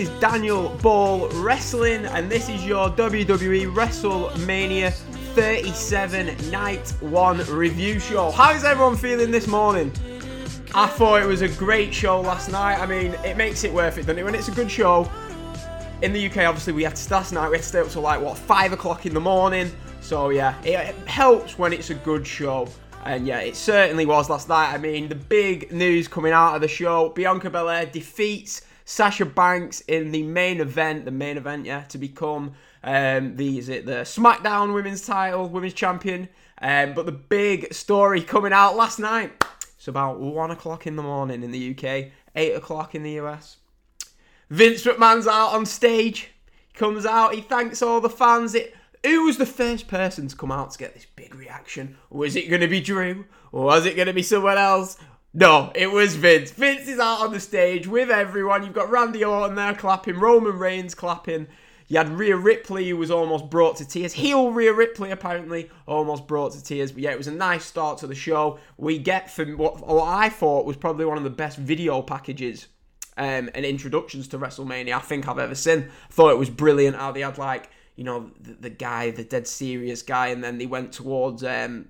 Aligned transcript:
is 0.00 0.08
Daniel 0.18 0.70
Ball 0.80 1.28
Wrestling, 1.28 2.06
and 2.06 2.30
this 2.30 2.48
is 2.48 2.64
your 2.64 2.88
WWE 2.88 3.70
WrestleMania 3.74 4.92
37 5.34 6.50
Night 6.50 6.88
1 7.00 7.38
review 7.54 8.00
show. 8.00 8.30
How 8.30 8.52
is 8.52 8.64
everyone 8.64 8.96
feeling 8.96 9.30
this 9.30 9.46
morning? 9.46 9.92
I 10.74 10.86
thought 10.86 11.20
it 11.20 11.26
was 11.26 11.42
a 11.42 11.48
great 11.48 11.92
show 11.92 12.18
last 12.22 12.50
night. 12.50 12.78
I 12.78 12.86
mean, 12.86 13.12
it 13.26 13.36
makes 13.36 13.62
it 13.62 13.74
worth 13.74 13.98
it, 13.98 14.06
doesn't 14.06 14.18
it? 14.18 14.24
When 14.24 14.34
it's 14.34 14.48
a 14.48 14.52
good 14.52 14.70
show. 14.70 15.10
In 16.00 16.14
the 16.14 16.26
UK, 16.30 16.38
obviously, 16.38 16.72
we 16.72 16.82
had 16.82 16.96
to 16.96 17.12
last 17.12 17.34
night. 17.34 17.50
We 17.50 17.56
had 17.56 17.62
to 17.62 17.68
stay 17.68 17.80
up 17.80 17.90
till 17.90 18.00
like 18.00 18.22
what 18.22 18.38
five 18.38 18.72
o'clock 18.72 19.04
in 19.04 19.12
the 19.12 19.20
morning. 19.20 19.70
So 20.00 20.30
yeah, 20.30 20.58
it, 20.62 20.70
it 20.70 21.08
helps 21.08 21.58
when 21.58 21.74
it's 21.74 21.90
a 21.90 21.94
good 21.94 22.26
show. 22.26 22.68
And 23.04 23.26
yeah, 23.26 23.40
it 23.40 23.54
certainly 23.54 24.06
was 24.06 24.30
last 24.30 24.48
night. 24.48 24.72
I 24.72 24.78
mean, 24.78 25.10
the 25.10 25.14
big 25.14 25.70
news 25.72 26.08
coming 26.08 26.32
out 26.32 26.54
of 26.54 26.62
the 26.62 26.68
show: 26.68 27.10
Bianca 27.10 27.50
Belair 27.50 27.84
defeats 27.84 28.62
Sasha 28.90 29.24
Banks 29.24 29.82
in 29.82 30.10
the 30.10 30.24
main 30.24 30.60
event. 30.60 31.04
The 31.04 31.12
main 31.12 31.36
event, 31.36 31.64
yeah, 31.64 31.82
to 31.82 31.96
become 31.96 32.54
um, 32.82 33.36
the 33.36 33.56
is 33.56 33.68
it 33.68 33.86
the 33.86 34.02
SmackDown 34.02 34.74
Women's 34.74 35.06
Title, 35.06 35.48
Women's 35.48 35.74
Champion. 35.74 36.28
Um, 36.60 36.94
but 36.94 37.06
the 37.06 37.12
big 37.12 37.72
story 37.72 38.20
coming 38.20 38.52
out 38.52 38.74
last 38.74 38.98
night. 38.98 39.44
It's 39.76 39.86
about 39.86 40.18
one 40.18 40.50
o'clock 40.50 40.88
in 40.88 40.96
the 40.96 41.04
morning 41.04 41.44
in 41.44 41.52
the 41.52 41.70
UK, 41.70 42.10
eight 42.34 42.52
o'clock 42.54 42.96
in 42.96 43.04
the 43.04 43.12
US. 43.20 43.58
Vince 44.50 44.82
McMahon's 44.82 45.28
out 45.28 45.54
on 45.54 45.66
stage. 45.66 46.32
He 46.66 46.76
comes 46.76 47.06
out, 47.06 47.34
he 47.34 47.42
thanks 47.42 47.82
all 47.82 48.00
the 48.00 48.10
fans. 48.10 48.56
It 48.56 48.74
who 49.04 49.24
was 49.24 49.38
the 49.38 49.46
first 49.46 49.88
person 49.88 50.28
to 50.28 50.36
come 50.36 50.52
out 50.52 50.72
to 50.72 50.78
get 50.78 50.94
this 50.94 51.06
big 51.16 51.34
reaction? 51.34 51.96
Was 52.10 52.36
it 52.36 52.50
going 52.50 52.60
to 52.60 52.68
be 52.68 52.80
Drew? 52.80 53.24
Or 53.52 53.64
was 53.64 53.86
it 53.86 53.96
going 53.96 54.08
to 54.08 54.12
be 54.12 54.22
someone 54.22 54.58
else? 54.58 54.98
No, 55.32 55.70
it 55.76 55.92
was 55.92 56.16
Vince. 56.16 56.50
Vince 56.50 56.88
is 56.88 56.98
out 56.98 57.20
on 57.20 57.32
the 57.32 57.38
stage 57.38 57.86
with 57.86 58.10
everyone. 58.10 58.64
You've 58.64 58.72
got 58.74 58.90
Randy 58.90 59.24
Orton 59.24 59.54
there 59.54 59.74
clapping, 59.74 60.18
Roman 60.18 60.58
Reigns 60.58 60.94
clapping. 60.94 61.46
You 61.86 61.98
had 61.98 62.08
Rhea 62.08 62.36
Ripley, 62.36 62.88
who 62.88 62.96
was 62.96 63.10
almost 63.10 63.48
brought 63.48 63.76
to 63.76 63.86
tears. 63.86 64.12
Heel 64.12 64.50
Rhea 64.50 64.72
Ripley, 64.72 65.10
apparently, 65.10 65.70
almost 65.86 66.26
brought 66.26 66.52
to 66.52 66.62
tears. 66.62 66.90
But 66.92 67.02
yeah, 67.02 67.10
it 67.10 67.18
was 67.18 67.26
a 67.28 67.32
nice 67.32 67.64
start 67.64 67.98
to 67.98 68.06
the 68.06 68.14
show. 68.14 68.58
We 68.76 68.98
get 68.98 69.30
from 69.30 69.56
what, 69.56 69.86
what 69.86 70.08
I 70.08 70.28
thought 70.28 70.66
was 70.66 70.76
probably 70.76 71.04
one 71.04 71.18
of 71.18 71.24
the 71.24 71.30
best 71.30 71.58
video 71.58 72.02
packages 72.02 72.66
um, 73.16 73.50
and 73.54 73.64
introductions 73.64 74.28
to 74.28 74.38
WrestleMania 74.38 74.94
I 74.94 75.00
think 75.00 75.28
I've 75.28 75.38
ever 75.38 75.54
seen. 75.54 75.90
Thought 76.10 76.30
it 76.30 76.38
was 76.38 76.50
brilliant 76.50 76.96
how 76.96 77.12
they 77.12 77.20
had 77.20 77.38
like 77.38 77.70
you 77.96 78.04
know 78.04 78.30
the, 78.40 78.54
the 78.54 78.70
guy, 78.70 79.10
the 79.10 79.24
dead 79.24 79.46
serious 79.46 80.02
guy, 80.02 80.28
and 80.28 80.42
then 80.42 80.58
they 80.58 80.66
went 80.66 80.92
towards 80.92 81.44
um, 81.44 81.88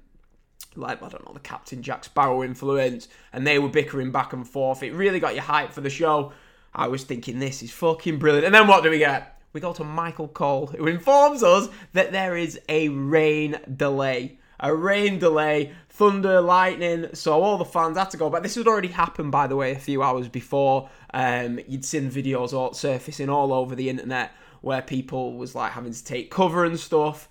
like 0.76 1.02
I 1.02 1.08
don't 1.08 1.26
know 1.26 1.32
the 1.32 1.40
Captain 1.40 1.82
Jack 1.82 2.04
Sparrow 2.04 2.42
influence, 2.42 3.08
and 3.32 3.46
they 3.46 3.58
were 3.58 3.68
bickering 3.68 4.12
back 4.12 4.32
and 4.32 4.48
forth. 4.48 4.82
It 4.82 4.92
really 4.92 5.20
got 5.20 5.34
you 5.34 5.40
hyped 5.40 5.72
for 5.72 5.80
the 5.80 5.90
show. 5.90 6.32
I 6.74 6.88
was 6.88 7.04
thinking 7.04 7.38
this 7.38 7.62
is 7.62 7.70
fucking 7.72 8.18
brilliant, 8.18 8.46
and 8.46 8.54
then 8.54 8.66
what 8.66 8.82
do 8.82 8.90
we 8.90 8.98
get? 8.98 9.40
We 9.52 9.60
go 9.60 9.72
to 9.72 9.84
Michael 9.84 10.28
Cole, 10.28 10.68
who 10.68 10.86
informs 10.86 11.42
us 11.42 11.68
that 11.92 12.12
there 12.12 12.36
is 12.36 12.60
a 12.68 12.88
rain 12.88 13.58
delay. 13.76 14.38
A 14.62 14.74
rain 14.74 15.18
delay, 15.18 15.72
thunder, 15.88 16.40
lightning, 16.42 17.06
so 17.14 17.42
all 17.42 17.56
the 17.56 17.64
fans 17.64 17.96
had 17.96 18.10
to 18.10 18.18
go 18.18 18.28
back. 18.28 18.42
This 18.42 18.56
had 18.56 18.66
already 18.66 18.88
happened, 18.88 19.32
by 19.32 19.46
the 19.46 19.56
way, 19.56 19.72
a 19.72 19.78
few 19.78 20.02
hours 20.02 20.28
before. 20.28 20.90
Um, 21.14 21.60
you'd 21.66 21.84
seen 21.84 22.10
videos 22.10 22.52
all 22.52 22.74
surfacing 22.74 23.30
all 23.30 23.54
over 23.54 23.74
the 23.74 23.88
internet 23.88 24.32
where 24.60 24.82
people 24.82 25.38
was 25.38 25.54
like 25.54 25.72
having 25.72 25.94
to 25.94 26.04
take 26.04 26.30
cover 26.30 26.66
and 26.66 26.78
stuff. 26.78 27.29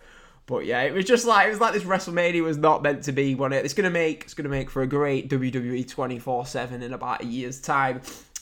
But 0.49 0.65
yeah, 0.65 0.81
it 0.81 0.95
was 0.95 1.05
just 1.05 1.27
like 1.27 1.45
it 1.45 1.51
was 1.51 1.61
like 1.61 1.73
this 1.73 1.83
WrestleMania 1.83 2.41
was 2.41 2.57
not 2.57 2.81
meant 2.81 3.03
to 3.03 3.11
be. 3.11 3.33
It, 3.33 3.53
it's 3.53 3.75
gonna 3.75 3.91
make 3.91 4.23
it's 4.23 4.33
gonna 4.33 4.49
make 4.49 4.71
for 4.71 4.81
a 4.81 4.87
great 4.87 5.29
WWE 5.29 5.87
twenty 5.87 6.17
four 6.17 6.43
seven 6.43 6.81
in 6.81 6.91
about 6.91 7.21
a 7.21 7.25
year's 7.27 7.61
time. 7.61 8.01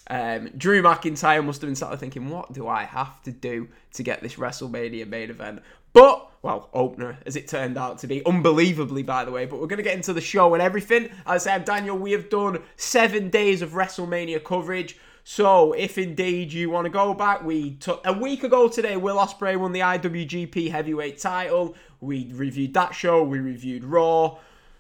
Um, 0.09 0.49
Drew 0.55 0.81
McIntyre 0.81 1.43
must 1.45 1.61
have 1.61 1.67
been 1.67 1.75
sort 1.75 1.91
of 1.91 1.99
thinking, 1.99 2.29
what 2.29 2.53
do 2.53 2.65
I 2.65 2.85
have 2.85 3.21
to 3.23 3.31
do 3.33 3.67
to 3.91 4.03
get 4.03 4.21
this 4.21 4.35
WrestleMania 4.35 5.05
main 5.05 5.29
event? 5.29 5.61
But, 5.91 6.31
well, 6.41 6.69
opener, 6.73 7.17
as 7.25 7.35
it 7.35 7.49
turned 7.49 7.77
out 7.77 7.97
to 7.99 8.07
be, 8.07 8.25
unbelievably, 8.25 9.03
by 9.03 9.25
the 9.25 9.31
way. 9.31 9.45
But 9.45 9.59
we're 9.59 9.67
to 9.67 9.83
get 9.83 9.95
into 9.95 10.13
the 10.13 10.21
show 10.21 10.53
and 10.53 10.63
everything. 10.63 11.09
As 11.25 11.45
I 11.45 11.57
said, 11.57 11.65
Daniel, 11.65 11.97
we 11.97 12.13
have 12.13 12.29
done 12.29 12.63
seven 12.77 13.29
days 13.29 13.61
of 13.61 13.71
WrestleMania 13.71 14.41
coverage. 14.45 14.97
So, 15.29 15.73
if 15.73 15.97
indeed 15.97 16.53
you 16.53 16.69
want 16.69 16.85
to 16.85 16.89
go 16.89 17.13
back, 17.13 17.43
we 17.43 17.71
took 17.71 17.99
a 18.05 18.13
week 18.13 18.45
ago 18.45 18.69
today, 18.69 18.95
Will 18.95 19.17
Ospreay 19.17 19.57
won 19.57 19.73
the 19.73 19.81
IWGP 19.81 20.71
Heavyweight 20.71 21.17
title. 21.17 21.75
We 21.99 22.31
reviewed 22.33 22.73
that 22.73 22.93
show, 22.93 23.23
we 23.23 23.39
reviewed 23.39 23.83
Raw, 23.83 24.37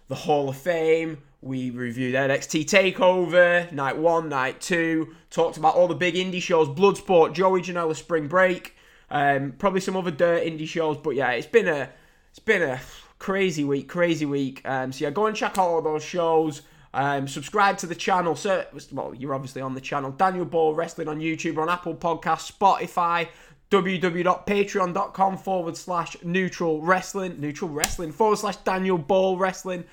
the 0.07 0.15
Hall 0.15 0.49
of 0.49 0.57
Fame, 0.57 1.17
we 1.41 1.69
reviewed 1.69 2.15
NXT 2.15 2.65
TakeOver, 2.65 3.71
night 3.71 3.97
one, 3.97 4.29
night 4.29 4.61
two, 4.61 5.15
talked 5.29 5.57
about 5.57 5.75
all 5.75 5.87
the 5.87 5.95
big 5.95 6.15
indie 6.15 6.41
shows, 6.41 6.67
Bloodsport, 6.67 7.33
Joey 7.33 7.61
Janela 7.61 7.95
Spring 7.95 8.27
Break, 8.27 8.75
um, 9.09 9.53
probably 9.57 9.81
some 9.81 9.95
other 9.95 10.11
dirt 10.11 10.43
indie 10.43 10.67
shows, 10.67 10.97
but 10.97 11.11
yeah, 11.11 11.31
it's 11.31 11.47
been 11.47 11.67
a 11.67 11.89
it's 12.29 12.39
been 12.39 12.61
a 12.61 12.79
crazy 13.19 13.63
week, 13.63 13.87
crazy 13.87 14.25
week. 14.25 14.61
Um, 14.65 14.91
so 14.91 15.05
yeah, 15.05 15.11
go 15.11 15.25
and 15.25 15.35
check 15.35 15.57
out 15.57 15.67
all 15.67 15.81
those 15.81 16.03
shows. 16.03 16.61
Um, 16.93 17.27
subscribe 17.27 17.77
to 17.79 17.87
the 17.87 17.95
channel. 17.95 18.35
So, 18.35 18.65
well, 18.91 19.13
you're 19.13 19.33
obviously 19.33 19.61
on 19.61 19.75
the 19.75 19.81
channel. 19.81 20.11
Daniel 20.11 20.45
Ball 20.45 20.73
Wrestling 20.73 21.07
on 21.07 21.19
YouTube, 21.19 21.57
on 21.57 21.69
Apple 21.69 21.95
Podcasts, 21.95 22.51
Spotify, 22.51 23.27
www.patreon.com 23.69 25.37
forward 25.37 25.77
slash 25.77 26.17
neutral 26.23 26.81
wrestling, 26.81 27.39
neutral 27.39 27.69
wrestling 27.69 28.11
forward 28.11 28.37
slash 28.37 28.57
Daniel 28.57 28.97
Ball 28.97 29.37
Wrestling. 29.37 29.83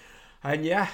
And 0.42 0.64
yeah, 0.64 0.88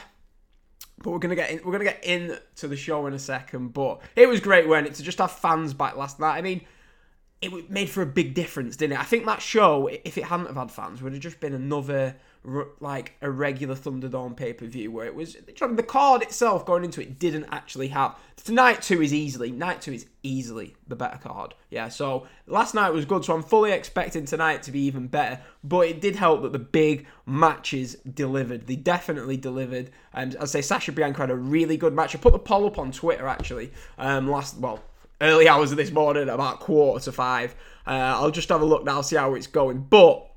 but 1.02 1.10
we're 1.10 1.18
gonna 1.18 1.34
get 1.34 1.50
in, 1.50 1.60
we're 1.64 1.72
gonna 1.72 1.84
get 1.84 2.04
into 2.04 2.68
the 2.68 2.76
show 2.76 3.06
in 3.06 3.14
a 3.14 3.18
second. 3.18 3.72
But 3.74 4.00
it 4.16 4.28
was 4.28 4.40
great, 4.40 4.68
weren't 4.68 4.86
it, 4.86 4.94
to 4.94 5.02
just 5.02 5.18
have 5.18 5.32
fans 5.32 5.74
back 5.74 5.96
last 5.96 6.20
night. 6.20 6.36
I 6.36 6.42
mean, 6.42 6.62
it 7.42 7.70
made 7.70 7.88
for 7.88 8.02
a 8.02 8.06
big 8.06 8.34
difference, 8.34 8.76
didn't 8.76 8.94
it? 8.94 9.00
I 9.00 9.04
think 9.04 9.26
that 9.26 9.40
show, 9.40 9.88
if 9.88 10.18
it 10.18 10.24
hadn't 10.24 10.46
have 10.46 10.56
had 10.56 10.70
fans, 10.70 11.02
would 11.02 11.12
have 11.12 11.22
just 11.22 11.40
been 11.40 11.54
another 11.54 12.16
like 12.42 13.16
a 13.20 13.30
regular 13.30 13.74
Thunderdome 13.74 14.34
pay 14.34 14.52
per 14.52 14.64
view 14.64 14.90
where 14.90 15.06
it 15.06 15.14
was 15.14 15.36
the 15.36 15.82
card 15.82 16.22
itself 16.22 16.64
going 16.64 16.84
into 16.84 17.02
it 17.02 17.18
didn't 17.18 17.46
actually 17.50 17.88
have. 17.88 18.16
Tonight 18.42 18.80
two 18.80 19.02
is 19.02 19.12
easily 19.12 19.50
night 19.50 19.82
two 19.82 19.92
is 19.92 20.06
easily 20.22 20.74
the 20.88 20.96
better 20.96 21.18
card. 21.18 21.54
Yeah, 21.68 21.88
so 21.88 22.26
last 22.46 22.74
night 22.74 22.90
was 22.94 23.04
good, 23.04 23.24
so 23.24 23.34
I'm 23.34 23.42
fully 23.42 23.72
expecting 23.72 24.24
tonight 24.24 24.62
to 24.64 24.72
be 24.72 24.80
even 24.80 25.06
better. 25.06 25.40
But 25.62 25.88
it 25.88 26.00
did 26.00 26.16
help 26.16 26.42
that 26.42 26.52
the 26.52 26.58
big 26.58 27.06
matches 27.26 27.96
delivered. 27.96 28.66
They 28.66 28.76
definitely 28.76 29.36
delivered. 29.36 29.90
And 30.14 30.36
I'd 30.40 30.48
say 30.48 30.62
Sasha 30.62 30.92
Bianca 30.92 31.20
had 31.20 31.30
a 31.30 31.36
really 31.36 31.76
good 31.76 31.92
match. 31.92 32.16
I 32.16 32.18
put 32.18 32.32
the 32.32 32.38
poll 32.38 32.66
up 32.66 32.78
on 32.78 32.90
Twitter 32.90 33.28
actually. 33.28 33.72
Um, 33.98 34.30
last 34.30 34.56
well 34.56 34.82
early 35.20 35.48
hours 35.48 35.70
of 35.70 35.76
this 35.76 35.90
morning, 35.90 36.28
about 36.28 36.60
quarter 36.60 37.04
to 37.04 37.12
five. 37.12 37.54
Uh, 37.86 38.16
I'll 38.16 38.30
just 38.30 38.48
have 38.48 38.62
a 38.62 38.64
look 38.64 38.84
now, 38.84 39.02
see 39.02 39.16
how 39.16 39.34
it's 39.34 39.46
going. 39.46 39.86
But, 39.88 40.29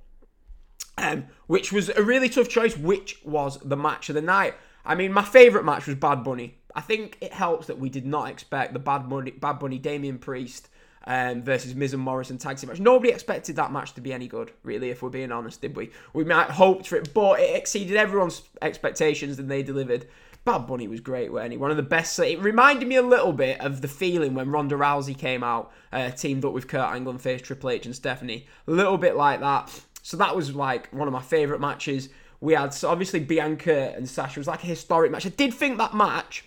um, 0.98 1.25
which 1.48 1.72
was 1.72 1.90
a 1.90 2.04
really 2.04 2.30
tough 2.30 2.50
choice, 2.50 2.78
which 2.78 3.24
was 3.24 3.57
the 3.60 3.78
match 3.78 4.10
of 4.10 4.16
the 4.16 4.22
night. 4.22 4.56
I 4.86 4.95
mean, 4.95 5.13
my 5.13 5.24
favourite 5.24 5.66
match 5.66 5.88
was 5.88 5.95
Bad 5.95 6.24
Bunny. 6.24 6.56
I 6.75 6.81
think 6.81 7.18
it 7.22 7.34
helps 7.34 7.68
that 7.68 7.80
we 7.80 7.90
did 7.90 8.06
not 8.06 8.30
expect 8.30 8.74
the 8.74 8.80
Bad 8.80 9.10
Bunny, 9.10 9.31
Bad 9.31 9.60
Bunny 9.60 9.78
Damian 9.78 10.18
Priest 10.18 10.69
um, 11.06 11.44
versus 11.44 11.75
Miz 11.75 11.94
and 11.94 12.01
Morrison 12.01 12.38
tag 12.38 12.57
team 12.57 12.69
match. 12.69 12.80
Nobody 12.80 13.12
expected 13.12 13.56
that 13.57 13.72
match 13.72 13.94
to 13.94 14.01
be 14.01 14.13
any 14.13 14.28
good, 14.28 14.51
really, 14.63 14.90
if 14.90 15.01
we're 15.01 15.10
being 15.10 15.31
honest, 15.31 15.62
did 15.62 15.75
we? 15.75 15.92
We 16.13 16.24
might 16.24 16.50
hoped 16.50 16.88
for 16.88 16.98
it, 16.98 17.13
but 17.13 17.39
it 17.39 17.56
exceeded 17.56 17.98
everyone's 17.98 18.42
expectations 18.62 19.39
and 19.39 19.50
they 19.50 19.63
delivered. 19.63 20.07
Bad 20.46 20.68
Bunny 20.68 20.89
was 20.89 21.00
great, 21.00 21.31
wasn't 21.31 21.54
he? 21.54 21.57
One 21.57 21.72
of 21.72 21.78
the 21.78 21.84
best. 21.84 22.19
It 22.19 22.39
reminded 22.42 22.88
me 22.88 22.96
a 22.96 23.01
little 23.01 23.31
bit 23.31 23.62
of 23.62 23.81
the 23.81 23.88
feeling 23.88 24.34
when 24.34 24.51
Ronda 24.51 24.75
Rousey 24.75 25.18
came 25.18 25.44
out, 25.44 25.72
uh, 25.94 26.10
teamed 26.10 26.44
up 26.44 26.51
with 26.51 26.68
Kurt 26.68 26.94
Angle 26.94 27.12
and 27.12 27.22
faced 27.22 27.46
Triple 27.46 27.69
H 27.69 27.86
and 27.86 27.96
Stephanie. 27.96 28.48
A 28.68 28.72
little 28.72 28.98
bit 28.98 29.16
like 29.16 29.39
that. 29.39 29.81
So 30.04 30.18
that 30.18 30.36
was 30.36 30.54
like 30.54 30.90
one 30.94 31.08
of 31.08 31.14
my 31.14 31.22
favourite 31.22 31.62
matches. 31.62 32.10
We 32.42 32.54
had 32.54 32.74
so 32.74 32.90
obviously 32.90 33.22
Bianca 33.22 33.96
and 33.96 34.08
Sasha 34.08 34.40
was 34.40 34.48
like 34.48 34.64
a 34.64 34.68
historic 34.68 35.12
match. 35.12 35.26
I 35.26 35.30
did 35.30 35.54
think 35.54 35.78
that 35.80 35.96
match. 35.96 36.44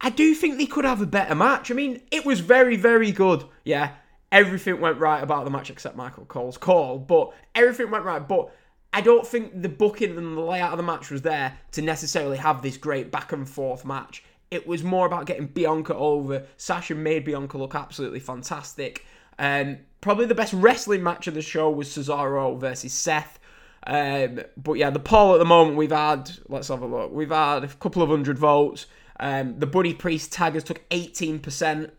I 0.00 0.10
do 0.10 0.34
think 0.34 0.58
they 0.58 0.66
could 0.66 0.84
have 0.84 1.00
a 1.00 1.06
better 1.06 1.34
match. 1.34 1.70
I 1.70 1.74
mean, 1.74 2.02
it 2.10 2.26
was 2.26 2.40
very, 2.40 2.76
very 2.76 3.12
good. 3.12 3.44
Yeah, 3.64 3.92
everything 4.30 4.80
went 4.80 4.98
right 4.98 5.22
about 5.22 5.44
the 5.44 5.50
match 5.50 5.70
except 5.70 5.96
Michael 5.96 6.24
Cole's 6.26 6.58
call, 6.58 6.98
but 6.98 7.32
everything 7.54 7.90
went 7.90 8.04
right. 8.04 8.26
But 8.26 8.52
I 8.92 9.02
don't 9.02 9.26
think 9.26 9.62
the 9.62 9.68
booking 9.68 10.16
and 10.16 10.36
the 10.36 10.40
layout 10.40 10.72
of 10.72 10.78
the 10.78 10.82
match 10.82 11.10
was 11.10 11.22
there 11.22 11.58
to 11.72 11.82
necessarily 11.82 12.36
have 12.38 12.62
this 12.62 12.76
great 12.76 13.12
back 13.12 13.32
and 13.32 13.48
forth 13.48 13.84
match. 13.84 14.24
It 14.50 14.66
was 14.66 14.82
more 14.82 15.06
about 15.06 15.26
getting 15.26 15.46
Bianca 15.46 15.94
over. 15.94 16.46
Sasha 16.56 16.94
made 16.94 17.24
Bianca 17.24 17.58
look 17.58 17.74
absolutely 17.74 18.20
fantastic. 18.20 19.04
Um, 19.38 19.78
probably 20.00 20.26
the 20.26 20.34
best 20.34 20.52
wrestling 20.52 21.02
match 21.02 21.26
of 21.26 21.34
the 21.34 21.42
show 21.42 21.70
was 21.70 21.88
Cesaro 21.88 22.58
versus 22.58 22.92
Seth. 22.92 23.38
Um, 23.86 24.40
but 24.56 24.74
yeah, 24.74 24.90
the 24.90 24.98
poll 24.98 25.34
at 25.34 25.38
the 25.38 25.44
moment 25.44 25.76
we've 25.76 25.90
had, 25.90 26.30
let's 26.48 26.68
have 26.68 26.82
a 26.82 26.86
look. 26.86 27.12
We've 27.12 27.30
had 27.30 27.64
a 27.64 27.68
couple 27.68 28.02
of 28.02 28.10
hundred 28.10 28.38
votes. 28.38 28.86
Um, 29.20 29.58
the 29.58 29.66
Bunny 29.66 29.94
Priest 29.94 30.32
taggers 30.32 30.64
took 30.64 30.88
18%. 30.90 31.90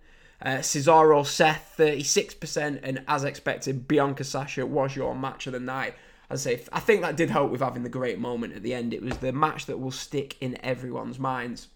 Uh, 0.41 0.59
Cesaro 0.59 1.25
Seth 1.25 1.75
36%, 1.77 2.79
and 2.81 3.03
as 3.09 3.25
expected, 3.25 3.89
Bianca 3.89 4.23
Sasha 4.23 4.65
was 4.65 4.95
your 4.95 5.13
match 5.13 5.47
of 5.47 5.53
the 5.53 5.59
night. 5.59 5.95
As 6.29 6.47
I 6.47 6.55
say, 6.55 6.63
I 6.71 6.79
think 6.79 7.01
that 7.01 7.17
did 7.17 7.29
help 7.29 7.51
with 7.51 7.59
having 7.59 7.83
the 7.83 7.89
great 7.89 8.19
moment 8.19 8.55
at 8.55 8.63
the 8.63 8.73
end. 8.73 8.93
It 8.93 9.01
was 9.01 9.17
the 9.17 9.33
match 9.33 9.65
that 9.65 9.79
will 9.79 9.91
stick 9.91 10.37
in 10.39 10.57
everyone's 10.63 11.19
minds. 11.19 11.67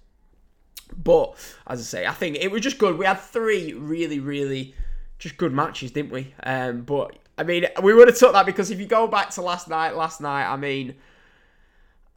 But 0.96 1.36
as 1.68 1.80
I 1.82 1.84
say, 1.84 2.06
I 2.06 2.14
think 2.14 2.38
it 2.38 2.52
was 2.52 2.62
just 2.62 2.78
good. 2.78 2.98
We 2.98 3.06
had 3.06 3.20
three 3.20 3.74
really, 3.74 4.20
really 4.20 4.76
just 5.24 5.38
good 5.38 5.54
matches, 5.54 5.92
didn't 5.92 6.12
we? 6.12 6.34
Um, 6.44 6.82
but 6.82 7.18
I 7.38 7.44
mean, 7.44 7.66
we 7.82 7.94
would 7.94 8.10
have 8.10 8.18
took 8.18 8.34
that 8.34 8.46
because 8.46 8.70
if 8.70 8.80
you 8.80 8.86
go 8.86 9.08
back 9.08 9.32
to 9.32 9.42
last 9.42 9.70
night, 9.70 9.96
last 9.96 10.20
night, 10.20 10.52
I 10.52 10.58
mean, 10.58 10.96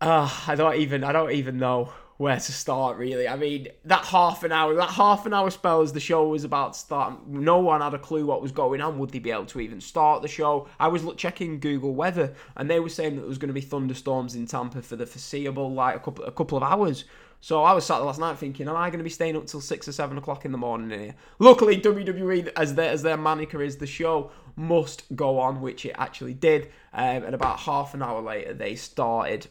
uh, 0.00 0.28
I 0.46 0.56
don't 0.56 0.74
even, 0.74 1.04
I 1.04 1.12
don't 1.12 1.30
even 1.30 1.56
know 1.56 1.92
where 2.18 2.36
to 2.36 2.52
start 2.52 2.96
really. 2.96 3.28
I 3.28 3.36
mean, 3.36 3.68
that 3.84 4.04
half 4.06 4.42
an 4.42 4.50
hour, 4.50 4.74
that 4.74 4.90
half 4.90 5.24
an 5.24 5.34
hour 5.34 5.50
spell 5.50 5.82
as 5.82 5.92
the 5.92 6.00
show 6.00 6.26
was 6.28 6.42
about 6.42 6.72
to 6.72 6.78
start, 6.78 7.28
no 7.28 7.60
one 7.60 7.80
had 7.80 7.94
a 7.94 7.98
clue 7.98 8.26
what 8.26 8.42
was 8.42 8.50
going 8.50 8.80
on. 8.80 8.98
Would 8.98 9.10
they 9.10 9.20
be 9.20 9.30
able 9.30 9.46
to 9.46 9.60
even 9.60 9.80
start 9.80 10.22
the 10.22 10.28
show? 10.28 10.66
I 10.80 10.88
was 10.88 11.04
checking 11.16 11.60
Google 11.60 11.94
weather, 11.94 12.34
and 12.56 12.68
they 12.68 12.80
were 12.80 12.88
saying 12.88 13.14
that 13.14 13.20
there 13.20 13.28
was 13.28 13.38
going 13.38 13.48
to 13.48 13.54
be 13.54 13.60
thunderstorms 13.60 14.34
in 14.34 14.46
Tampa 14.46 14.82
for 14.82 14.96
the 14.96 15.06
foreseeable, 15.06 15.72
like 15.72 15.94
a 15.94 16.00
couple, 16.00 16.24
a 16.24 16.32
couple 16.32 16.58
of 16.58 16.64
hours. 16.64 17.04
So 17.40 17.62
I 17.62 17.72
was 17.72 17.84
sat 17.84 17.98
last 17.98 18.18
night 18.18 18.38
thinking, 18.38 18.68
am 18.68 18.76
I 18.76 18.88
going 18.88 18.98
to 18.98 19.04
be 19.04 19.10
staying 19.10 19.36
up 19.36 19.46
till 19.46 19.60
six 19.60 19.86
or 19.86 19.92
seven 19.92 20.18
o'clock 20.18 20.44
in 20.44 20.52
the 20.52 20.58
morning 20.58 20.90
in 20.90 21.00
here? 21.00 21.14
Luckily, 21.38 21.80
WWE, 21.80 22.48
as 22.56 22.74
their 22.74 22.90
as 22.90 23.02
their 23.02 23.16
moniker 23.16 23.62
is, 23.62 23.76
the 23.76 23.86
show 23.86 24.30
must 24.56 25.04
go 25.14 25.38
on, 25.38 25.60
which 25.60 25.84
it 25.84 25.94
actually 25.96 26.34
did. 26.34 26.66
Um, 26.92 27.24
and 27.24 27.34
about 27.34 27.60
half 27.60 27.94
an 27.94 28.02
hour 28.02 28.20
later, 28.20 28.54
they 28.54 28.74
started 28.74 29.46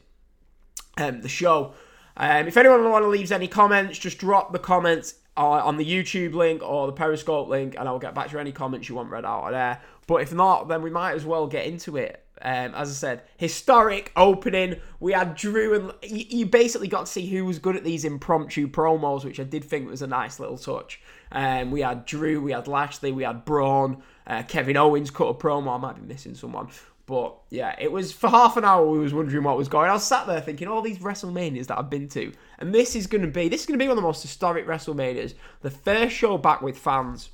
um, 0.98 1.22
the 1.22 1.30
show. 1.30 1.74
Um, 2.18 2.48
if 2.48 2.58
anyone 2.58 2.90
want 2.90 3.04
to 3.04 3.10
leave 3.10 3.32
any 3.32 3.48
comments, 3.48 4.00
just 4.00 4.18
drop 4.18 4.52
the 4.52 4.60
comments 4.60 5.16
uh, 5.38 5.42
on 5.42 5.78
the 5.78 5.86
YouTube 5.86 6.34
link 6.34 6.64
or 6.64 6.88
the 6.88 6.94
Periscope 6.94 7.50
link, 7.50 7.76
and 7.78 7.88
I'll 7.88 8.00
get 8.00 8.16
back 8.16 8.30
to 8.32 8.40
any 8.40 8.52
comments 8.52 8.90
you 8.90 8.96
want 8.96 9.10
read 9.10 9.26
out 9.26 9.46
of 9.46 9.52
there. 9.52 9.82
But 10.08 10.22
if 10.22 10.34
not, 10.34 10.68
then 10.68 10.82
we 10.82 10.90
might 10.90 11.14
as 11.14 11.26
well 11.26 11.48
get 11.48 11.66
into 11.66 11.98
it. 11.98 12.25
Um, 12.42 12.76
as 12.76 12.90
I 12.90 12.94
said, 12.94 13.22
historic 13.38 14.12
opening. 14.16 14.76
We 15.00 15.14
had 15.14 15.36
Drew, 15.36 15.74
and 15.74 15.94
you, 16.04 16.26
you 16.40 16.46
basically 16.46 16.88
got 16.88 17.06
to 17.06 17.12
see 17.12 17.26
who 17.28 17.46
was 17.46 17.60
good 17.60 17.76
at 17.76 17.84
these 17.84 18.04
impromptu 18.04 18.68
promos, 18.68 19.24
which 19.24 19.40
I 19.40 19.44
did 19.44 19.64
think 19.64 19.90
was 19.90 20.02
a 20.02 20.08
nice 20.08 20.40
little 20.40 20.58
touch. 20.58 21.02
Um, 21.32 21.72
we 21.72 21.82
had 21.82 22.06
Drew, 22.06 22.42
we 22.42 22.52
had 22.52 22.68
Lashley, 22.68 23.12
we 23.12 23.24
had 23.24 23.46
Braun, 23.46 24.04
uh, 24.28 24.44
Kevin 24.44 24.78
Owens 24.78 25.12
cut 25.12 25.28
a 25.28 25.34
promo. 25.34 25.76
I 25.76 25.78
might 25.78 25.96
be 25.96 26.02
missing 26.02 26.36
someone. 26.36 26.70
But 27.06 27.36
yeah, 27.52 27.76
it 27.78 27.92
was 27.92 28.12
for 28.12 28.30
half 28.30 28.58
an 28.58 28.66
hour 28.66 28.86
we 28.90 28.98
was 28.98 29.14
wondering 29.14 29.44
what 29.44 29.58
was 29.58 29.68
going. 29.68 29.86
on. 29.86 29.92
I 29.92 29.94
was 29.94 30.04
sat 30.04 30.26
there 30.26 30.42
thinking 30.42 30.68
all 30.68 30.82
these 30.82 30.98
WrestleManias 30.98 31.68
that 31.68 31.78
I've 31.78 31.90
been 31.90 32.08
to, 32.10 32.34
and 32.58 32.74
this 32.74 32.96
is 32.96 33.06
going 33.06 33.22
to 33.22 33.28
be 33.28 33.48
this 33.48 33.62
is 33.62 33.68
going 33.68 33.78
to 33.78 33.84
be 33.84 33.88
one 33.88 33.98
of 33.98 34.02
the 34.02 34.08
most 34.08 34.24
historic 34.24 34.66
WrestleManias. 34.66 35.36
The 35.62 35.70
first 35.70 36.16
show 36.16 36.38
back 36.40 36.62
with 36.62 36.78
fans, 36.78 37.30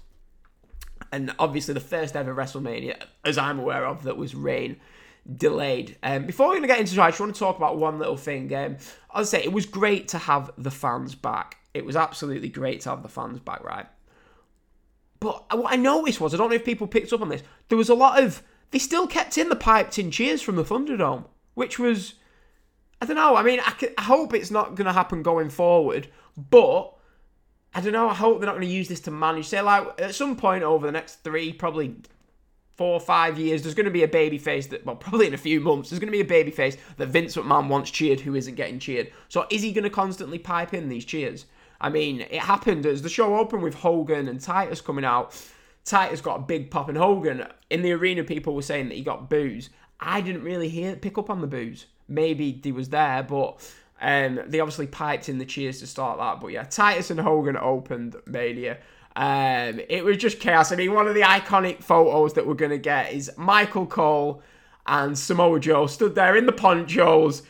and 1.11 1.33
obviously 1.39 1.73
the 1.73 1.79
first 1.79 2.15
ever 2.15 2.33
WrestleMania, 2.33 3.03
as 3.25 3.37
I'm 3.37 3.59
aware 3.59 3.85
of, 3.85 4.03
that 4.03 4.17
was 4.17 4.35
rain 4.35 4.79
delayed. 5.37 5.97
Um, 6.03 6.25
before 6.25 6.47
we're 6.47 6.53
going 6.53 6.63
to 6.63 6.67
get 6.67 6.79
into 6.79 6.95
it, 6.95 6.99
I 6.99 7.09
just 7.09 7.19
want 7.19 7.33
to 7.33 7.39
talk 7.39 7.57
about 7.57 7.77
one 7.77 7.99
little 7.99 8.17
thing. 8.17 8.53
Um, 8.55 8.77
I'll 9.11 9.25
say 9.25 9.43
it 9.43 9.53
was 9.53 9.65
great 9.65 10.07
to 10.09 10.17
have 10.17 10.51
the 10.57 10.71
fans 10.71 11.15
back. 11.15 11.57
It 11.73 11.85
was 11.85 11.95
absolutely 11.95 12.49
great 12.49 12.81
to 12.81 12.89
have 12.89 13.03
the 13.03 13.09
fans 13.09 13.39
back, 13.39 13.63
right? 13.63 13.85
But 15.19 15.55
what 15.55 15.71
I 15.71 15.75
noticed 15.75 16.19
was, 16.19 16.33
I 16.33 16.37
don't 16.37 16.49
know 16.49 16.55
if 16.55 16.65
people 16.65 16.87
picked 16.87 17.13
up 17.13 17.21
on 17.21 17.29
this, 17.29 17.43
there 17.69 17.77
was 17.77 17.89
a 17.89 17.95
lot 17.95 18.21
of, 18.21 18.41
they 18.71 18.79
still 18.79 19.05
kept 19.05 19.37
in 19.37 19.49
the 19.49 19.55
piped 19.55 19.99
in 19.99 20.09
cheers 20.09 20.41
from 20.41 20.55
the 20.55 20.63
Thunderdome, 20.63 21.25
which 21.53 21.77
was, 21.77 22.15
I 22.99 23.05
don't 23.05 23.15
know, 23.15 23.35
I 23.35 23.43
mean, 23.43 23.59
I 23.59 24.01
hope 24.01 24.33
it's 24.33 24.51
not 24.51 24.75
going 24.75 24.87
to 24.87 24.93
happen 24.93 25.21
going 25.21 25.49
forward, 25.49 26.07
but 26.49 26.95
I 27.73 27.81
don't 27.81 27.93
know, 27.93 28.09
I 28.09 28.13
hope 28.13 28.39
they're 28.39 28.47
not 28.47 28.55
going 28.55 28.67
to 28.67 28.73
use 28.73 28.89
this 28.89 28.99
to 29.01 29.11
manage. 29.11 29.47
Say, 29.47 29.61
like, 29.61 29.99
at 30.01 30.13
some 30.13 30.35
point 30.35 30.63
over 30.63 30.85
the 30.85 30.91
next 30.91 31.23
three, 31.23 31.53
probably 31.53 31.95
four 32.75 32.93
or 32.93 32.99
five 32.99 33.39
years, 33.39 33.61
there's 33.61 33.75
going 33.75 33.85
to 33.85 33.91
be 33.91 34.03
a 34.03 34.07
baby 34.07 34.37
face 34.37 34.67
that, 34.67 34.85
well, 34.85 34.95
probably 34.97 35.27
in 35.27 35.33
a 35.33 35.37
few 35.37 35.61
months, 35.61 35.89
there's 35.89 35.99
going 35.99 36.11
to 36.11 36.17
be 36.17 36.21
a 36.21 36.25
baby 36.25 36.51
face 36.51 36.77
that 36.97 37.07
Vince 37.07 37.35
McMahon 37.35 37.69
wants 37.69 37.91
cheered 37.91 38.19
who 38.19 38.35
isn't 38.35 38.55
getting 38.55 38.79
cheered. 38.79 39.11
So 39.29 39.45
is 39.49 39.61
he 39.61 39.71
going 39.71 39.83
to 39.85 39.89
constantly 39.89 40.39
pipe 40.39 40.73
in 40.73 40.89
these 40.89 41.05
cheers? 41.05 41.45
I 41.79 41.89
mean, 41.89 42.21
it 42.21 42.41
happened 42.41 42.85
as 42.85 43.01
the 43.01 43.09
show 43.09 43.37
opened 43.37 43.63
with 43.63 43.73
Hogan 43.73 44.27
and 44.27 44.39
Titus 44.39 44.81
coming 44.81 45.05
out. 45.05 45.41
Titus 45.83 46.21
got 46.21 46.39
a 46.39 46.43
big 46.43 46.69
pop, 46.69 46.89
and 46.89 46.97
Hogan 46.97 47.47
in 47.69 47.81
the 47.81 47.91
arena, 47.93 48.23
people 48.23 48.53
were 48.53 48.61
saying 48.61 48.89
that 48.89 48.95
he 48.95 49.03
got 49.03 49.29
booze. 49.29 49.69
I 49.99 50.21
didn't 50.21 50.43
really 50.43 50.69
hear 50.69 50.95
pick 50.95 51.17
up 51.17 51.29
on 51.29 51.41
the 51.41 51.47
booze. 51.47 51.85
Maybe 52.07 52.59
he 52.63 52.71
was 52.71 52.89
there, 52.89 53.23
but 53.23 53.59
um, 54.01 54.39
they 54.47 54.59
obviously 54.59 54.87
piped 54.87 55.29
in 55.29 55.37
the 55.37 55.45
cheers 55.45 55.79
to 55.79 55.87
start 55.87 56.17
that. 56.19 56.41
But 56.41 56.47
yeah, 56.47 56.63
Titus 56.63 57.11
and 57.11 57.19
Hogan 57.19 57.57
opened 57.57 58.15
Mania. 58.25 58.77
Um, 59.15 59.79
it 59.89 60.03
was 60.03 60.17
just 60.17 60.39
chaos. 60.39 60.71
I 60.71 60.75
mean, 60.75 60.93
one 60.93 61.07
of 61.07 61.15
the 61.15 61.21
iconic 61.21 61.83
photos 61.83 62.33
that 62.33 62.47
we're 62.47 62.53
gonna 62.53 62.77
get 62.77 63.13
is 63.13 63.31
Michael 63.37 63.85
Cole 63.85 64.41
and 64.87 65.17
Samoa 65.17 65.59
Joe 65.59 65.87
stood 65.87 66.15
there 66.15 66.35
in 66.35 66.45
the 66.45 66.51
ponchos, 66.51 67.43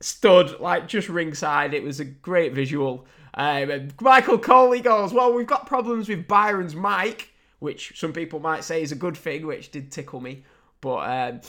stood 0.00 0.60
like 0.60 0.88
just 0.88 1.08
ringside. 1.08 1.74
It 1.74 1.82
was 1.82 2.00
a 2.00 2.04
great 2.04 2.54
visual. 2.54 3.06
Um, 3.34 3.88
Michael 4.00 4.38
Cole 4.38 4.72
he 4.72 4.80
goes, 4.80 5.12
"Well, 5.12 5.32
we've 5.32 5.46
got 5.46 5.66
problems 5.66 6.08
with 6.08 6.28
Byron's 6.28 6.74
mic." 6.74 7.32
which 7.58 7.98
some 7.98 8.12
people 8.12 8.38
might 8.38 8.64
say 8.64 8.82
is 8.82 8.92
a 8.92 8.96
good 8.96 9.16
thing, 9.16 9.46
which 9.46 9.70
did 9.70 9.90
tickle 9.90 10.20
me. 10.20 10.44
But 10.80 10.98
um, 10.98 11.40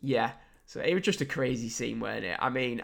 yeah, 0.00 0.32
so 0.66 0.80
it 0.80 0.94
was 0.94 1.02
just 1.02 1.20
a 1.20 1.26
crazy 1.26 1.68
scene, 1.68 2.00
wasn't 2.00 2.26
it? 2.26 2.36
I 2.40 2.48
mean, 2.48 2.82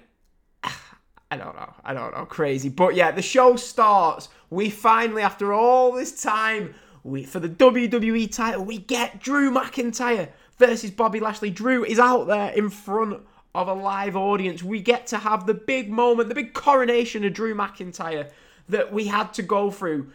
I 1.30 1.36
don't 1.36 1.56
know, 1.56 1.72
I 1.84 1.92
don't 1.92 2.14
know, 2.14 2.24
crazy. 2.24 2.68
But 2.68 2.94
yeah, 2.94 3.10
the 3.10 3.22
show 3.22 3.56
starts. 3.56 4.28
We 4.50 4.70
finally, 4.70 5.22
after 5.22 5.52
all 5.52 5.92
this 5.92 6.22
time, 6.22 6.74
we 7.02 7.24
for 7.24 7.40
the 7.40 7.48
WWE 7.48 8.32
title, 8.32 8.64
we 8.64 8.78
get 8.78 9.20
Drew 9.20 9.50
McIntyre 9.50 10.30
versus 10.58 10.90
Bobby 10.90 11.20
Lashley. 11.20 11.50
Drew 11.50 11.84
is 11.84 11.98
out 11.98 12.26
there 12.26 12.50
in 12.50 12.70
front 12.70 13.20
of 13.54 13.68
a 13.68 13.74
live 13.74 14.16
audience. 14.16 14.62
We 14.62 14.80
get 14.80 15.06
to 15.08 15.18
have 15.18 15.46
the 15.46 15.54
big 15.54 15.90
moment, 15.90 16.28
the 16.28 16.34
big 16.34 16.54
coronation 16.54 17.24
of 17.24 17.32
Drew 17.32 17.54
McIntyre 17.54 18.30
that 18.68 18.92
we 18.92 19.06
had 19.06 19.32
to 19.34 19.42
go 19.42 19.70
through, 19.70 20.10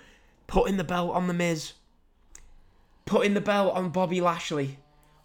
putting 0.47 0.77
the 0.77 0.83
belt 0.83 1.13
on 1.13 1.27
the 1.27 1.33
Miz 1.33 1.73
putting 3.11 3.33
the 3.33 3.41
belt 3.41 3.75
on 3.75 3.89
Bobby 3.89 4.21
Lashley. 4.21 4.77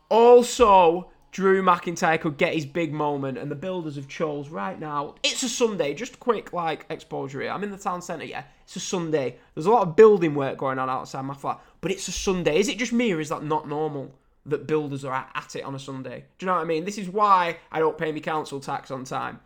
Also, 0.09 1.11
Drew 1.37 1.63
McIntyre 1.63 2.19
could 2.19 2.39
get 2.39 2.55
his 2.55 2.65
big 2.65 2.95
moment, 2.95 3.37
and 3.37 3.51
the 3.51 3.55
builders 3.55 3.97
have 3.97 4.09
chose 4.09 4.49
right 4.49 4.81
now. 4.81 5.17
It's 5.23 5.43
a 5.43 5.51
Sunday, 5.51 5.93
just 5.93 6.19
quick 6.19 6.55
like 6.55 6.87
exposure 6.89 7.43
here. 7.43 7.51
I'm 7.51 7.63
in 7.63 7.71
the 7.71 7.77
town 7.77 8.01
centre, 8.01 8.25
yeah. 8.25 8.45
It's 8.65 8.77
a 8.77 8.81
Sunday. 8.81 9.37
There's 9.55 9.67
a 9.67 9.71
lot 9.71 9.87
of 9.87 9.97
building 9.97 10.35
work 10.35 10.57
going 10.57 10.79
on 10.79 10.89
outside 10.89 11.21
my 11.27 11.35
flat, 11.35 11.61
but 11.83 11.91
it's 11.91 12.09
a 12.09 12.13
Sunday. 12.13 12.59
Is 12.59 12.69
it 12.69 12.79
just 12.79 12.95
me, 12.95 13.13
or 13.13 13.21
is 13.21 13.29
that 13.29 13.43
not 13.43 13.69
normal 13.69 14.15
that 14.47 14.67
builders 14.67 15.05
are 15.05 15.13
at, 15.35 15.55
it 15.55 15.63
on 15.63 15.75
a 15.75 15.79
Sunday? 15.79 16.25
Do 16.39 16.47
you 16.47 16.47
know 16.47 16.55
what 16.55 16.63
I 16.63 16.65
mean? 16.65 16.87
This 16.87 16.97
is 16.97 17.11
why 17.11 17.59
I 17.71 17.81
don't 17.81 17.99
pay 17.99 18.13
my 18.13 18.21
council 18.21 18.59
tax 18.59 18.91
on 18.91 19.05
time. 19.05 19.41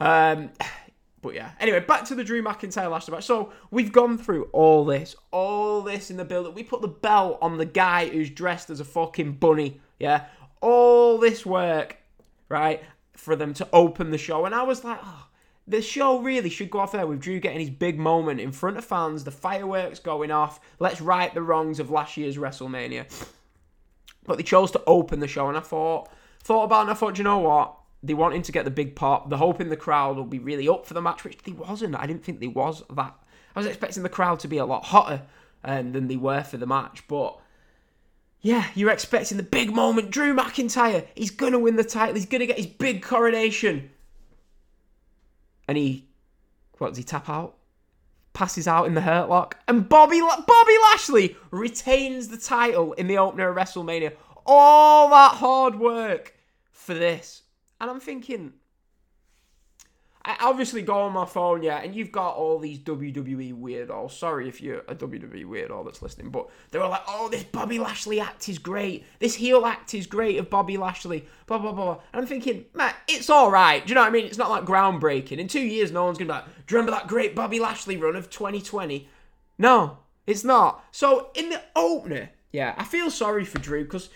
Um, 0.00 0.50
but 1.22 1.34
yeah, 1.34 1.52
anyway, 1.60 1.78
back 1.78 2.04
to 2.06 2.16
the 2.16 2.24
Drew 2.24 2.42
McIntyre 2.42 2.90
last 2.90 3.08
match. 3.12 3.26
So 3.26 3.52
we've 3.70 3.92
gone 3.92 4.18
through 4.18 4.48
all 4.52 4.84
this, 4.84 5.14
all 5.30 5.82
this 5.82 6.10
in 6.10 6.16
the 6.16 6.24
build. 6.24 6.52
We 6.56 6.64
put 6.64 6.80
the 6.80 6.88
belt 6.88 7.38
on 7.40 7.58
the 7.58 7.64
guy 7.64 8.08
who's 8.08 8.28
dressed 8.28 8.70
as 8.70 8.80
a 8.80 8.84
fucking 8.84 9.34
bunny. 9.34 9.80
Yeah, 10.00 10.26
all 10.60 11.18
this 11.18 11.44
work, 11.44 11.96
right, 12.48 12.82
for 13.14 13.36
them 13.36 13.54
to 13.54 13.68
open 13.72 14.10
the 14.10 14.18
show, 14.18 14.44
and 14.44 14.54
I 14.54 14.62
was 14.62 14.84
like, 14.84 15.00
oh, 15.02 15.26
the 15.66 15.82
show 15.82 16.18
really 16.20 16.50
should 16.50 16.70
go 16.70 16.78
off 16.78 16.92
there 16.92 17.06
with 17.06 17.20
Drew 17.20 17.40
getting 17.40 17.60
his 17.60 17.70
big 17.70 17.98
moment 17.98 18.40
in 18.40 18.52
front 18.52 18.78
of 18.78 18.84
fans, 18.84 19.24
the 19.24 19.30
fireworks 19.30 19.98
going 19.98 20.30
off. 20.30 20.60
Let's 20.78 21.00
right 21.00 21.32
the 21.32 21.42
wrongs 21.42 21.78
of 21.78 21.90
last 21.90 22.16
year's 22.16 22.36
WrestleMania. 22.36 23.06
But 24.26 24.38
they 24.38 24.42
chose 24.42 24.70
to 24.72 24.82
open 24.86 25.20
the 25.20 25.28
show, 25.28 25.48
and 25.48 25.56
I 25.56 25.60
thought, 25.60 26.08
thought 26.42 26.64
about, 26.64 26.80
it 26.80 26.82
and 26.82 26.90
I 26.90 26.94
thought, 26.94 27.18
you 27.18 27.24
know 27.24 27.38
what? 27.38 27.74
they 28.02 28.14
wanting 28.14 28.42
to 28.42 28.52
get 28.52 28.64
the 28.64 28.70
big 28.70 28.94
pop. 28.94 29.28
They're 29.28 29.38
hoping 29.38 29.68
the 29.68 29.76
crowd 29.76 30.16
will 30.16 30.24
be 30.24 30.38
really 30.38 30.68
up 30.68 30.86
for 30.86 30.94
the 30.94 31.02
match, 31.02 31.24
which 31.24 31.38
they 31.38 31.52
wasn't. 31.52 31.96
I 31.96 32.06
didn't 32.06 32.24
think 32.24 32.40
they 32.40 32.46
was 32.46 32.82
that. 32.90 33.14
I 33.56 33.58
was 33.58 33.66
expecting 33.66 34.02
the 34.02 34.08
crowd 34.08 34.40
to 34.40 34.48
be 34.48 34.58
a 34.58 34.66
lot 34.66 34.84
hotter 34.84 35.22
um, 35.64 35.92
than 35.92 36.06
they 36.06 36.16
were 36.16 36.44
for 36.44 36.58
the 36.58 36.66
match, 36.66 37.02
but 37.08 37.38
yeah, 38.40 38.66
you're 38.74 38.90
expecting 38.90 39.36
the 39.36 39.42
big 39.42 39.74
moment. 39.74 40.10
Drew 40.10 40.34
McIntyre, 40.34 41.06
he's 41.14 41.30
gonna 41.30 41.58
win 41.58 41.76
the 41.76 41.84
title. 41.84 42.14
He's 42.14 42.26
gonna 42.26 42.46
get 42.46 42.56
his 42.56 42.66
big 42.66 43.02
coronation, 43.02 43.90
and 45.66 45.76
he, 45.76 46.06
what 46.78 46.88
does 46.88 46.98
he 46.98 47.04
tap 47.04 47.28
out? 47.28 47.56
Passes 48.32 48.68
out 48.68 48.86
in 48.86 48.94
the 48.94 49.00
Hurt 49.00 49.28
Lock, 49.28 49.58
and 49.66 49.88
Bobby 49.88 50.20
Bobby 50.20 50.74
Lashley 50.90 51.36
retains 51.50 52.28
the 52.28 52.38
title 52.38 52.92
in 52.92 53.08
the 53.08 53.18
opener 53.18 53.48
of 53.48 53.56
WrestleMania. 53.56 54.12
All 54.46 55.10
that 55.10 55.36
hard 55.36 55.78
work 55.78 56.34
for 56.70 56.94
this. 56.94 57.42
And 57.80 57.90
I'm 57.90 58.00
thinking, 58.00 58.54
I 60.28 60.36
obviously 60.42 60.82
go 60.82 61.00
on 61.00 61.14
my 61.14 61.24
phone, 61.24 61.62
yeah, 61.62 61.78
and 61.78 61.94
you've 61.94 62.12
got 62.12 62.36
all 62.36 62.58
these 62.58 62.78
WWE 62.80 63.58
weirdos. 63.58 64.10
Sorry 64.10 64.46
if 64.46 64.60
you're 64.60 64.80
a 64.80 64.94
WWE 64.94 65.46
weirdo 65.46 65.82
that's 65.86 66.02
listening, 66.02 66.28
but 66.28 66.50
they 66.70 66.78
were 66.78 66.86
like, 66.86 67.00
oh, 67.08 67.30
this 67.30 67.44
Bobby 67.44 67.78
Lashley 67.78 68.20
act 68.20 68.46
is 68.50 68.58
great. 68.58 69.06
This 69.20 69.34
heel 69.34 69.64
act 69.64 69.94
is 69.94 70.06
great 70.06 70.36
of 70.36 70.50
Bobby 70.50 70.76
Lashley, 70.76 71.24
blah, 71.46 71.56
blah, 71.56 71.72
blah. 71.72 72.00
And 72.12 72.20
I'm 72.20 72.26
thinking, 72.26 72.66
man, 72.74 72.92
it's 73.08 73.30
all 73.30 73.50
right. 73.50 73.82
Do 73.82 73.88
you 73.88 73.94
know 73.94 74.02
what 74.02 74.08
I 74.08 74.10
mean? 74.10 74.26
It's 74.26 74.36
not 74.36 74.50
like 74.50 74.66
groundbreaking. 74.66 75.38
In 75.38 75.48
two 75.48 75.62
years, 75.62 75.90
no 75.92 76.04
one's 76.04 76.18
going 76.18 76.28
to 76.28 76.34
be 76.34 76.38
like, 76.40 76.44
do 76.44 76.74
you 76.74 76.78
remember 76.78 76.90
that 76.90 77.08
great 77.08 77.34
Bobby 77.34 77.58
Lashley 77.58 77.96
run 77.96 78.14
of 78.14 78.28
2020? 78.28 79.08
No, 79.56 79.96
it's 80.26 80.44
not. 80.44 80.84
So 80.92 81.30
in 81.36 81.48
the 81.48 81.62
opener, 81.74 82.28
yeah, 82.52 82.74
I 82.76 82.84
feel 82.84 83.10
sorry 83.10 83.46
for 83.46 83.60
Drew 83.60 83.82
because 83.82 84.10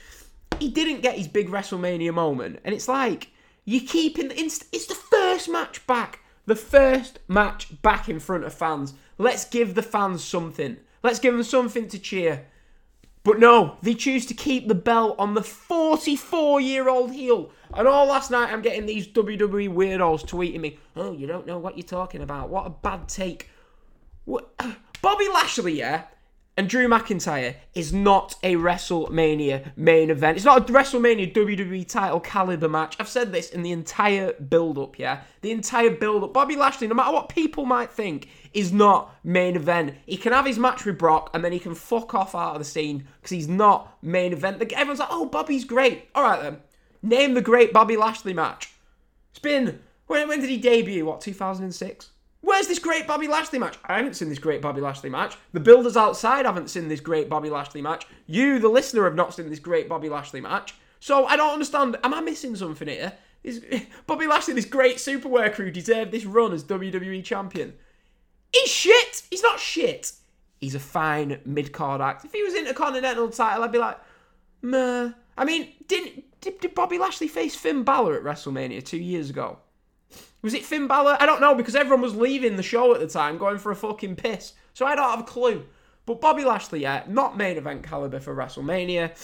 he 0.58 0.68
didn't 0.68 1.00
get 1.00 1.16
his 1.16 1.26
big 1.26 1.48
WrestleMania 1.48 2.12
moment. 2.12 2.60
And 2.66 2.74
it's 2.74 2.86
like, 2.86 3.28
you 3.64 3.80
keep 3.80 4.18
in 4.18 4.28
the 4.28 4.38
inst- 4.38 4.66
it's 4.72 4.86
the 4.86 4.94
first 4.94 5.48
match 5.48 5.86
back. 5.86 6.20
The 6.46 6.56
first 6.56 7.20
match 7.28 7.80
back 7.82 8.08
in 8.08 8.18
front 8.18 8.44
of 8.44 8.52
fans. 8.52 8.94
Let's 9.18 9.44
give 9.44 9.74
the 9.74 9.82
fans 9.82 10.24
something. 10.24 10.76
Let's 11.02 11.18
give 11.18 11.34
them 11.34 11.42
something 11.42 11.88
to 11.88 11.98
cheer. 11.98 12.46
But 13.24 13.38
no, 13.38 13.76
they 13.82 13.94
choose 13.94 14.26
to 14.26 14.34
keep 14.34 14.66
the 14.66 14.74
belt 14.74 15.14
on 15.18 15.34
the 15.34 15.42
44 15.42 16.60
year 16.60 16.88
old 16.88 17.12
heel. 17.12 17.52
And 17.74 17.86
all 17.86 18.06
last 18.06 18.30
night, 18.30 18.52
I'm 18.52 18.62
getting 18.62 18.86
these 18.86 19.06
WWE 19.06 19.72
weirdos 19.72 20.26
tweeting 20.26 20.60
me, 20.60 20.78
Oh, 20.96 21.12
you 21.12 21.26
don't 21.26 21.46
know 21.46 21.58
what 21.58 21.78
you're 21.78 21.86
talking 21.86 22.22
about. 22.22 22.48
What 22.50 22.66
a 22.66 22.70
bad 22.70 23.08
take. 23.08 23.48
What? 24.24 24.52
Bobby 25.02 25.28
Lashley, 25.28 25.78
yeah, 25.78 26.04
and 26.56 26.68
Drew 26.68 26.86
McIntyre 26.86 27.54
is 27.74 27.94
not 27.94 28.34
a 28.42 28.56
WrestleMania 28.56 29.72
main 29.74 30.10
event. 30.10 30.36
It's 30.36 30.44
not 30.44 30.68
a 30.68 30.72
WrestleMania 30.72 31.32
WWE 31.32 31.88
title 31.88 32.20
caliber 32.20 32.68
match. 32.68 32.94
I've 33.00 33.08
said 33.08 33.32
this 33.32 33.50
in 33.50 33.62
the 33.62 33.72
entire 33.72 34.34
build 34.34 34.78
up, 34.78 34.98
yeah? 34.98 35.22
The 35.40 35.50
entire 35.50 35.90
build 35.90 36.24
up. 36.24 36.34
Bobby 36.34 36.56
Lashley, 36.56 36.88
no 36.88 36.94
matter 36.94 37.12
what 37.12 37.30
people 37.30 37.64
might 37.64 37.90
think, 37.90 38.28
is 38.52 38.70
not 38.70 39.14
main 39.24 39.56
event. 39.56 39.94
He 40.04 40.18
can 40.18 40.34
have 40.34 40.44
his 40.44 40.58
match 40.58 40.84
with 40.84 40.98
Brock 40.98 41.30
and 41.32 41.42
then 41.42 41.52
he 41.52 41.58
can 41.58 41.74
fuck 41.74 42.14
off 42.14 42.34
out 42.34 42.52
of 42.52 42.58
the 42.58 42.66
scene 42.66 43.08
because 43.16 43.30
he's 43.30 43.48
not 43.48 43.96
main 44.02 44.34
event. 44.34 44.60
Everyone's 44.72 45.00
like, 45.00 45.08
oh, 45.10 45.24
Bobby's 45.24 45.64
great. 45.64 46.08
All 46.14 46.22
right 46.22 46.42
then. 46.42 46.58
Name 47.02 47.32
the 47.32 47.40
great 47.40 47.72
Bobby 47.72 47.96
Lashley 47.96 48.34
match. 48.34 48.72
It's 49.30 49.38
been. 49.38 49.80
When, 50.06 50.28
when 50.28 50.40
did 50.40 50.50
he 50.50 50.58
debut? 50.58 51.06
What, 51.06 51.22
2006? 51.22 52.10
Where's 52.42 52.66
this 52.66 52.80
great 52.80 53.06
Bobby 53.06 53.28
Lashley 53.28 53.58
match? 53.58 53.78
I 53.84 53.96
haven't 53.96 54.14
seen 54.14 54.28
this 54.28 54.38
great 54.38 54.60
Bobby 54.60 54.80
Lashley 54.80 55.08
match. 55.08 55.36
The 55.52 55.60
builders 55.60 55.96
outside 55.96 56.44
haven't 56.44 56.70
seen 56.70 56.88
this 56.88 57.00
great 57.00 57.28
Bobby 57.28 57.48
Lashley 57.48 57.80
match. 57.80 58.06
You, 58.26 58.58
the 58.58 58.68
listener, 58.68 59.04
have 59.04 59.14
not 59.14 59.32
seen 59.32 59.48
this 59.48 59.60
great 59.60 59.88
Bobby 59.88 60.08
Lashley 60.08 60.40
match. 60.40 60.74
So 60.98 61.24
I 61.26 61.36
don't 61.36 61.52
understand. 61.52 61.96
Am 62.02 62.12
I 62.12 62.20
missing 62.20 62.56
something 62.56 62.88
here? 62.88 63.12
Is 63.44 63.64
Bobby 64.06 64.26
Lashley, 64.26 64.54
this 64.54 64.64
great 64.64 65.00
super 65.00 65.28
worker 65.28 65.64
who 65.64 65.70
deserved 65.70 66.10
this 66.10 66.24
run 66.24 66.52
as 66.52 66.64
WWE 66.64 67.24
champion? 67.24 67.74
He's 68.52 68.68
shit. 68.70 69.22
He's 69.30 69.42
not 69.42 69.60
shit. 69.60 70.12
He's 70.60 70.74
a 70.74 70.80
fine 70.80 71.40
mid 71.44 71.72
card 71.72 72.00
act. 72.00 72.24
If 72.24 72.32
he 72.32 72.42
was 72.42 72.54
Intercontinental 72.54 73.30
title, 73.30 73.64
I'd 73.64 73.72
be 73.72 73.78
like, 73.78 73.98
meh. 74.62 75.10
I 75.38 75.44
mean, 75.44 75.68
didn't 75.86 76.24
did, 76.40 76.60
did 76.60 76.74
Bobby 76.74 76.98
Lashley 76.98 77.28
face 77.28 77.54
Finn 77.54 77.84
Balor 77.84 78.16
at 78.16 78.24
WrestleMania 78.24 78.84
two 78.84 78.98
years 78.98 79.30
ago? 79.30 79.58
Was 80.42 80.54
it 80.54 80.64
Finn 80.64 80.88
Balor? 80.88 81.16
I 81.20 81.26
don't 81.26 81.40
know 81.40 81.54
because 81.54 81.76
everyone 81.76 82.00
was 82.02 82.16
leaving 82.16 82.56
the 82.56 82.62
show 82.62 82.92
at 82.94 83.00
the 83.00 83.06
time, 83.06 83.38
going 83.38 83.58
for 83.58 83.70
a 83.70 83.76
fucking 83.76 84.16
piss. 84.16 84.54
So 84.74 84.84
I 84.86 84.96
don't 84.96 85.10
have 85.10 85.20
a 85.20 85.24
clue. 85.24 85.64
But 86.04 86.20
Bobby 86.20 86.44
Lashley, 86.44 86.80
yeah, 86.80 87.04
not 87.06 87.36
main 87.36 87.56
event 87.56 87.84
caliber 87.84 88.18
for 88.18 88.34
WrestleMania. 88.34 89.16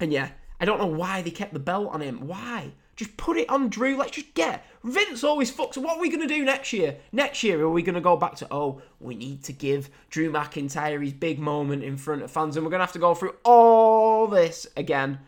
And 0.00 0.12
yeah, 0.12 0.30
I 0.60 0.64
don't 0.64 0.80
know 0.80 0.86
why 0.86 1.20
they 1.20 1.30
kept 1.30 1.52
the 1.52 1.58
belt 1.58 1.92
on 1.92 2.00
him. 2.00 2.26
Why? 2.26 2.72
Just 2.96 3.16
put 3.16 3.36
it 3.36 3.48
on 3.48 3.68
Drew. 3.68 3.96
Let's 3.96 4.12
just 4.12 4.34
get. 4.34 4.64
Vince 4.82 5.22
always 5.22 5.54
fucks. 5.54 5.76
What 5.76 5.98
are 5.98 6.00
we 6.00 6.10
to 6.10 6.34
do 6.34 6.44
next 6.44 6.72
year? 6.72 6.96
Next 7.12 7.44
year, 7.44 7.60
are 7.62 7.70
we 7.70 7.82
to 7.94 8.00
go 8.00 8.16
back 8.16 8.34
to, 8.36 8.48
oh, 8.50 8.82
we 8.98 9.14
need 9.14 9.44
to 9.44 9.52
give 9.52 9.90
Drew 10.10 10.32
McIntyre 10.32 11.02
his 11.02 11.12
big 11.12 11.38
moment 11.38 11.84
in 11.84 11.96
front 11.96 12.22
of 12.22 12.30
fans 12.30 12.56
and 12.56 12.64
we're 12.64 12.70
to 12.80 12.86
have 12.86 12.92
to 12.94 12.98
go 12.98 13.14
through 13.14 13.36
all 13.44 14.26
this 14.26 14.66
again? 14.76 15.20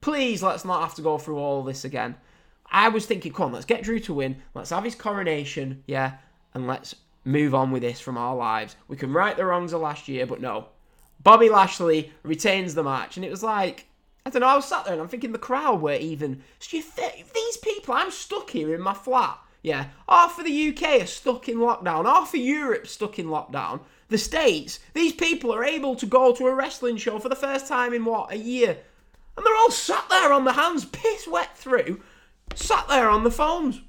Please, 0.00 0.42
let's 0.42 0.64
not 0.64 0.82
have 0.82 0.94
to 0.94 1.02
go 1.02 1.18
through 1.18 1.38
all 1.38 1.62
this 1.62 1.84
again. 1.84 2.16
I 2.70 2.88
was 2.88 3.06
thinking, 3.06 3.32
come 3.32 3.46
on, 3.46 3.52
let's 3.52 3.64
get 3.64 3.82
Drew 3.82 4.00
to 4.00 4.14
win. 4.14 4.36
Let's 4.54 4.70
have 4.70 4.84
his 4.84 4.94
coronation, 4.94 5.82
yeah, 5.86 6.18
and 6.54 6.66
let's 6.66 6.94
move 7.24 7.54
on 7.54 7.70
with 7.70 7.82
this 7.82 8.00
from 8.00 8.16
our 8.16 8.34
lives. 8.34 8.76
We 8.88 8.96
can 8.96 9.12
right 9.12 9.36
the 9.36 9.44
wrongs 9.44 9.72
of 9.72 9.80
last 9.80 10.08
year, 10.08 10.26
but 10.26 10.40
no. 10.40 10.68
Bobby 11.22 11.48
Lashley 11.48 12.12
retains 12.22 12.74
the 12.74 12.84
match, 12.84 13.16
and 13.16 13.24
it 13.24 13.30
was 13.30 13.42
like, 13.42 13.86
I 14.24 14.30
don't 14.30 14.40
know, 14.40 14.48
I 14.48 14.56
was 14.56 14.64
sat 14.64 14.84
there 14.84 14.92
and 14.92 15.00
I'm 15.00 15.08
thinking 15.08 15.32
the 15.32 15.38
crowd 15.38 15.80
were 15.80 15.94
even. 15.94 16.42
These 16.70 17.56
people, 17.62 17.94
I'm 17.94 18.10
stuck 18.10 18.50
here 18.50 18.74
in 18.74 18.80
my 18.80 18.94
flat, 18.94 19.38
yeah. 19.62 19.86
Half 20.08 20.38
of 20.38 20.44
the 20.44 20.68
UK 20.68 21.02
are 21.02 21.06
stuck 21.06 21.48
in 21.48 21.58
lockdown, 21.58 22.04
half 22.04 22.34
of 22.34 22.40
Europe 22.40 22.86
stuck 22.86 23.18
in 23.18 23.26
lockdown. 23.26 23.80
The 24.08 24.18
States, 24.18 24.80
these 24.94 25.12
people 25.12 25.52
are 25.52 25.64
able 25.64 25.96
to 25.96 26.06
go 26.06 26.32
to 26.32 26.46
a 26.46 26.54
wrestling 26.54 26.96
show 26.96 27.18
for 27.18 27.28
the 27.28 27.34
first 27.34 27.66
time 27.66 27.92
in 27.92 28.04
what, 28.04 28.32
a 28.32 28.36
year? 28.36 28.78
And 29.36 29.44
they're 29.44 29.56
all 29.56 29.70
sat 29.70 30.08
there 30.08 30.32
on 30.32 30.44
the 30.44 30.52
hands, 30.52 30.84
piss 30.84 31.26
wet 31.26 31.56
through, 31.56 32.00
sat 32.54 32.88
there 32.88 33.08
on 33.08 33.24
the 33.24 33.30
phones. 33.30 33.80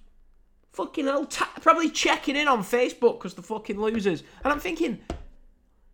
Fucking 0.74 1.06
hell, 1.06 1.26
ta- 1.26 1.52
probably 1.62 1.90
checking 1.90 2.36
in 2.36 2.48
on 2.48 2.60
Facebook 2.60 3.18
because 3.18 3.34
the 3.34 3.42
fucking 3.42 3.80
losers. 3.80 4.24
And 4.44 4.54
I'm 4.54 4.60
thinking, 4.60 5.00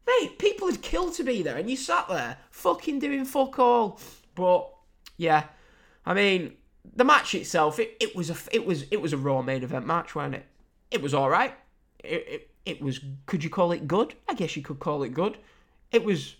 mate, 0.06 0.38
people 0.38 0.68
had 0.68 0.82
killed 0.82 1.14
to 1.14 1.24
be 1.24 1.42
there, 1.42 1.58
and 1.58 1.70
you 1.70 1.78
sat 1.78 2.08
there 2.10 2.38
fucking 2.52 3.00
doing 3.00 3.26
fuck 3.26 3.60
all. 3.60 4.00
But 4.36 4.70
yeah, 5.18 5.46
I 6.06 6.14
mean, 6.14 6.56
the 6.96 7.04
match 7.06 7.34
itself, 7.36 7.80
it, 7.80 7.96
it 8.00 8.16
was 8.16 8.30
a 8.30 8.36
it 8.52 8.66
was 8.66 8.86
it 8.92 9.02
was 9.02 9.14
a 9.14 9.18
raw 9.18 9.42
main 9.42 9.64
event 9.64 9.86
match, 9.86 10.16
wasn't 10.16 10.36
it? 10.36 10.46
It 10.92 11.02
was 11.02 11.14
all 11.14 11.30
right. 11.30 11.54
It, 12.04 12.28
it 12.28 12.50
it 12.66 12.82
was. 12.82 13.00
Could 13.26 13.44
you 13.44 13.50
call 13.50 13.72
it 13.72 13.88
good? 13.88 14.16
I 14.28 14.34
guess 14.34 14.56
you 14.56 14.62
could 14.62 14.80
call 14.80 15.04
it 15.04 15.14
good. 15.14 15.38
It 15.92 16.04
was. 16.04 16.36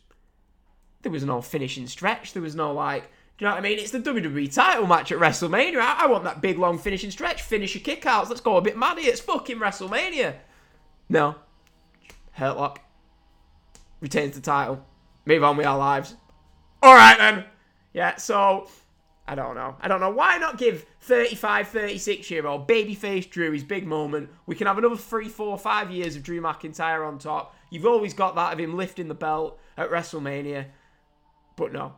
There 1.02 1.12
was 1.12 1.26
no 1.26 1.42
finishing 1.42 1.88
stretch. 1.88 2.34
There 2.34 2.42
was 2.42 2.56
no 2.56 2.74
like. 2.74 3.10
You 3.44 3.50
know 3.50 3.56
what 3.56 3.66
I 3.66 3.68
mean? 3.68 3.78
It's 3.78 3.92
the 3.92 4.00
WWE 4.00 4.54
title 4.54 4.88
match 4.88 5.12
at 5.12 5.20
WrestleMania. 5.20 5.78
I, 5.78 6.04
I 6.04 6.06
want 6.06 6.24
that 6.24 6.40
big 6.40 6.58
long 6.58 6.80
finishing 6.80 7.12
stretch, 7.12 7.42
finish 7.42 7.76
your 7.76 7.84
kickouts. 7.84 8.30
Let's 8.30 8.40
go 8.40 8.56
a 8.56 8.62
bit 8.62 8.78
mad. 8.78 8.98
It's 9.00 9.20
fucking 9.20 9.60
WrestleMania. 9.60 10.36
No. 11.10 11.36
Hurt 12.32 12.56
Lock 12.56 12.80
retains 14.00 14.36
the 14.36 14.42
title. 14.42 14.86
Move 15.26 15.44
on 15.44 15.58
with 15.58 15.66
our 15.66 15.78
lives. 15.78 16.16
All 16.82 16.96
right 16.96 17.18
then. 17.18 17.44
Yeah, 17.92 18.16
so 18.16 18.70
I 19.28 19.36
don't 19.36 19.56
know. 19.56 19.76
I 19.82 19.90
don't 19.90 20.00
know. 20.00 20.12
Why 20.12 20.38
not 20.38 20.58
give 20.58 20.86
35, 21.02 21.68
36 21.68 22.32
year 22.32 22.48
old 22.48 22.66
babyface 22.66 23.30
Drew 23.30 23.52
his 23.52 23.66
big 23.66 23.86
moment? 23.86 24.30
We 24.46 24.56
can 24.56 24.68
have 24.68 24.78
another 24.78 24.96
three, 24.96 25.28
four, 25.28 25.58
five 25.58 25.92
years 25.92 26.16
of 26.16 26.24
Drew 26.24 26.40
McIntyre 26.40 27.06
on 27.06 27.20
top. 27.20 27.54
You've 27.70 27.88
always 27.88 28.14
got 28.14 28.36
that 28.36 28.54
of 28.54 28.60
him 28.62 28.78
lifting 28.78 29.10
the 29.10 29.14
belt 29.14 29.60
at 29.76 29.92
WrestleMania. 29.92 30.68
But 31.58 31.74
no. 31.74 31.96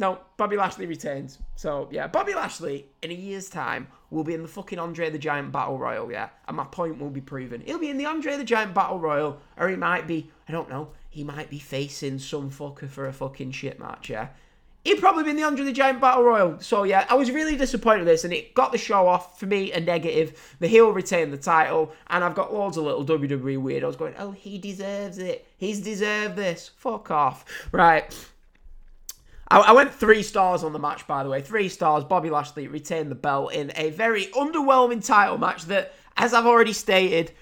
No, 0.00 0.18
Bobby 0.38 0.56
Lashley 0.56 0.86
retains. 0.86 1.38
So, 1.56 1.86
yeah, 1.92 2.06
Bobby 2.06 2.34
Lashley, 2.34 2.86
in 3.02 3.10
a 3.10 3.14
year's 3.14 3.50
time, 3.50 3.86
will 4.08 4.24
be 4.24 4.32
in 4.32 4.40
the 4.40 4.48
fucking 4.48 4.78
Andre 4.78 5.10
the 5.10 5.18
Giant 5.18 5.52
Battle 5.52 5.78
Royal, 5.78 6.10
yeah? 6.10 6.30
And 6.48 6.56
my 6.56 6.64
point 6.64 6.98
will 6.98 7.10
be 7.10 7.20
proven. 7.20 7.60
He'll 7.60 7.78
be 7.78 7.90
in 7.90 7.98
the 7.98 8.06
Andre 8.06 8.38
the 8.38 8.44
Giant 8.44 8.72
Battle 8.72 8.98
Royal, 8.98 9.38
or 9.58 9.68
he 9.68 9.76
might 9.76 10.06
be, 10.06 10.30
I 10.48 10.52
don't 10.52 10.70
know, 10.70 10.88
he 11.10 11.22
might 11.22 11.50
be 11.50 11.58
facing 11.58 12.18
some 12.18 12.50
fucker 12.50 12.88
for 12.88 13.06
a 13.06 13.12
fucking 13.12 13.52
shit 13.52 13.78
match, 13.78 14.08
yeah? 14.08 14.28
He'd 14.84 15.00
probably 15.00 15.24
be 15.24 15.30
in 15.30 15.36
the 15.36 15.42
Andre 15.42 15.66
the 15.66 15.72
Giant 15.72 16.00
Battle 16.00 16.24
Royal. 16.24 16.58
So 16.60 16.84
yeah, 16.84 17.04
I 17.10 17.14
was 17.14 17.30
really 17.30 17.54
disappointed 17.54 17.98
with 17.98 18.08
this, 18.08 18.24
and 18.24 18.32
it 18.32 18.54
got 18.54 18.72
the 18.72 18.78
show 18.78 19.06
off 19.06 19.38
for 19.38 19.44
me 19.44 19.70
a 19.72 19.80
negative. 19.80 20.56
The 20.58 20.68
heel 20.68 20.90
retained 20.90 21.34
the 21.34 21.36
title, 21.36 21.92
and 22.06 22.24
I've 22.24 22.34
got 22.34 22.54
loads 22.54 22.78
of 22.78 22.84
little 22.84 23.04
WWE 23.04 23.58
weirdos 23.58 23.98
going, 23.98 24.14
"Oh, 24.18 24.30
he 24.30 24.56
deserves 24.56 25.18
it. 25.18 25.46
He's 25.58 25.82
deserved 25.82 26.36
this. 26.36 26.70
Fuck 26.76 27.10
off." 27.10 27.44
Right. 27.72 28.10
I, 29.50 29.58
I 29.58 29.72
went 29.72 29.92
three 29.92 30.22
stars 30.22 30.62
on 30.62 30.72
the 30.72 30.78
match, 30.78 31.06
by 31.06 31.22
the 31.22 31.30
way. 31.30 31.40
Three 31.40 31.68
stars. 31.68 32.04
Bobby 32.04 32.30
Lashley 32.30 32.68
retained 32.68 33.10
the 33.10 33.16
belt 33.16 33.52
in 33.52 33.72
a 33.76 33.90
very 33.90 34.26
underwhelming 34.26 35.04
title 35.04 35.38
match 35.38 35.64
that, 35.66 35.94
as 36.16 36.34
I've 36.34 36.46
already 36.46 36.72
stated, 36.72 37.32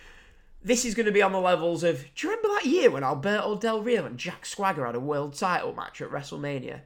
this 0.62 0.84
is 0.84 0.94
going 0.94 1.06
to 1.06 1.12
be 1.12 1.22
on 1.22 1.32
the 1.32 1.40
levels 1.40 1.84
of. 1.84 2.04
Do 2.14 2.26
you 2.26 2.34
remember 2.34 2.48
that 2.54 2.66
year 2.66 2.90
when 2.90 3.04
Alberto 3.04 3.56
Del 3.56 3.82
Rio 3.82 4.04
and 4.04 4.18
Jack 4.18 4.46
Swagger 4.46 4.86
had 4.86 4.94
a 4.94 5.00
world 5.00 5.34
title 5.34 5.74
match 5.74 6.00
at 6.00 6.10
WrestleMania? 6.10 6.80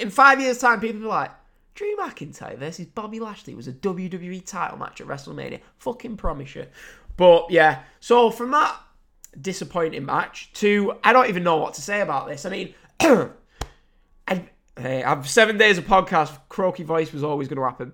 in 0.00 0.10
five 0.10 0.40
years' 0.40 0.58
time, 0.58 0.80
people 0.80 1.00
will 1.00 1.06
be 1.06 1.08
like, 1.08 1.30
Drew 1.74 1.94
McIntyre 1.96 2.58
versus 2.58 2.86
Bobby 2.86 3.20
Lashley 3.20 3.54
was 3.54 3.68
a 3.68 3.72
WWE 3.72 4.44
title 4.44 4.78
match 4.78 5.00
at 5.00 5.06
WrestleMania. 5.06 5.60
Fucking 5.78 6.16
promise 6.16 6.54
you. 6.54 6.66
But 7.16 7.50
yeah, 7.50 7.82
so 8.00 8.30
from 8.30 8.50
that 8.50 8.76
disappointing 9.40 10.04
match 10.04 10.52
to 10.54 10.94
I 11.04 11.12
don't 11.12 11.28
even 11.28 11.44
know 11.44 11.58
what 11.58 11.74
to 11.74 11.82
say 11.82 12.00
about 12.00 12.26
this. 12.26 12.44
I 12.44 12.50
mean, 12.50 12.74
hey, 14.78 15.02
I've 15.02 15.28
seven 15.28 15.58
days 15.58 15.78
of 15.78 15.84
podcast. 15.84 16.36
Croaky 16.48 16.82
voice 16.82 17.12
was 17.12 17.24
always 17.24 17.48
going 17.48 17.58
to 17.58 17.64
happen. 17.64 17.92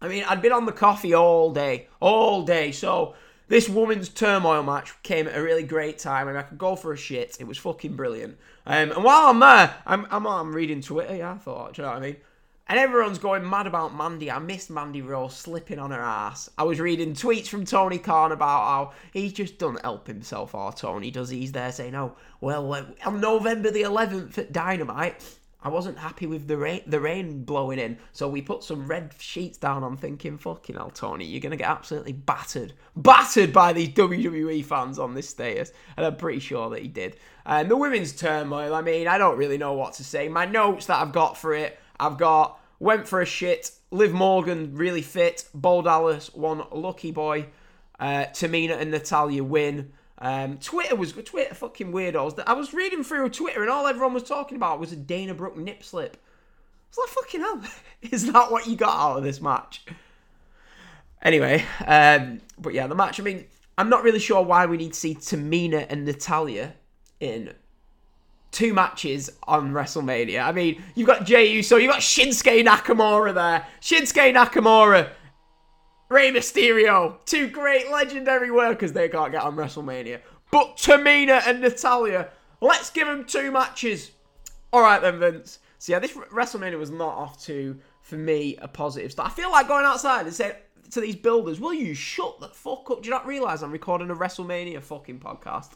I 0.00 0.08
mean, 0.08 0.24
I'd 0.24 0.42
been 0.42 0.52
on 0.52 0.66
the 0.66 0.72
coffee 0.72 1.14
all 1.14 1.52
day, 1.52 1.88
all 2.00 2.42
day. 2.42 2.72
So 2.72 3.14
this 3.48 3.68
woman's 3.68 4.08
turmoil 4.08 4.62
match 4.62 4.94
came 5.02 5.26
at 5.26 5.36
a 5.36 5.42
really 5.42 5.62
great 5.62 5.98
time, 5.98 6.28
and 6.28 6.36
I 6.36 6.42
could 6.42 6.58
go 6.58 6.76
for 6.76 6.92
a 6.92 6.96
shit. 6.96 7.36
It 7.40 7.46
was 7.46 7.58
fucking 7.58 7.96
brilliant. 7.96 8.38
Um, 8.66 8.92
and 8.92 9.04
while 9.04 9.28
I'm 9.28 9.40
there, 9.40 9.74
I'm, 9.86 10.06
I'm 10.10 10.26
I'm 10.26 10.54
reading 10.54 10.80
Twitter. 10.82 11.16
Yeah, 11.16 11.32
I 11.32 11.38
thought, 11.38 11.74
do 11.74 11.82
you 11.82 11.86
know 11.86 11.94
what 11.94 12.02
I 12.02 12.06
mean? 12.06 12.16
And 12.68 12.80
everyone's 12.80 13.18
going 13.18 13.48
mad 13.48 13.68
about 13.68 13.94
Mandy. 13.94 14.28
I 14.28 14.40
missed 14.40 14.70
Mandy 14.70 15.00
Rose 15.00 15.36
slipping 15.36 15.78
on 15.78 15.92
her 15.92 16.02
ass. 16.02 16.50
I 16.58 16.64
was 16.64 16.80
reading 16.80 17.12
tweets 17.12 17.46
from 17.46 17.64
Tony 17.64 17.98
Khan 17.98 18.32
about 18.32 18.64
how 18.64 18.92
he 19.12 19.30
just 19.30 19.58
doesn't 19.58 19.82
help 19.82 20.08
himself, 20.08 20.52
or 20.52 20.72
Tony 20.72 21.12
does. 21.12 21.30
He's 21.30 21.52
there 21.52 21.70
saying, 21.70 21.94
"Oh, 21.94 22.16
well, 22.40 22.86
on 23.04 23.20
November 23.20 23.70
the 23.70 23.82
11th 23.82 24.36
at 24.38 24.52
Dynamite, 24.52 25.22
I 25.66 25.68
wasn't 25.68 25.98
happy 25.98 26.26
with 26.28 26.46
the 26.46 26.56
rain, 26.56 26.82
the 26.86 27.00
rain 27.00 27.42
blowing 27.42 27.80
in, 27.80 27.98
so 28.12 28.28
we 28.28 28.40
put 28.40 28.62
some 28.62 28.86
red 28.86 29.12
sheets 29.18 29.58
down. 29.58 29.82
I'm 29.82 29.96
thinking, 29.96 30.38
fucking 30.38 30.76
hell, 30.76 30.90
Tony, 30.90 31.24
you're 31.24 31.40
gonna 31.40 31.56
get 31.56 31.68
absolutely 31.68 32.12
battered, 32.12 32.72
battered 32.94 33.52
by 33.52 33.72
these 33.72 33.88
WWE 33.88 34.64
fans 34.64 35.00
on 35.00 35.14
this 35.14 35.28
status, 35.28 35.72
and 35.96 36.06
I'm 36.06 36.18
pretty 36.18 36.38
sure 36.38 36.70
that 36.70 36.82
he 36.82 36.86
did. 36.86 37.16
And 37.44 37.68
the 37.68 37.76
women's 37.76 38.12
turmoil, 38.12 38.76
I 38.76 38.80
mean, 38.80 39.08
I 39.08 39.18
don't 39.18 39.36
really 39.36 39.58
know 39.58 39.72
what 39.72 39.94
to 39.94 40.04
say. 40.04 40.28
My 40.28 40.44
notes 40.44 40.86
that 40.86 41.02
I've 41.02 41.10
got 41.10 41.36
for 41.36 41.52
it, 41.52 41.76
I've 41.98 42.16
got 42.16 42.60
went 42.78 43.08
for 43.08 43.20
a 43.20 43.26
shit. 43.26 43.72
Liv 43.90 44.12
Morgan 44.12 44.76
really 44.76 45.02
fit. 45.02 45.48
Bo 45.52 45.82
Dallas 45.82 46.32
one 46.32 46.62
lucky 46.70 47.10
boy. 47.10 47.46
Uh, 47.98 48.26
Tamina 48.26 48.80
and 48.80 48.92
Natalya 48.92 49.42
win. 49.42 49.90
Um, 50.18 50.58
Twitter 50.58 50.96
was 50.96 51.12
Twitter 51.12 51.54
fucking 51.54 51.92
weirdos. 51.92 52.42
I 52.46 52.54
was 52.54 52.72
reading 52.72 53.04
through 53.04 53.28
Twitter 53.30 53.62
and 53.62 53.70
all 53.70 53.86
everyone 53.86 54.14
was 54.14 54.22
talking 54.22 54.56
about 54.56 54.80
was 54.80 54.92
a 54.92 54.96
Dana 54.96 55.34
Brooke 55.34 55.56
nip 55.56 55.82
slip. 55.82 56.16
It's 56.88 56.98
like 56.98 57.08
fucking 57.08 57.40
hell. 57.40 57.62
Is 58.10 58.32
that 58.32 58.50
what 58.50 58.66
you 58.66 58.76
got 58.76 58.96
out 58.96 59.18
of 59.18 59.24
this 59.24 59.40
match? 59.40 59.84
Anyway, 61.22 61.64
um, 61.86 62.40
but 62.58 62.72
yeah, 62.72 62.86
the 62.86 62.94
match. 62.94 63.20
I 63.20 63.22
mean, 63.22 63.44
I'm 63.76 63.90
not 63.90 64.02
really 64.02 64.18
sure 64.18 64.42
why 64.42 64.66
we 64.66 64.76
need 64.76 64.92
to 64.92 64.98
see 64.98 65.14
Tamina 65.14 65.86
and 65.90 66.04
Natalya 66.04 66.74
in 67.20 67.52
two 68.52 68.72
matches 68.72 69.30
on 69.42 69.72
WrestleMania. 69.72 70.42
I 70.42 70.52
mean, 70.52 70.82
you've 70.94 71.06
got 71.06 71.26
Jey 71.26 71.52
Uso, 71.52 71.76
you've 71.76 71.92
got 71.92 72.00
Shinsuke 72.00 72.64
Nakamura 72.64 73.34
there. 73.34 73.66
Shinsuke 73.82 74.34
Nakamura, 74.34 75.10
Rey 76.08 76.30
Mysterio, 76.30 77.16
two 77.24 77.48
great 77.48 77.90
legendary 77.90 78.50
workers 78.50 78.92
they 78.92 79.08
can't 79.08 79.32
get 79.32 79.42
on 79.42 79.56
WrestleMania. 79.56 80.20
But 80.50 80.76
Tamina 80.76 81.42
and 81.46 81.60
Natalya, 81.60 82.28
let's 82.60 82.90
give 82.90 83.06
them 83.08 83.24
two 83.24 83.50
matches. 83.50 84.12
All 84.72 84.82
right 84.82 85.02
then, 85.02 85.18
Vince. 85.18 85.58
So 85.78 85.92
yeah, 85.92 85.98
this 85.98 86.12
WrestleMania 86.12 86.78
was 86.78 86.90
not 86.90 87.14
off 87.14 87.42
to, 87.44 87.78
for 88.02 88.16
me, 88.16 88.56
a 88.56 88.68
positive 88.68 89.12
start. 89.12 89.30
I 89.30 89.34
feel 89.34 89.50
like 89.50 89.68
going 89.68 89.84
outside 89.84 90.26
and 90.26 90.34
saying 90.34 90.54
to 90.92 91.00
these 91.00 91.16
builders, 91.16 91.60
will 91.60 91.74
you 91.74 91.94
shut 91.94 92.40
the 92.40 92.48
fuck 92.48 92.90
up? 92.90 93.02
Do 93.02 93.08
you 93.08 93.10
not 93.10 93.26
realise 93.26 93.62
I'm 93.62 93.72
recording 93.72 94.10
a 94.10 94.14
WrestleMania 94.14 94.82
fucking 94.82 95.18
podcast? 95.18 95.72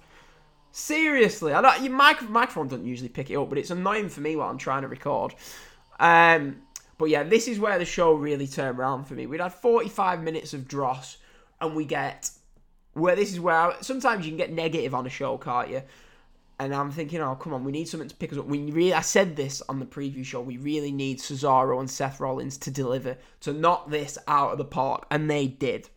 Seriously, 0.73 1.53
I 1.53 1.61
don't. 1.61 1.83
Your 1.83 1.93
mic, 1.93 2.23
microphone 2.31 2.69
doesn't 2.69 2.87
usually 2.87 3.09
pick 3.09 3.31
it 3.31 3.37
up, 3.37 3.49
but 3.49 3.59
it's 3.59 3.71
annoying 3.71 4.09
for 4.09 4.21
me 4.21 4.37
while 4.37 4.49
I'm 4.49 4.59
trying 4.59 4.83
to 4.83 4.89
record. 4.89 5.35
Um, 5.99 6.63
but 7.01 7.09
yeah, 7.09 7.23
this 7.23 7.49
is 7.49 7.59
where 7.59 7.79
the 7.79 7.87
show 7.87 8.13
really 8.13 8.47
turned 8.47 8.79
around 8.79 9.05
for 9.05 9.15
me. 9.15 9.27
We'd 9.27 9.41
had 9.41 9.55
45 9.55 10.23
minutes 10.23 10.53
of 10.53 10.69
dross, 10.69 11.17
and 11.59 11.75
we 11.75 11.87
get 11.87 12.31
where 12.93 13.17
this 13.17 13.33
is 13.33 13.41
where 13.41 13.55
I, 13.55 13.81
sometimes 13.81 14.27
you 14.27 14.31
can 14.33 14.37
get 14.37 14.53
negative 14.53 14.95
on 14.95 15.07
a 15.07 15.09
show, 15.09 15.39
can't 15.39 15.71
you? 15.71 15.83
And 16.59 16.75
I'm 16.75 16.91
thinking, 16.91 17.23
oh 17.23 17.37
come 17.37 17.55
on, 17.55 17.65
we 17.65 17.73
need 17.73 17.89
something 17.89 18.11
to 18.11 18.15
pick 18.15 18.33
us 18.33 18.39
up. 18.39 18.45
We 18.45 18.71
really, 18.71 18.93
I 18.93 19.01
said 19.01 19.35
this 19.35 19.63
on 19.67 19.81
the 19.81 19.87
preview 19.87 20.23
show. 20.23 20.43
We 20.43 20.59
really 20.59 20.93
need 20.93 21.21
Cesaro 21.21 21.81
and 21.81 21.91
Seth 21.91 22.21
Rollins 22.21 22.59
to 22.59 22.71
deliver 22.71 23.17
to 23.41 23.55
knock 23.55 23.89
this 23.89 24.19
out 24.29 24.53
of 24.53 24.59
the 24.59 24.67
park, 24.67 25.07
and 25.11 25.31
they 25.31 25.47
did. 25.47 25.89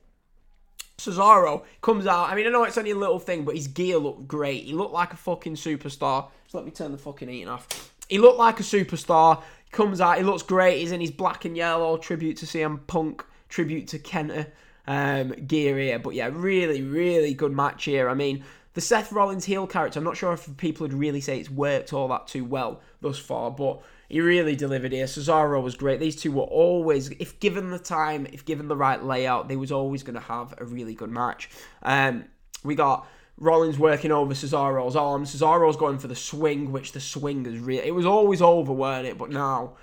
Cesaro 0.97 1.65
comes 1.81 2.07
out. 2.07 2.29
I 2.29 2.35
mean, 2.35 2.47
I 2.47 2.49
know 2.49 2.63
it's 2.63 2.77
only 2.77 2.91
a 2.91 2.95
little 2.95 3.19
thing, 3.19 3.43
but 3.43 3.57
his 3.57 3.67
gear 3.67 3.97
looked 3.97 4.25
great. 4.25 4.63
He 4.63 4.71
looked 4.71 4.93
like 4.93 5.11
a 5.11 5.17
fucking 5.17 5.55
superstar. 5.55 6.29
Let 6.53 6.63
me 6.63 6.71
turn 6.71 6.93
the 6.93 6.97
fucking 6.97 7.27
heating 7.27 7.49
off. 7.49 7.91
He 8.07 8.19
looked 8.19 8.37
like 8.37 8.61
a 8.61 8.63
superstar. 8.63 9.43
Comes 9.73 9.99
out. 9.99 10.17
He 10.17 10.23
looks 10.23 10.43
great. 10.43 10.79
He's 10.79 10.91
in 10.91 11.01
his 11.01 11.11
black 11.11 11.43
and 11.43 11.57
yellow 11.57 11.97
tribute 11.97 12.37
to 12.37 12.45
CM 12.45 12.87
Punk, 12.87 13.25
tribute 13.49 13.87
to 13.89 13.99
Kenta 13.99 14.47
um, 14.87 15.31
gear 15.47 15.77
here. 15.77 15.99
But 15.99 16.13
yeah, 16.13 16.29
really, 16.31 16.81
really 16.81 17.33
good 17.33 17.51
match 17.51 17.85
here. 17.85 18.07
I 18.07 18.13
mean, 18.13 18.45
the 18.75 18.81
Seth 18.81 19.11
Rollins 19.11 19.45
heel 19.45 19.67
character. 19.67 19.99
I'm 19.99 20.05
not 20.05 20.15
sure 20.15 20.31
if 20.31 20.57
people 20.57 20.85
would 20.85 20.93
really 20.93 21.21
say 21.21 21.39
it's 21.39 21.49
worked 21.49 21.91
all 21.91 22.07
that 22.09 22.27
too 22.27 22.45
well 22.45 22.81
thus 23.01 23.17
far, 23.17 23.51
but 23.51 23.81
he 24.09 24.21
really 24.21 24.55
delivered 24.55 24.91
here. 24.91 25.05
Cesaro 25.05 25.61
was 25.61 25.75
great. 25.75 25.99
These 25.99 26.17
two 26.17 26.31
were 26.31 26.43
always, 26.43 27.09
if 27.09 27.39
given 27.39 27.71
the 27.71 27.79
time, 27.79 28.27
if 28.31 28.45
given 28.45 28.67
the 28.67 28.77
right 28.77 29.03
layout, 29.03 29.47
they 29.47 29.55
was 29.55 29.71
always 29.71 30.03
going 30.03 30.13
to 30.13 30.19
have 30.21 30.53
a 30.59 30.65
really 30.65 30.93
good 30.93 31.09
match. 31.09 31.49
Um, 31.81 32.25
we 32.63 32.75
got 32.75 33.07
Rollins 33.37 33.79
working 33.79 34.11
over 34.11 34.33
Cesaro's 34.33 34.95
arm. 34.95 35.25
Cesaro's 35.25 35.77
going 35.77 35.99
for 35.99 36.07
the 36.07 36.15
swing, 36.15 36.71
which 36.71 36.91
the 36.91 36.99
swing 36.99 37.45
is 37.45 37.59
really. 37.59 37.87
It 37.87 37.95
was 37.95 38.05
always 38.05 38.41
over, 38.41 38.71
weren't 38.71 39.07
it? 39.07 39.17
But 39.17 39.31
now 39.31 39.75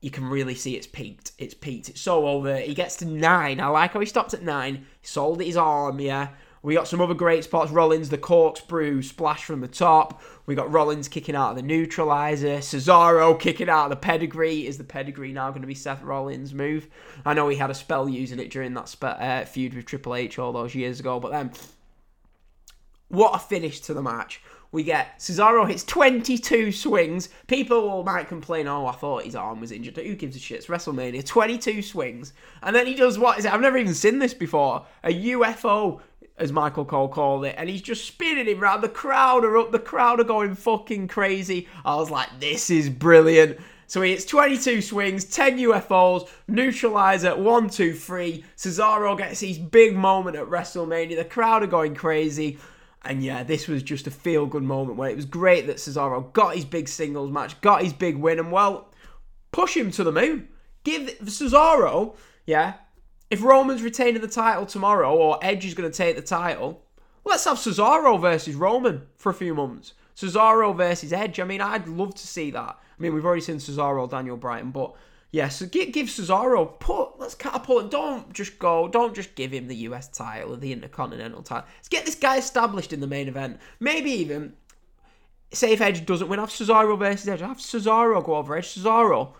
you 0.00 0.10
can 0.10 0.24
really 0.24 0.54
see 0.54 0.76
it's 0.76 0.86
peaked. 0.86 1.32
It's 1.38 1.54
peaked. 1.54 1.88
It's 1.88 2.00
so 2.00 2.26
over. 2.26 2.56
He 2.56 2.74
gets 2.74 2.96
to 2.96 3.04
nine. 3.04 3.60
I 3.60 3.66
like 3.66 3.92
how 3.92 4.00
he 4.00 4.06
stopped 4.06 4.34
at 4.34 4.42
nine. 4.42 4.86
He 5.00 5.06
sold 5.06 5.42
his 5.42 5.56
arm, 5.56 6.00
yeah. 6.00 6.28
We 6.62 6.74
got 6.74 6.88
some 6.88 7.00
other 7.00 7.14
great 7.14 7.44
spots. 7.44 7.70
Rollins, 7.70 8.08
the 8.08 8.18
corkscrew 8.18 9.02
splash 9.02 9.44
from 9.44 9.60
the 9.60 9.68
top. 9.68 10.20
We 10.46 10.56
got 10.56 10.72
Rollins 10.72 11.08
kicking 11.08 11.36
out 11.36 11.50
of 11.50 11.56
the 11.56 11.62
neutralizer. 11.62 12.58
Cesaro 12.58 13.38
kicking 13.38 13.68
out 13.68 13.84
of 13.84 13.90
the 13.90 13.96
pedigree. 13.96 14.66
Is 14.66 14.76
the 14.76 14.84
pedigree 14.84 15.32
now 15.32 15.50
going 15.50 15.62
to 15.62 15.68
be 15.68 15.74
Seth 15.74 16.02
Rollins' 16.02 16.52
move? 16.52 16.88
I 17.24 17.34
know 17.34 17.48
he 17.48 17.56
had 17.56 17.70
a 17.70 17.74
spell 17.74 18.08
using 18.08 18.40
it 18.40 18.50
during 18.50 18.74
that 18.74 18.88
spe- 18.88 19.04
uh, 19.04 19.44
feud 19.44 19.74
with 19.74 19.86
Triple 19.86 20.16
H 20.16 20.38
all 20.38 20.52
those 20.52 20.74
years 20.74 20.98
ago, 20.98 21.20
but 21.20 21.30
then 21.30 21.52
what 23.08 23.34
a 23.34 23.38
finish 23.38 23.80
to 23.80 23.94
the 23.94 24.02
match. 24.02 24.40
We 24.70 24.82
get 24.82 25.18
Cesaro 25.18 25.66
hits 25.66 25.82
22 25.84 26.72
swings. 26.72 27.30
People 27.46 28.04
might 28.04 28.28
complain, 28.28 28.68
oh, 28.68 28.86
I 28.86 28.92
thought 28.92 29.24
his 29.24 29.34
arm 29.34 29.60
was 29.60 29.72
injured. 29.72 29.96
Who 29.96 30.14
gives 30.14 30.36
a 30.36 30.38
shit? 30.38 30.58
It's 30.58 30.66
WrestleMania. 30.66 31.24
22 31.24 31.80
swings. 31.80 32.34
And 32.62 32.76
then 32.76 32.86
he 32.86 32.94
does 32.94 33.18
what 33.18 33.38
is 33.38 33.46
it? 33.46 33.52
I've 33.52 33.62
never 33.62 33.78
even 33.78 33.94
seen 33.94 34.18
this 34.18 34.34
before. 34.34 34.84
A 35.04 35.08
UFO, 35.08 36.02
as 36.36 36.52
Michael 36.52 36.84
Cole 36.84 37.08
called 37.08 37.46
it. 37.46 37.54
And 37.56 37.70
he's 37.70 37.80
just 37.80 38.06
spinning 38.06 38.46
him 38.46 38.62
around. 38.62 38.82
The 38.82 38.90
crowd 38.90 39.42
are 39.44 39.56
up. 39.56 39.72
The 39.72 39.78
crowd 39.78 40.20
are 40.20 40.24
going 40.24 40.54
fucking 40.54 41.08
crazy. 41.08 41.66
I 41.86 41.96
was 41.96 42.10
like, 42.10 42.28
this 42.38 42.68
is 42.68 42.90
brilliant. 42.90 43.58
So 43.86 44.02
he 44.02 44.10
hits 44.10 44.26
22 44.26 44.82
swings, 44.82 45.24
10 45.24 45.56
UFOs, 45.60 46.28
neutralizer, 46.46 47.34
1, 47.34 47.70
2, 47.70 47.94
3. 47.94 48.44
Cesaro 48.54 49.16
gets 49.16 49.40
his 49.40 49.56
big 49.58 49.96
moment 49.96 50.36
at 50.36 50.44
WrestleMania. 50.44 51.16
The 51.16 51.24
crowd 51.24 51.62
are 51.62 51.68
going 51.68 51.94
crazy. 51.94 52.58
And 53.02 53.22
yeah, 53.22 53.42
this 53.42 53.68
was 53.68 53.82
just 53.82 54.06
a 54.06 54.10
feel 54.10 54.46
good 54.46 54.62
moment 54.62 54.98
where 54.98 55.10
it 55.10 55.16
was 55.16 55.24
great 55.24 55.66
that 55.66 55.76
Cesaro 55.76 56.32
got 56.32 56.56
his 56.56 56.64
big 56.64 56.88
singles 56.88 57.30
match, 57.30 57.60
got 57.60 57.82
his 57.82 57.92
big 57.92 58.16
win, 58.16 58.38
and 58.38 58.50
well, 58.52 58.92
push 59.52 59.76
him 59.76 59.90
to 59.92 60.04
the 60.04 60.12
moon. 60.12 60.48
Give 60.84 61.08
Cesaro, 61.24 62.16
yeah, 62.46 62.74
if 63.30 63.42
Roman's 63.42 63.82
retaining 63.82 64.22
the 64.22 64.28
title 64.28 64.66
tomorrow 64.66 65.14
or 65.14 65.38
Edge 65.42 65.64
is 65.66 65.74
going 65.74 65.90
to 65.90 65.96
take 65.96 66.16
the 66.16 66.22
title, 66.22 66.82
let's 67.24 67.44
have 67.44 67.58
Cesaro 67.58 68.20
versus 68.20 68.54
Roman 68.54 69.02
for 69.16 69.30
a 69.30 69.34
few 69.34 69.54
months. 69.54 69.92
Cesaro 70.16 70.76
versus 70.76 71.12
Edge. 71.12 71.38
I 71.38 71.44
mean, 71.44 71.60
I'd 71.60 71.86
love 71.86 72.14
to 72.14 72.26
see 72.26 72.50
that. 72.50 72.78
I 72.78 73.02
mean, 73.02 73.14
we've 73.14 73.24
already 73.24 73.42
seen 73.42 73.56
Cesaro, 73.56 74.10
Daniel 74.10 74.36
Bryan, 74.36 74.70
but 74.70 74.94
yeah, 75.30 75.48
so 75.48 75.66
give, 75.66 75.92
give 75.92 76.06
Cesaro 76.06 76.80
put 76.80 77.18
let's 77.18 77.34
catapult. 77.34 77.86
it. 77.86 77.90
Don't 77.90 78.32
just 78.32 78.58
go. 78.58 78.88
Don't 78.88 79.14
just 79.14 79.34
give 79.34 79.52
him 79.52 79.68
the 79.68 79.76
US 79.76 80.08
title 80.08 80.54
or 80.54 80.56
the 80.56 80.72
Intercontinental 80.72 81.42
title. 81.42 81.68
Let's 81.76 81.88
get 81.88 82.06
this 82.06 82.14
guy 82.14 82.38
established 82.38 82.92
in 82.92 83.00
the 83.00 83.06
main 83.06 83.28
event. 83.28 83.60
Maybe 83.78 84.10
even 84.10 84.54
say 85.52 85.72
if 85.72 85.80
Edge 85.80 86.06
doesn't 86.06 86.28
win, 86.28 86.38
have 86.38 86.48
Cesaro 86.48 86.98
versus 86.98 87.28
Edge. 87.28 87.40
Have 87.40 87.58
Cesaro 87.58 88.24
go 88.24 88.36
over 88.36 88.56
Edge. 88.56 88.74
Cesaro, 88.74 89.32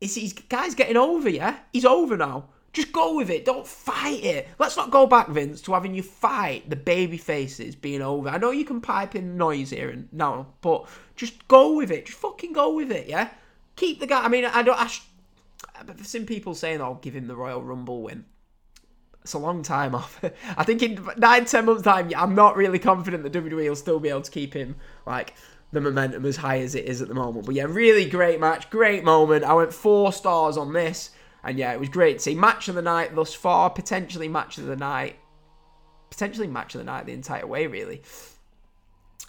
is 0.00 0.14
he's 0.14 0.32
guy's 0.32 0.74
getting 0.74 0.96
over? 0.96 1.28
Yeah, 1.28 1.58
he's 1.72 1.84
over 1.84 2.16
now. 2.16 2.48
Just 2.72 2.92
go 2.92 3.16
with 3.16 3.30
it. 3.30 3.44
Don't 3.44 3.66
fight 3.66 4.24
it. 4.24 4.48
Let's 4.58 4.76
not 4.76 4.92
go 4.92 5.06
back, 5.06 5.28
Vince, 5.28 5.60
to 5.62 5.72
having 5.72 5.92
you 5.92 6.04
fight 6.04 6.70
the 6.70 6.76
baby 6.76 7.16
faces 7.16 7.74
being 7.74 8.00
over. 8.00 8.28
I 8.28 8.38
know 8.38 8.52
you 8.52 8.64
can 8.64 8.80
pipe 8.80 9.16
in 9.16 9.36
noise 9.36 9.70
here 9.70 9.90
and 9.90 10.08
now, 10.12 10.54
but 10.60 10.86
just 11.16 11.46
go 11.48 11.74
with 11.74 11.90
it. 11.90 12.06
Just 12.06 12.18
fucking 12.18 12.52
go 12.52 12.74
with 12.74 12.92
it. 12.92 13.08
Yeah. 13.08 13.30
Keep 13.74 13.98
the 13.98 14.06
guy. 14.06 14.24
I 14.24 14.28
mean, 14.28 14.44
I 14.44 14.62
don't. 14.62 14.78
I, 14.78 14.88
I've 15.88 16.06
seen 16.06 16.26
people 16.26 16.54
saying, 16.54 16.80
"I'll 16.80 16.94
give 16.96 17.14
him 17.14 17.26
the 17.26 17.36
Royal 17.36 17.62
Rumble 17.62 18.02
win." 18.02 18.24
It's 19.22 19.34
a 19.34 19.38
long 19.38 19.62
time 19.62 19.94
off. 19.94 20.22
I 20.56 20.64
think 20.64 20.82
in 20.82 21.06
nine, 21.16 21.44
ten 21.44 21.66
months' 21.66 21.82
time, 21.82 22.10
I'm 22.16 22.34
not 22.34 22.56
really 22.56 22.78
confident 22.78 23.22
that 23.22 23.32
WWE 23.32 23.68
will 23.68 23.76
still 23.76 24.00
be 24.00 24.08
able 24.08 24.22
to 24.22 24.30
keep 24.30 24.54
him 24.54 24.76
like 25.06 25.34
the 25.72 25.80
momentum 25.80 26.24
as 26.24 26.36
high 26.36 26.60
as 26.60 26.74
it 26.74 26.86
is 26.86 27.00
at 27.00 27.08
the 27.08 27.14
moment. 27.14 27.46
But 27.46 27.54
yeah, 27.54 27.66
really 27.68 28.08
great 28.08 28.40
match, 28.40 28.70
great 28.70 29.04
moment. 29.04 29.44
I 29.44 29.54
went 29.54 29.72
four 29.72 30.12
stars 30.12 30.56
on 30.56 30.72
this, 30.72 31.10
and 31.44 31.58
yeah, 31.58 31.72
it 31.72 31.80
was 31.80 31.88
great 31.88 32.18
to 32.18 32.20
see. 32.20 32.34
Match 32.34 32.68
of 32.68 32.74
the 32.74 32.82
night 32.82 33.14
thus 33.14 33.34
far, 33.34 33.70
potentially 33.70 34.28
match 34.28 34.58
of 34.58 34.66
the 34.66 34.76
night, 34.76 35.16
potentially 36.10 36.48
match 36.48 36.74
of 36.74 36.80
the 36.80 36.84
night 36.84 37.06
the 37.06 37.12
entire 37.12 37.46
way, 37.46 37.66
really. 37.66 38.02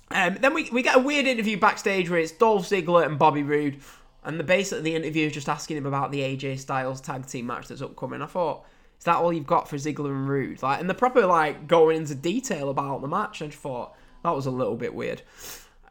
Um, 0.09 0.37
then 0.41 0.53
we, 0.53 0.69
we 0.71 0.81
get 0.81 0.97
a 0.97 0.99
weird 0.99 1.25
interview 1.25 1.57
backstage 1.57 2.09
where 2.09 2.19
it's 2.19 2.31
Dolph 2.31 2.67
Ziggler 2.67 3.05
and 3.05 3.17
Bobby 3.17 3.43
Roode. 3.43 3.79
And 4.23 4.39
the 4.39 4.43
basically 4.43 4.83
the 4.83 4.95
interview 4.95 5.27
is 5.27 5.33
just 5.33 5.49
asking 5.49 5.77
him 5.77 5.85
about 5.85 6.11
the 6.11 6.19
AJ 6.19 6.59
Styles 6.59 7.01
tag 7.01 7.25
team 7.25 7.47
match 7.47 7.67
that's 7.67 7.81
upcoming. 7.81 8.21
I 8.21 8.27
thought, 8.27 8.65
is 8.99 9.05
that 9.05 9.17
all 9.17 9.33
you've 9.33 9.47
got 9.47 9.67
for 9.67 9.77
Ziggler 9.77 10.11
and 10.11 10.29
Roode? 10.29 10.61
Like, 10.61 10.79
and 10.79 10.89
the 10.89 10.93
proper 10.93 11.25
like 11.25 11.67
going 11.67 11.97
into 11.97 12.13
detail 12.13 12.69
about 12.69 13.01
the 13.01 13.07
match. 13.07 13.41
I 13.41 13.47
just 13.47 13.57
thought 13.57 13.95
that 14.23 14.35
was 14.35 14.45
a 14.45 14.51
little 14.51 14.75
bit 14.75 14.93
weird. 14.93 15.23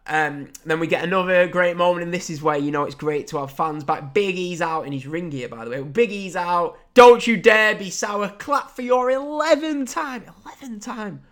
Um, 0.06 0.48
then 0.64 0.80
we 0.80 0.86
get 0.86 1.04
another 1.04 1.46
great 1.46 1.76
moment, 1.76 2.04
and 2.04 2.14
this 2.14 2.30
is 2.30 2.42
where 2.42 2.56
you 2.56 2.70
know 2.70 2.84
it's 2.84 2.94
great 2.94 3.26
to 3.28 3.38
have 3.38 3.52
fans 3.52 3.84
back. 3.84 4.14
Big 4.14 4.36
E's 4.36 4.60
out 4.60 4.86
in 4.86 4.92
his 4.92 5.06
ring 5.06 5.30
gear, 5.30 5.48
by 5.48 5.64
the 5.64 5.70
way. 5.70 5.82
Big 5.82 6.10
E's 6.10 6.36
out. 6.36 6.78
Don't 6.94 7.26
you 7.26 7.36
dare 7.36 7.74
be 7.74 7.90
sour. 7.90 8.28
Clap 8.28 8.70
for 8.70 8.82
your 8.82 9.10
11 9.10 9.86
time. 9.86 10.24
11 10.60 10.80
time. 10.80 11.22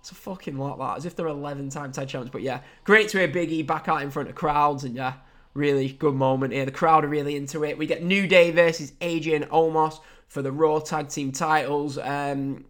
It's 0.00 0.10
a 0.10 0.14
fucking 0.14 0.58
lot, 0.58 0.78
that. 0.78 0.98
As 0.98 1.06
if 1.06 1.14
they're 1.14 1.26
11 1.26 1.70
time 1.70 1.92
tag 1.92 2.08
champions. 2.08 2.30
But 2.30 2.42
yeah, 2.42 2.60
great 2.84 3.08
to 3.10 3.18
hear 3.18 3.28
Big 3.28 3.50
E 3.52 3.62
back 3.62 3.88
out 3.88 4.02
in 4.02 4.10
front 4.10 4.28
of 4.28 4.34
crowds, 4.34 4.84
and 4.84 4.96
yeah, 4.96 5.14
really 5.54 5.88
good 5.88 6.14
moment 6.14 6.52
here. 6.52 6.64
The 6.64 6.70
crowd 6.70 7.04
are 7.04 7.08
really 7.08 7.36
into 7.36 7.64
it. 7.64 7.78
We 7.78 7.86
get 7.86 8.02
New 8.02 8.26
Day 8.26 8.50
versus 8.50 8.92
AJ 9.00 9.36
and 9.36 9.50
Omos 9.50 10.00
for 10.28 10.42
the 10.42 10.52
Raw 10.52 10.78
Tag 10.78 11.08
Team 11.08 11.32
titles. 11.32 11.98
Um, 11.98 12.64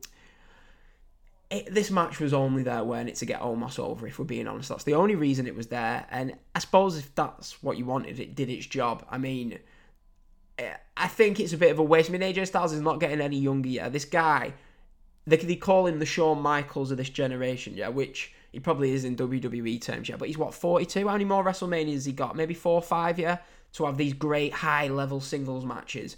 it, 1.50 1.72
this 1.72 1.90
match 1.90 2.18
was 2.18 2.32
only 2.32 2.62
there 2.62 2.82
when 2.82 3.08
it 3.08 3.16
to 3.16 3.26
get 3.26 3.40
Omos 3.40 3.78
over, 3.78 4.06
if 4.06 4.18
we're 4.18 4.24
being 4.24 4.48
honest. 4.48 4.70
That's 4.70 4.84
the 4.84 4.94
only 4.94 5.14
reason 5.14 5.46
it 5.46 5.54
was 5.54 5.68
there. 5.68 6.06
And 6.10 6.34
I 6.54 6.58
suppose 6.58 6.96
if 6.96 7.14
that's 7.14 7.62
what 7.62 7.76
you 7.76 7.84
wanted, 7.84 8.18
it 8.18 8.34
did 8.34 8.48
its 8.48 8.66
job. 8.66 9.06
I 9.10 9.18
mean, 9.18 9.58
eh, 10.58 10.74
I 10.96 11.08
think 11.08 11.38
it's 11.38 11.52
a 11.52 11.58
bit 11.58 11.70
of 11.70 11.78
a 11.78 11.82
waste. 11.82 12.08
I 12.10 12.12
mean, 12.16 12.22
AJ 12.22 12.48
Styles 12.48 12.72
is 12.72 12.80
not 12.80 13.00
getting 13.00 13.20
any 13.20 13.38
younger 13.38 13.68
yet. 13.68 13.92
This 13.92 14.06
guy, 14.06 14.54
they, 15.26 15.36
they 15.36 15.56
call 15.56 15.86
him 15.86 15.98
the 15.98 16.06
Shawn 16.06 16.40
Michaels 16.40 16.90
of 16.90 16.96
this 16.96 17.10
generation, 17.10 17.74
yeah, 17.76 17.88
which 17.88 18.32
he 18.52 18.60
probably 18.60 18.92
is 18.92 19.04
in 19.04 19.16
WWE 19.16 19.80
terms, 19.80 20.08
yeah. 20.08 20.16
But 20.16 20.28
he's 20.28 20.38
what, 20.38 20.54
42? 20.54 21.06
How 21.06 21.14
many 21.14 21.24
more 21.24 21.44
WrestleManias 21.44 21.94
has 21.94 22.04
he 22.04 22.12
got? 22.12 22.36
Maybe 22.36 22.54
four 22.54 22.74
or 22.74 22.82
five, 22.82 23.18
yeah? 23.18 23.38
To 23.74 23.86
have 23.86 23.96
these 23.96 24.12
great 24.12 24.52
high 24.52 24.88
level 24.88 25.20
singles 25.20 25.64
matches 25.64 26.16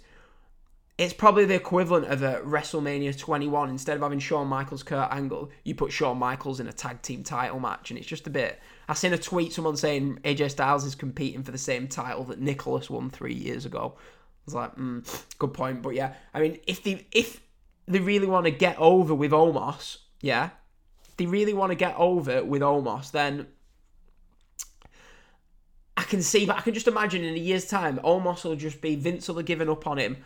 it's 0.97 1.13
probably 1.13 1.43
the 1.43 1.55
equivalent 1.55 2.05
of 2.05 2.23
a 2.23 2.39
WrestleMania 2.41 3.17
21. 3.17 3.69
Instead 3.69 3.97
of 3.97 4.03
having 4.03 4.19
Shawn 4.19 4.47
Michaels, 4.47 4.83
Kurt 4.83 5.11
Angle, 5.11 5.49
you 5.63 5.75
put 5.75 5.91
Shawn 5.91 6.17
Michaels 6.17 6.59
in 6.59 6.67
a 6.67 6.73
tag 6.73 7.01
team 7.01 7.21
title 7.23 7.59
match, 7.59 7.91
and 7.91 7.97
it's 7.97 8.07
just 8.07 8.27
a 8.27 8.29
bit. 8.29 8.59
I 8.87 8.93
seen 8.93 9.11
a 9.11 9.17
tweet 9.17 9.51
someone 9.51 9.75
saying 9.75 10.19
AJ 10.23 10.51
Styles 10.51 10.85
is 10.85 10.95
competing 10.95 11.43
for 11.43 11.51
the 11.51 11.57
same 11.57 11.87
title 11.87 12.23
that 12.25 12.39
Nicholas 12.39 12.89
won 12.89 13.09
three 13.09 13.33
years 13.33 13.65
ago. 13.65 13.95
I 13.97 14.01
was 14.45 14.53
like, 14.53 14.75
mm, 14.75 15.25
good 15.37 15.53
point, 15.53 15.81
but 15.81 15.95
yeah, 15.95 16.13
I 16.33 16.39
mean, 16.39 16.59
if 16.65 16.83
they 16.83 17.05
if 17.11 17.41
they 17.87 17.99
really 17.99 18.27
want 18.27 18.45
to 18.45 18.51
get 18.51 18.77
over 18.79 19.13
with 19.13 19.31
Omos, 19.31 19.97
yeah, 20.21 20.51
they 21.17 21.25
really 21.25 21.53
want 21.53 21.71
to 21.71 21.75
get 21.75 21.95
over 21.97 22.43
with 22.43 22.61
Omos, 22.61 23.11
then 23.11 23.47
I 25.97 26.03
can 26.03 26.21
see, 26.21 26.45
but 26.45 26.57
I 26.57 26.61
can 26.61 26.73
just 26.73 26.87
imagine 26.87 27.23
in 27.23 27.35
a 27.35 27.39
year's 27.39 27.67
time, 27.67 27.99
Omos 27.99 28.43
will 28.43 28.55
just 28.55 28.81
be 28.81 28.95
Vince 28.95 29.27
will 29.27 29.37
have 29.37 29.45
given 29.45 29.69
up 29.69 29.87
on 29.87 29.97
him. 29.97 30.17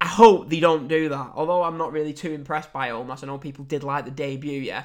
I 0.00 0.06
hope 0.06 0.48
they 0.48 0.60
don't 0.60 0.88
do 0.88 1.08
that. 1.10 1.32
Although 1.34 1.62
I'm 1.62 1.76
not 1.76 1.92
really 1.92 2.12
too 2.12 2.32
impressed 2.32 2.72
by 2.72 2.88
Omos. 2.88 3.22
I 3.22 3.26
know 3.26 3.38
people 3.38 3.64
did 3.64 3.84
like 3.84 4.04
the 4.04 4.10
debut, 4.10 4.60
yeah. 4.60 4.84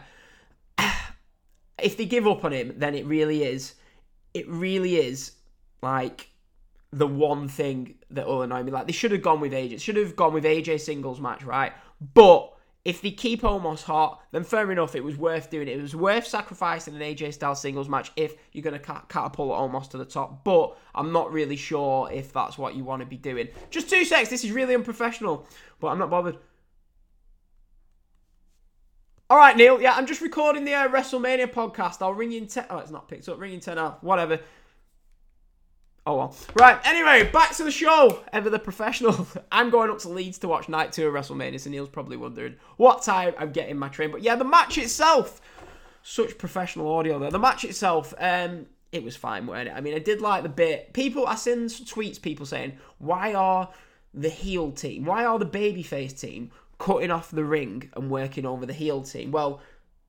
if 1.81 1.97
they 1.97 2.05
give 2.05 2.27
up 2.27 2.43
on 2.43 2.53
him, 2.53 2.73
then 2.77 2.95
it 2.95 3.05
really 3.05 3.43
is, 3.43 3.75
it 4.33 4.47
really 4.47 4.97
is 4.97 5.31
like 5.81 6.29
the 6.91 7.07
one 7.07 7.47
thing 7.47 7.95
that 8.11 8.27
will 8.27 8.41
annoy 8.41 8.63
me. 8.63 8.71
Like 8.71 8.87
they 8.87 8.93
should 8.93 9.11
have 9.11 9.21
gone 9.21 9.39
with 9.39 9.53
AJ. 9.53 9.81
Should 9.81 9.97
have 9.97 10.15
gone 10.15 10.33
with 10.33 10.43
AJ 10.43 10.81
singles 10.81 11.19
match, 11.19 11.43
right? 11.43 11.73
But 12.13 12.54
if 12.85 13.01
they 13.01 13.09
keep 13.09 13.41
Omos 13.41 13.81
hot, 13.81 14.21
then 14.31 14.43
fair 14.43 14.71
enough. 14.71 14.95
It 14.95 15.03
was 15.03 15.17
worth 15.17 15.49
doing 15.49 15.67
it. 15.67 15.77
It 15.77 15.81
was 15.81 15.95
worth 15.95 16.27
sacrificing 16.27 16.95
an 16.95 17.01
AJ 17.01 17.33
style 17.33 17.55
singles 17.55 17.89
match 17.89 18.11
if 18.15 18.35
you're 18.53 18.63
going 18.63 18.79
to 18.79 19.03
catapult 19.09 19.51
Omos 19.59 19.89
to 19.89 19.97
the 19.97 20.05
top. 20.05 20.43
But 20.43 20.77
I'm 20.93 21.11
not 21.11 21.33
really 21.33 21.55
sure 21.55 22.09
if 22.11 22.31
that's 22.31 22.59
what 22.59 22.75
you 22.75 22.83
want 22.83 23.01
to 23.01 23.07
be 23.07 23.17
doing. 23.17 23.49
Just 23.71 23.89
two 23.89 24.05
secs. 24.05 24.29
This 24.29 24.43
is 24.43 24.51
really 24.51 24.75
unprofessional, 24.75 25.47
but 25.79 25.87
I'm 25.87 25.97
not 25.97 26.11
bothered. 26.11 26.37
All 29.31 29.37
right, 29.37 29.57
Neil. 29.57 29.81
Yeah, 29.81 29.95
I'm 29.95 30.05
just 30.05 30.21
recording 30.21 30.65
the 30.65 30.75
uh, 30.75 30.87
WrestleMania 30.87 31.51
podcast. 31.51 32.03
I'll 32.03 32.13
ring 32.13 32.31
you 32.31 32.37
in 32.37 32.47
ten. 32.47 32.67
Oh, 32.69 32.77
it's 32.77 32.91
not 32.91 33.07
picked 33.07 33.27
up. 33.27 33.39
Ring 33.39 33.53
in 33.55 33.59
ten 33.59 33.79
off. 33.79 34.03
Whatever. 34.03 34.39
Oh 36.07 36.17
well. 36.17 36.35
Right, 36.53 36.79
anyway, 36.85 37.29
back 37.31 37.55
to 37.55 37.63
the 37.63 37.71
show. 37.71 38.23
Ever 38.31 38.49
the 38.49 38.59
professional. 38.59 39.27
I'm 39.51 39.71
going 39.71 39.89
up 39.89 39.99
to 39.99 40.09
Leeds 40.09 40.37
to 40.39 40.47
watch 40.47 40.69
night 40.69 40.91
two 40.91 41.07
of 41.07 41.13
WrestleMania, 41.13 41.59
so 41.59 41.69
Neil's 41.69 41.89
probably 41.89 42.15
wondering 42.15 42.55
what 42.77 43.01
time 43.01 43.33
I'm 43.39 43.51
getting 43.51 43.77
my 43.77 43.89
train. 43.89 44.11
But 44.11 44.21
yeah, 44.21 44.35
the 44.35 44.43
match 44.43 44.77
itself. 44.77 45.41
Such 46.03 46.37
professional 46.37 46.93
audio 46.93 47.17
there. 47.17 47.31
The 47.31 47.39
match 47.39 47.65
itself, 47.65 48.13
um, 48.19 48.67
it 48.91 49.03
was 49.03 49.15
fine, 49.15 49.47
weren't 49.47 49.69
it? 49.69 49.73
I 49.75 49.81
mean, 49.81 49.95
I 49.95 49.99
did 49.99 50.21
like 50.21 50.43
the 50.43 50.49
bit. 50.49 50.93
People, 50.93 51.25
I 51.25 51.33
seen 51.33 51.65
tweets, 51.65 52.21
people 52.21 52.45
saying, 52.45 52.77
why 52.99 53.33
are 53.33 53.69
the 54.13 54.29
heel 54.29 54.71
team, 54.71 55.05
why 55.05 55.25
are 55.25 55.39
the 55.39 55.45
babyface 55.45 56.19
team 56.19 56.51
cutting 56.77 57.09
off 57.09 57.31
the 57.31 57.43
ring 57.43 57.89
and 57.95 58.11
working 58.11 58.45
over 58.45 58.67
the 58.67 58.73
heel 58.73 59.01
team? 59.01 59.31
Well, 59.31 59.61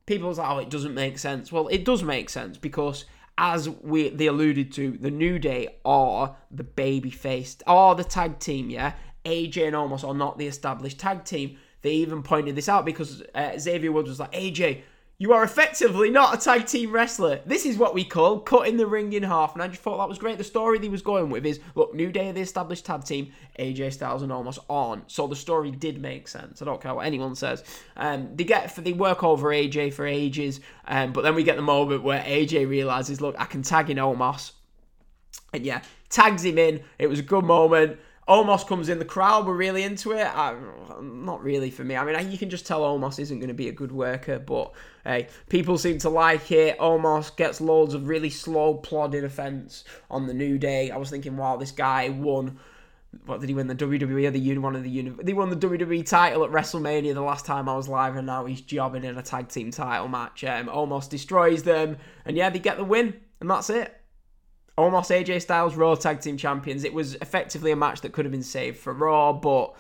people 0.05 0.29
was 0.29 0.37
like, 0.37 0.51
oh, 0.51 0.59
it 0.59 0.69
doesn't 0.69 0.95
make 0.95 1.19
sense. 1.19 1.51
Well, 1.51 1.69
it 1.69 1.87
does 1.87 2.03
make 2.03 2.29
sense 2.29 2.59
because 2.59 3.07
as 3.39 3.69
we 3.69 4.09
they 4.09 4.27
alluded 4.27 4.73
to, 4.73 4.93
the 4.93 5.11
New 5.11 5.39
Day 5.39 5.77
are 5.85 6.37
the 6.51 6.65
baby 6.65 7.11
faced, 7.11 7.63
are 7.67 7.95
the 7.95 8.05
tag 8.05 8.39
team, 8.39 8.71
yeah. 8.71 8.95
AJ 9.25 9.67
and 9.67 9.77
Omos 9.77 10.07
are 10.07 10.15
not 10.15 10.39
the 10.39 10.47
established 10.47 10.99
tag 10.99 11.25
team. 11.25 11.59
They 11.83 11.93
even 11.93 12.23
pointed 12.23 12.55
this 12.55 12.69
out 12.69 12.85
because 12.85 13.23
uh, 13.35 13.59
Xavier 13.59 13.93
Woods 13.93 14.09
was 14.09 14.21
like, 14.21 14.33
AJ, 14.33 14.83
you 15.19 15.33
are 15.33 15.43
effectively 15.43 16.11
not 16.11 16.35
a 16.35 16.39
tag 16.39 16.67
team 16.67 16.93
wrestler. 16.93 17.41
This 17.47 17.65
is 17.65 17.79
what 17.79 17.95
we 17.95 18.05
call 18.05 18.41
cutting 18.41 18.77
the 18.77 18.87
ring 18.87 19.15
in 19.15 19.23
half. 19.23 19.55
And 19.55 19.63
I 19.63 19.69
just 19.69 19.81
thought 19.81 19.97
that 19.99 20.09
was 20.09 20.19
great. 20.19 20.37
The 20.37 20.45
story 20.45 20.79
he 20.79 20.91
was 20.91 21.01
going 21.01 21.31
with 21.31 21.47
is 21.47 21.59
look, 21.75 21.95
New 21.95 22.13
Day 22.13 22.29
are 22.29 22.33
the 22.35 22.43
established 22.43 22.85
tag 22.85 23.05
team, 23.05 23.33
AJ 23.59 23.95
Styles 23.95 24.23
and 24.23 24.31
Omos 24.31 24.59
on. 24.69 25.03
So 25.07 25.27
the 25.27 25.37
story 25.37 25.71
did 25.71 26.03
make 26.03 26.29
sense. 26.29 26.61
I 26.61 26.67
don't 26.67 26.83
care 26.83 26.95
what 26.95 27.07
anyone 27.07 27.35
says. 27.35 27.65
Um, 27.97 28.29
they 28.35 28.45
get 28.45 28.77
they 28.77 28.93
work 28.93 29.25
over 29.25 29.49
AJ 29.49 29.95
for 29.95 30.07
ages, 30.07 30.61
um, 30.87 31.13
but 31.13 31.23
then 31.23 31.35
we 31.35 31.45
get 31.45 31.57
the 31.57 31.63
moment 31.63 32.03
where 32.03 32.21
AJ 32.23 32.69
realizes, 32.69 33.21
look, 33.23 33.35
I 33.39 33.47
can 33.47 33.63
tag 33.63 33.89
in 33.89 33.97
Omos. 33.97 34.53
And 35.55 35.65
yeah, 35.65 35.81
tags 36.11 36.45
him 36.45 36.59
in. 36.59 36.83
It 36.99 37.07
was 37.07 37.21
a 37.21 37.23
good 37.23 37.45
moment. 37.45 37.99
Omos 38.29 38.67
comes 38.67 38.89
in, 38.89 38.99
the 38.99 39.05
crowd 39.05 39.47
were 39.47 39.57
really 39.57 39.85
into 39.85 40.11
it. 40.11 40.27
I, 40.27 40.57
not 41.01 41.43
really 41.45 41.71
for 41.71 41.85
me. 41.85 41.97
I 41.97 42.05
mean, 42.05 42.31
you 42.33 42.39
can 42.39 42.51
just 42.51 42.67
tell 42.67 42.81
Omos 42.81 43.21
isn't 43.21 43.39
going 43.39 43.49
to 43.49 43.55
be 43.55 43.69
a 43.69 43.73
good 43.73 43.93
worker, 43.93 44.41
but 44.41 44.73
hey, 45.05 45.29
people 45.49 45.79
seem 45.79 45.99
to 45.99 46.09
like 46.09 46.51
it. 46.51 46.77
Omos 46.79 47.35
gets 47.37 47.61
loads 47.61 47.95
of 47.95 48.09
really 48.09 48.31
slow, 48.31 48.75
plodding 48.75 49.25
offense 49.25 49.85
on 50.11 50.27
the 50.27 50.35
New 50.35 50.59
Day. 50.59 50.91
I 50.91 50.97
was 50.97 51.09
thinking, 51.09 51.37
wow, 51.37 51.57
this 51.57 51.71
guy 51.71 52.09
won. 52.09 52.59
What 53.27 53.41
did 53.41 53.49
he 53.49 53.55
win? 53.55 53.69
The 53.69 53.75
WWE 53.77 54.27
or 54.27 54.31
the 54.33 54.41
uni 54.41 54.59
one 54.59 54.75
of 54.75 54.83
the 54.83 54.91
uni? 54.91 55.15
They 55.23 55.33
won 55.33 55.49
the 55.49 55.57
WWE 55.57 56.05
title 56.05 56.45
at 56.45 56.51
WrestleMania 56.51 57.15
the 57.15 57.23
last 57.23 57.47
time 57.47 57.69
I 57.69 57.77
was 57.77 57.89
live, 57.89 58.17
and 58.17 58.27
now 58.27 58.45
he's 58.45 58.61
jobbing 58.61 59.05
in 59.05 59.17
a 59.17 59.23
tag 59.23 59.49
team 59.49 59.71
title 59.71 60.09
match. 60.09 60.43
Um, 60.43 60.67
Omos 60.67 61.09
destroys 61.09 61.63
them, 61.63 61.97
and 62.25 62.37
yeah, 62.37 62.51
they 62.51 62.59
get 62.59 62.77
the 62.77 62.85
win, 62.85 63.15
and 63.41 63.49
that's 63.49 63.71
it. 63.71 64.01
Omos 64.79 65.11
AJ 65.11 65.43
Styles 65.43 65.75
Raw 65.75 65.95
Tag 65.95 66.21
Team 66.21 66.37
Champions. 66.37 66.85
It 66.85 66.93
was 66.93 67.15
effectively 67.17 67.71
a 67.71 67.77
match 67.77 68.03
that 68.03 68.13
could 68.13 68.25
have 68.25 68.33
been 68.33 68.43
saved 68.43 68.79
for 68.79 68.93
Raw, 68.93 69.33
but 69.33 69.75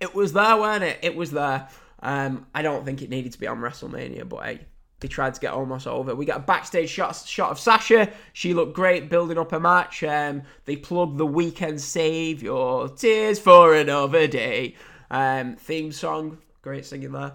it 0.00 0.14
was 0.14 0.32
there, 0.32 0.56
weren't 0.56 0.84
it? 0.84 0.98
It 1.02 1.16
was 1.16 1.30
there. 1.30 1.68
Um, 2.00 2.46
I 2.54 2.62
don't 2.62 2.84
think 2.84 3.00
it 3.00 3.10
needed 3.10 3.32
to 3.32 3.40
be 3.40 3.46
on 3.46 3.58
WrestleMania, 3.60 4.28
but 4.28 4.44
hey, 4.44 4.60
they 5.00 5.08
tried 5.08 5.34
to 5.34 5.40
get 5.40 5.52
Omos 5.52 5.86
over. 5.86 6.14
We 6.14 6.24
got 6.24 6.38
a 6.38 6.42
backstage 6.42 6.90
shot, 6.90 7.16
shot 7.16 7.50
of 7.50 7.58
Sasha. 7.58 8.10
She 8.32 8.54
looked 8.54 8.74
great 8.74 9.08
building 9.08 9.38
up 9.38 9.52
a 9.52 9.60
match. 9.60 10.02
Um, 10.04 10.42
they 10.64 10.76
plugged 10.76 11.18
the 11.18 11.26
Weeknd 11.26 11.80
save 11.80 12.42
your 12.42 12.88
tears 12.88 13.38
for 13.38 13.74
another 13.74 14.26
day 14.26 14.76
um, 15.10 15.56
theme 15.56 15.90
song. 15.90 16.38
Great 16.62 16.84
singing 16.86 17.12
there. 17.12 17.34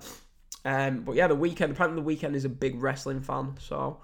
Um, 0.63 1.01
but 1.01 1.15
yeah, 1.15 1.27
the 1.27 1.35
Weeknd. 1.35 1.71
Apparently, 1.71 2.01
the 2.01 2.07
Weeknd 2.07 2.35
is 2.35 2.45
a 2.45 2.49
big 2.49 2.81
wrestling 2.81 3.21
fan, 3.21 3.55
so 3.59 3.99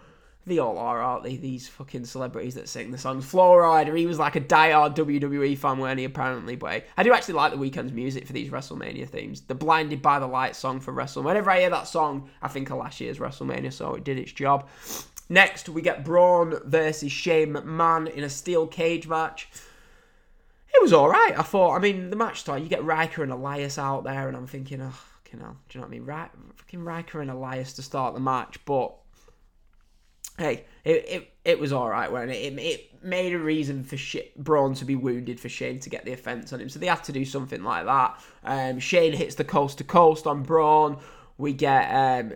they 0.46 0.60
all 0.60 0.78
are, 0.78 1.02
aren't 1.02 1.24
they? 1.24 1.38
These 1.38 1.70
fucking 1.70 2.04
celebrities 2.06 2.56
that 2.56 2.68
sing 2.68 2.92
the 2.92 2.98
songs. 2.98 3.26
Flo 3.26 3.52
Rida, 3.54 3.96
he 3.98 4.06
was 4.06 4.20
like 4.20 4.36
a 4.36 4.42
die-hard 4.42 4.96
WWE 4.96 5.58
fan, 5.58 5.78
weren't 5.78 6.00
he, 6.00 6.06
apparently? 6.06 6.58
But 6.58 6.86
I 6.98 7.04
do 7.04 7.14
actually 7.14 7.36
like 7.36 7.52
the 7.52 7.58
Weeknd's 7.58 7.94
music 7.94 8.28
for 8.28 8.34
these 8.34 8.52
WrestleMania 8.52 9.08
themes. 9.08 9.42
The 9.42 9.56
Blinded 9.56 10.02
by 10.02 10.20
the 10.20 10.28
Light 10.28 10.56
song 10.56 10.82
for 10.82 10.94
WrestleMania. 10.94 11.24
Whenever 11.24 11.52
I 11.52 11.60
hear 11.62 11.70
that 11.70 11.88
song, 11.88 12.30
I 12.42 12.50
think 12.50 12.70
of 12.70 12.78
last 12.78 13.00
year's 13.00 13.20
WrestleMania, 13.20 13.72
so 13.72 13.96
it 13.96 14.04
did 14.04 14.20
its 14.20 14.34
job. 14.34 14.68
Next, 15.30 15.70
we 15.70 15.82
get 15.82 16.04
Braun 16.04 16.60
versus 16.66 17.12
Shane 17.12 17.54
McMahon 17.54 18.14
in 18.14 18.26
a 18.26 18.30
steel 18.30 18.68
cage 18.68 19.08
match. 19.08 19.50
It 20.74 20.82
was 20.82 20.92
alright, 20.92 21.40
I 21.40 21.44
thought. 21.44 21.76
I 21.76 21.80
mean, 21.80 22.10
the 22.10 22.18
match 22.18 22.42
started, 22.42 22.64
you 22.64 22.70
get 22.70 22.84
Ryker 22.84 23.24
and 23.24 23.32
Elias 23.32 23.78
out 23.78 24.04
there, 24.04 24.28
and 24.28 24.36
I'm 24.36 24.48
thinking, 24.48 24.82
oh, 24.82 24.90
fucking 25.24 25.40
hell, 25.40 25.58
do 25.70 25.78
you 25.78 25.80
know 25.80 25.88
what 25.88 25.94
I 25.94 25.98
mean? 25.98 26.06
Right, 26.06 26.30
fucking 26.56 26.84
Ryker 26.84 27.22
and 27.22 27.32
Elias 27.32 27.74
to 27.74 27.82
start 27.82 28.14
the 28.14 28.20
match, 28.20 28.60
but 28.66 28.94
hey, 30.38 30.66
it, 30.84 31.10
it, 31.10 31.34
it 31.46 31.60
was 31.60 31.72
all 31.72 31.90
right, 31.90 32.12
when 32.12 32.30
it? 32.30 32.36
it? 32.36 32.60
It 32.60 32.90
made 33.04 33.34
a 33.34 33.40
reason 33.40 33.84
for 33.84 33.98
shit, 33.98 34.38
Braun 34.42 34.74
to 34.76 34.86
be 34.86 34.96
wounded 34.96 35.40
for 35.40 35.50
Shane 35.50 35.80
to 35.82 35.90
get 35.90 36.06
the 36.06 36.14
offense 36.14 36.54
on 36.54 36.62
him, 36.62 36.70
so 36.70 36.80
they 36.80 36.88
had 36.88 37.04
to 37.04 37.12
do 37.12 37.26
something 37.26 37.64
like 37.64 37.86
that. 37.86 38.20
Um, 38.44 38.80
Shane 38.80 39.14
hits 39.14 39.36
the 39.36 39.44
coast 39.44 39.80
to 39.80 39.84
coast 39.84 40.26
on 40.26 40.44
Braun. 40.44 40.98
We 41.38 41.54
get 41.54 41.90
um, 41.90 42.34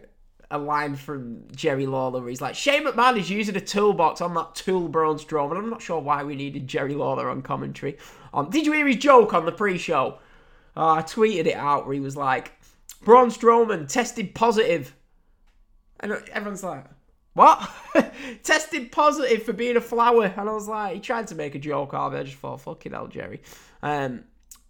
a 0.51 0.57
line 0.57 0.95
from 0.95 1.43
Jerry 1.55 1.85
Lawler 1.85 2.19
where 2.19 2.29
he's 2.29 2.41
like, 2.41 2.55
Shane 2.55 2.85
McMahon 2.85 3.17
is 3.17 3.29
using 3.29 3.55
a 3.55 3.61
toolbox 3.61 4.21
on 4.21 4.33
that 4.33 4.55
tool 4.55 4.87
Braun 4.87 5.17
Strowman. 5.17 5.57
I'm 5.57 5.69
not 5.69 5.81
sure 5.81 6.01
why 6.01 6.23
we 6.23 6.35
needed 6.35 6.67
Jerry 6.67 6.95
Lawler 6.95 7.29
on 7.29 7.41
commentary. 7.41 7.97
Um, 8.33 8.49
did 8.49 8.65
you 8.65 8.73
hear 8.73 8.87
his 8.87 8.97
joke 8.97 9.33
on 9.33 9.45
the 9.45 9.51
pre-show? 9.51 10.19
Uh, 10.75 10.91
I 10.91 11.01
tweeted 11.01 11.47
it 11.47 11.55
out 11.55 11.85
where 11.85 11.95
he 11.95 11.99
was 11.99 12.17
like, 12.17 12.51
Braun 13.03 13.29
Strowman 13.29 13.87
tested 13.87 14.35
positive. 14.35 14.93
And 15.99 16.11
everyone's 16.31 16.63
like, 16.63 16.85
what? 17.37 17.69
Tested 18.43 18.91
positive 18.91 19.43
for 19.43 19.53
being 19.53 19.77
a 19.77 19.81
flower. 19.81 20.33
And 20.35 20.49
I 20.49 20.53
was 20.53 20.67
like, 20.67 20.95
he 20.95 20.99
tried 20.99 21.27
to 21.27 21.35
make 21.35 21.53
a 21.53 21.59
joke 21.59 21.93
out 21.93 22.07
of 22.07 22.13
it. 22.15 22.19
I 22.19 22.23
just 22.23 22.37
thought, 22.37 22.61
fucking 22.61 22.93
hell, 22.93 23.07
Jerry. 23.07 23.41
Um, 23.83 24.23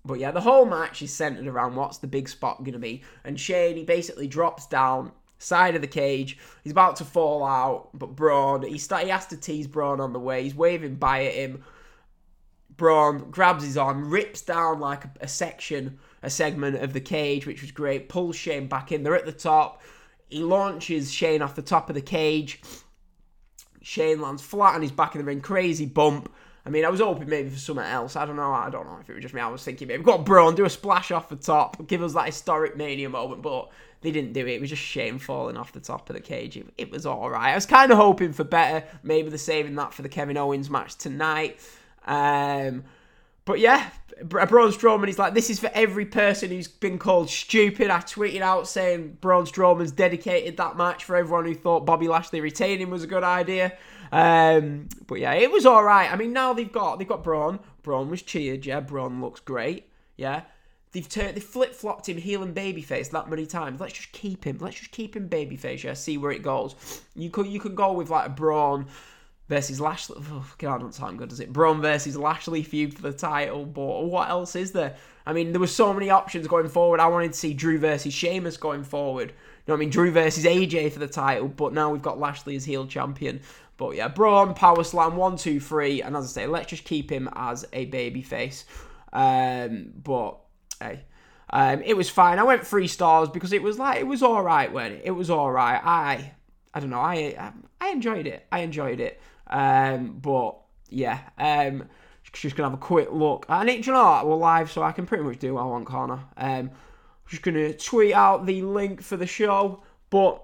but 0.04 0.20
yeah, 0.20 0.32
the 0.32 0.42
whole 0.42 0.66
match 0.66 1.02
is 1.02 1.14
centered 1.14 1.48
around 1.48 1.76
what's 1.76 2.00
the 2.00 2.08
big 2.08 2.28
spot 2.28 2.60
going 2.60 2.74
to 2.74 2.80
be. 2.80 3.04
And 3.24 3.40
Shane, 3.40 3.78
he 3.78 3.84
basically 3.84 4.28
drops 4.28 4.68
down 4.68 5.14
side 5.38 5.76
of 5.76 5.82
the 5.82 5.88
cage. 5.88 6.38
He's 6.62 6.74
about 6.74 6.98
to 6.98 7.06
fall 7.06 7.46
out, 7.46 7.90
but 7.94 8.16
Braun, 8.18 8.64
he, 8.64 8.78
start, 8.78 9.04
he 9.04 9.10
has 9.10 9.28
to 9.28 9.38
tease 9.38 9.68
Braun 9.68 10.02
on 10.02 10.12
the 10.12 10.20
way. 10.20 10.44
He's 10.44 10.56
waving 10.56 10.96
by 10.96 11.26
at 11.26 11.36
him. 11.36 11.64
Braun 12.76 13.32
grabs 13.32 13.64
his 13.64 13.78
arm, 13.78 14.10
rips 14.10 14.42
down 14.42 14.82
like 14.82 15.06
a, 15.06 15.12
a 15.22 15.28
section, 15.28 16.00
a 16.22 16.30
segment 16.30 16.76
of 16.78 16.92
the 16.92 17.02
cage, 17.02 17.48
which 17.48 17.62
was 17.62 17.72
great. 17.72 18.10
Pulls 18.10 18.36
Shane 18.36 18.68
back 18.68 18.92
in. 18.92 19.04
They're 19.04 19.16
at 19.16 19.26
the 19.26 19.32
top. 19.32 19.82
He 20.30 20.40
launches 20.40 21.14
Shane 21.14 21.42
off 21.42 21.56
the 21.56 21.62
top 21.62 21.90
of 21.90 21.96
the 21.96 22.02
cage. 22.02 22.62
Shane 23.82 24.22
lands 24.22 24.42
flat 24.42 24.76
on 24.76 24.82
his 24.82 24.92
back 24.92 25.16
in 25.16 25.20
the 25.20 25.26
ring. 25.26 25.42
Crazy 25.42 25.86
bump. 25.86 26.32
I 26.66 26.70
mean, 26.70 26.84
I 26.84 26.90
was 26.90 27.00
hoping 27.00 27.30
maybe 27.30 27.50
for 27.50 27.58
something 27.58 27.86
else. 27.86 28.18
I 28.18 28.26
don't 28.26 28.36
know. 28.36 28.52
I 28.52 28.70
don't 28.70 28.86
know 28.86 28.98
if 29.00 29.10
it 29.10 29.14
was 29.14 29.22
just 29.22 29.34
me. 29.34 29.40
I 29.40 29.48
was 29.48 29.64
thinking 29.64 29.88
maybe 29.88 30.00
we've 30.00 30.06
got 30.06 30.26
Braun 30.26 30.54
do 30.54 30.66
a 30.66 30.70
splash 30.70 31.12
off 31.12 31.30
the 31.30 31.38
top, 31.38 31.88
give 31.88 32.04
us 32.04 32.14
that 32.14 32.26
historic 32.26 32.76
mania 32.76 33.08
moment, 33.08 33.42
but 33.42 33.70
they 34.02 34.12
didn't 34.12 34.34
do 34.34 34.46
it. 34.46 34.50
It 34.50 34.60
was 34.60 34.70
just 34.70 34.82
Shane 34.82 35.18
falling 35.18 35.56
off 35.56 35.72
the 35.72 35.80
top 35.80 36.10
of 36.10 36.18
the 36.18 36.22
cage. 36.22 36.58
It, 36.58 36.68
it 36.78 36.92
was 36.92 37.06
all 37.06 37.30
right. 37.30 37.54
I 37.54 37.56
was 37.56 37.66
kind 37.66 37.90
of 37.90 37.98
hoping 37.98 38.34
for 38.34 38.44
better. 38.44 38.86
Maybe 39.02 39.30
they're 39.30 39.38
saving 39.38 39.76
that 39.76 39.94
for 39.94 40.02
the 40.02 40.10
Kevin 40.10 40.36
Owens 40.36 40.70
match 40.70 40.96
tonight. 40.98 41.58
Um, 42.06 42.84
but 43.48 43.60
yeah, 43.60 43.90
Bra- 44.24 44.46
Braun 44.46 44.72
Strowman, 44.72 45.08
he's 45.08 45.18
like, 45.18 45.34
this 45.34 45.50
is 45.50 45.58
for 45.58 45.72
every 45.74 46.06
person 46.06 46.50
who's 46.50 46.68
been 46.68 47.00
called 47.00 47.30
stupid. 47.30 47.90
I 47.90 48.00
tweeted 48.00 48.42
out 48.42 48.68
saying 48.68 49.18
Braun 49.22 49.46
Strowman's 49.46 49.94
dedicated 49.94 50.58
that 50.58 50.76
match 50.76 51.06
for 51.06 51.16
everyone 51.16 51.46
who 51.46 51.56
thought 51.56 51.86
Bobby 51.86 52.10
Lashley 52.10 52.42
retaining 52.42 52.90
was 52.90 53.04
a 53.04 53.08
good 53.08 53.24
idea. 53.24 53.78
Um, 54.12 54.90
but 55.08 55.20
yeah, 55.20 55.34
it 55.34 55.50
was 55.50 55.66
all 55.66 55.82
right. 55.82 56.12
I 56.12 56.18
mean, 56.18 56.34
now 56.34 56.52
they've 56.54 56.72
got 56.72 57.00
they've 57.00 57.08
got 57.08 57.24
Braun. 57.24 57.60
Braun 57.84 58.10
was 58.10 58.22
cheered. 58.22 58.66
Yeah, 58.66 58.82
Braun 58.82 59.22
looks 59.22 59.40
great. 59.40 59.90
Yeah, 60.18 60.42
they've 60.92 61.08
turned 61.08 61.36
they 61.36 61.42
flip 61.42 61.74
flopped 61.74 62.10
him 62.10 62.18
heel 62.18 62.44
and 62.44 62.54
babyface 62.54 63.10
that 63.12 63.30
many 63.30 63.46
times. 63.46 63.80
Let's 63.80 63.94
just 63.94 64.12
keep 64.12 64.44
him. 64.44 64.58
Let's 64.60 64.78
just 64.78 64.92
keep 64.92 65.16
him 65.16 65.30
babyface. 65.30 65.84
Yeah, 65.84 65.94
see 65.94 66.18
where 66.18 66.32
it 66.32 66.44
goes. 66.44 67.02
You 67.16 67.30
could 67.30 67.48
you 67.48 67.62
could 67.62 67.76
go 67.76 67.94
with 67.94 68.10
like 68.10 68.28
a 68.28 68.30
Braun 68.30 68.88
versus 69.50 69.80
Lashley. 69.80 70.18
Oh, 70.20 70.46
God, 70.58 70.82
don't 70.82 70.94
sound 70.94 71.18
good, 71.18 71.30
does 71.30 71.40
it? 71.40 71.54
Braun 71.54 71.82
versus 71.82 72.18
Lashley 72.18 72.64
feud 72.64 72.94
for 72.94 73.02
the 73.02 73.14
title, 73.14 73.66
but 73.66 74.06
what 74.06 74.30
else 74.30 74.56
is 74.56 74.72
there? 74.72 74.96
I 75.26 75.34
mean, 75.34 75.52
there 75.52 75.60
were 75.60 75.68
so 75.68 75.94
many 75.94 76.10
options 76.10 76.48
going 76.48 76.70
forward. 76.70 77.00
I 77.00 77.08
wanted 77.08 77.34
to 77.34 77.40
see 77.40 77.54
Drew 77.54 77.78
versus 77.78 78.14
Sheamus 78.14 78.58
going 78.58 78.84
forward. 78.84 79.30
You 79.30 79.36
know 79.68 79.74
what 79.74 79.78
I 79.78 79.80
mean? 79.80 79.90
Drew 79.90 80.12
versus 80.12 80.46
AJ 80.46 80.94
for 80.94 81.00
the 81.00 81.08
title, 81.08 81.48
but 81.48 81.74
now 81.74 81.92
we've 81.92 82.02
got 82.02 82.20
Lashley 82.20 82.56
as 82.56 82.64
heel 82.64 82.88
champion. 82.88 83.42
But 83.78 83.96
yeah, 83.96 84.08
Braun, 84.08 84.54
Power 84.54 84.84
Slam, 84.84 85.16
one, 85.16 85.38
two, 85.38 85.60
three, 85.60 86.02
and 86.02 86.16
as 86.16 86.26
I 86.26 86.28
say, 86.28 86.48
let's 86.48 86.68
just 86.68 86.84
keep 86.84 87.12
him 87.12 87.30
as 87.36 87.66
a 87.74 87.90
babyface. 87.92 88.64
Um, 89.14 89.94
but 90.04 90.40
hey, 90.80 91.02
um, 91.52 91.82
it 91.84 91.96
was 91.96 92.10
fine. 92.10 92.40
I 92.40 92.44
went 92.44 92.66
three 92.66 92.88
stars 92.88 93.30
because 93.30 93.54
it 93.54 93.62
was 93.62 93.78
like 93.78 94.00
it 94.00 94.08
was 94.08 94.24
all 94.24 94.42
right 94.42 94.72
when 94.72 95.00
it, 95.04 95.12
was 95.12 95.30
all 95.30 95.52
right. 95.52 95.80
I 95.84 96.32
I 96.74 96.80
don't 96.80 96.90
know. 96.90 97.00
I 97.00 97.54
I 97.80 97.90
enjoyed 97.90 98.28
it. 98.28 98.46
I 98.52 98.60
enjoyed 98.60 99.00
it. 99.00 99.22
Um, 99.50 100.20
but 100.22 100.58
yeah, 100.90 101.20
um, 101.38 101.88
just 102.34 102.56
gonna 102.56 102.70
have 102.70 102.78
a 102.78 102.82
quick 102.82 103.10
look. 103.12 103.46
And 103.50 103.70
it, 103.70 103.86
you 103.86 103.94
know 103.94 104.04
what? 104.04 104.28
We're 104.28 104.36
live, 104.36 104.72
so 104.72 104.84
I 104.84 104.92
can 104.92 105.06
pretty 105.06 105.24
much 105.24 105.40
do 105.40 105.56
what 105.56 105.62
I 105.62 105.66
want, 105.66 105.86
Connor. 105.86 106.20
Um, 106.38 106.72
just 107.28 107.42
gonna 107.42 107.74
tweet 107.74 108.14
out 108.14 108.46
the 108.46 108.62
link 108.62 109.02
for 109.02 109.18
the 109.18 109.28
show. 109.28 109.84
But 110.10 110.44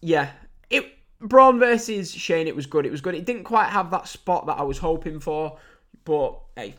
yeah, 0.00 0.30
it 0.68 0.86
Braun 1.20 1.58
versus 1.58 2.10
Shane. 2.12 2.46
It 2.46 2.56
was 2.56 2.66
good. 2.66 2.86
It 2.86 2.90
was 2.90 3.00
good. 3.00 3.14
It 3.14 3.24
didn't 3.24 3.44
quite 3.44 3.70
have 3.70 3.90
that 3.90 4.08
spot 4.08 4.46
that 4.46 4.58
I 4.58 4.62
was 4.62 4.78
hoping 4.78 5.20
for, 5.20 5.58
but 6.04 6.38
hey, 6.56 6.74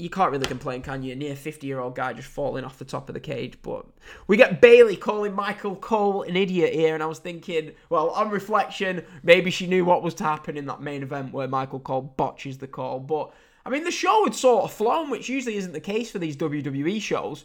you 0.00 0.10
can't 0.10 0.32
really 0.32 0.46
complain, 0.46 0.82
can 0.82 1.02
you? 1.02 1.14
Near 1.14 1.36
50 1.36 1.66
year 1.66 1.80
old 1.80 1.94
guy 1.94 2.12
just 2.12 2.28
falling 2.28 2.64
off 2.64 2.78
the 2.78 2.84
top 2.84 3.08
of 3.08 3.14
the 3.14 3.20
cage. 3.20 3.58
But 3.62 3.86
we 4.26 4.36
get 4.36 4.60
Bayley 4.60 4.96
calling 4.96 5.34
Michael 5.34 5.76
Cole 5.76 6.22
an 6.22 6.36
idiot 6.36 6.74
here, 6.74 6.94
and 6.94 7.02
I 7.02 7.06
was 7.06 7.18
thinking, 7.18 7.72
well, 7.88 8.10
on 8.10 8.30
reflection, 8.30 9.04
maybe 9.22 9.50
she 9.50 9.66
knew 9.66 9.84
what 9.84 10.02
was 10.02 10.14
to 10.14 10.24
happen 10.24 10.56
in 10.56 10.66
that 10.66 10.80
main 10.80 11.02
event 11.02 11.32
where 11.32 11.48
Michael 11.48 11.80
Cole 11.80 12.02
botches 12.02 12.58
the 12.58 12.66
call. 12.66 13.00
But 13.00 13.32
I 13.64 13.70
mean, 13.70 13.84
the 13.84 13.90
show 13.90 14.24
had 14.24 14.34
sort 14.34 14.64
of 14.64 14.72
flown, 14.72 15.10
which 15.10 15.28
usually 15.28 15.56
isn't 15.56 15.72
the 15.72 15.80
case 15.80 16.10
for 16.10 16.18
these 16.18 16.36
WWE 16.36 17.00
shows. 17.00 17.44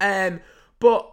Um, 0.00 0.40
but 0.78 1.12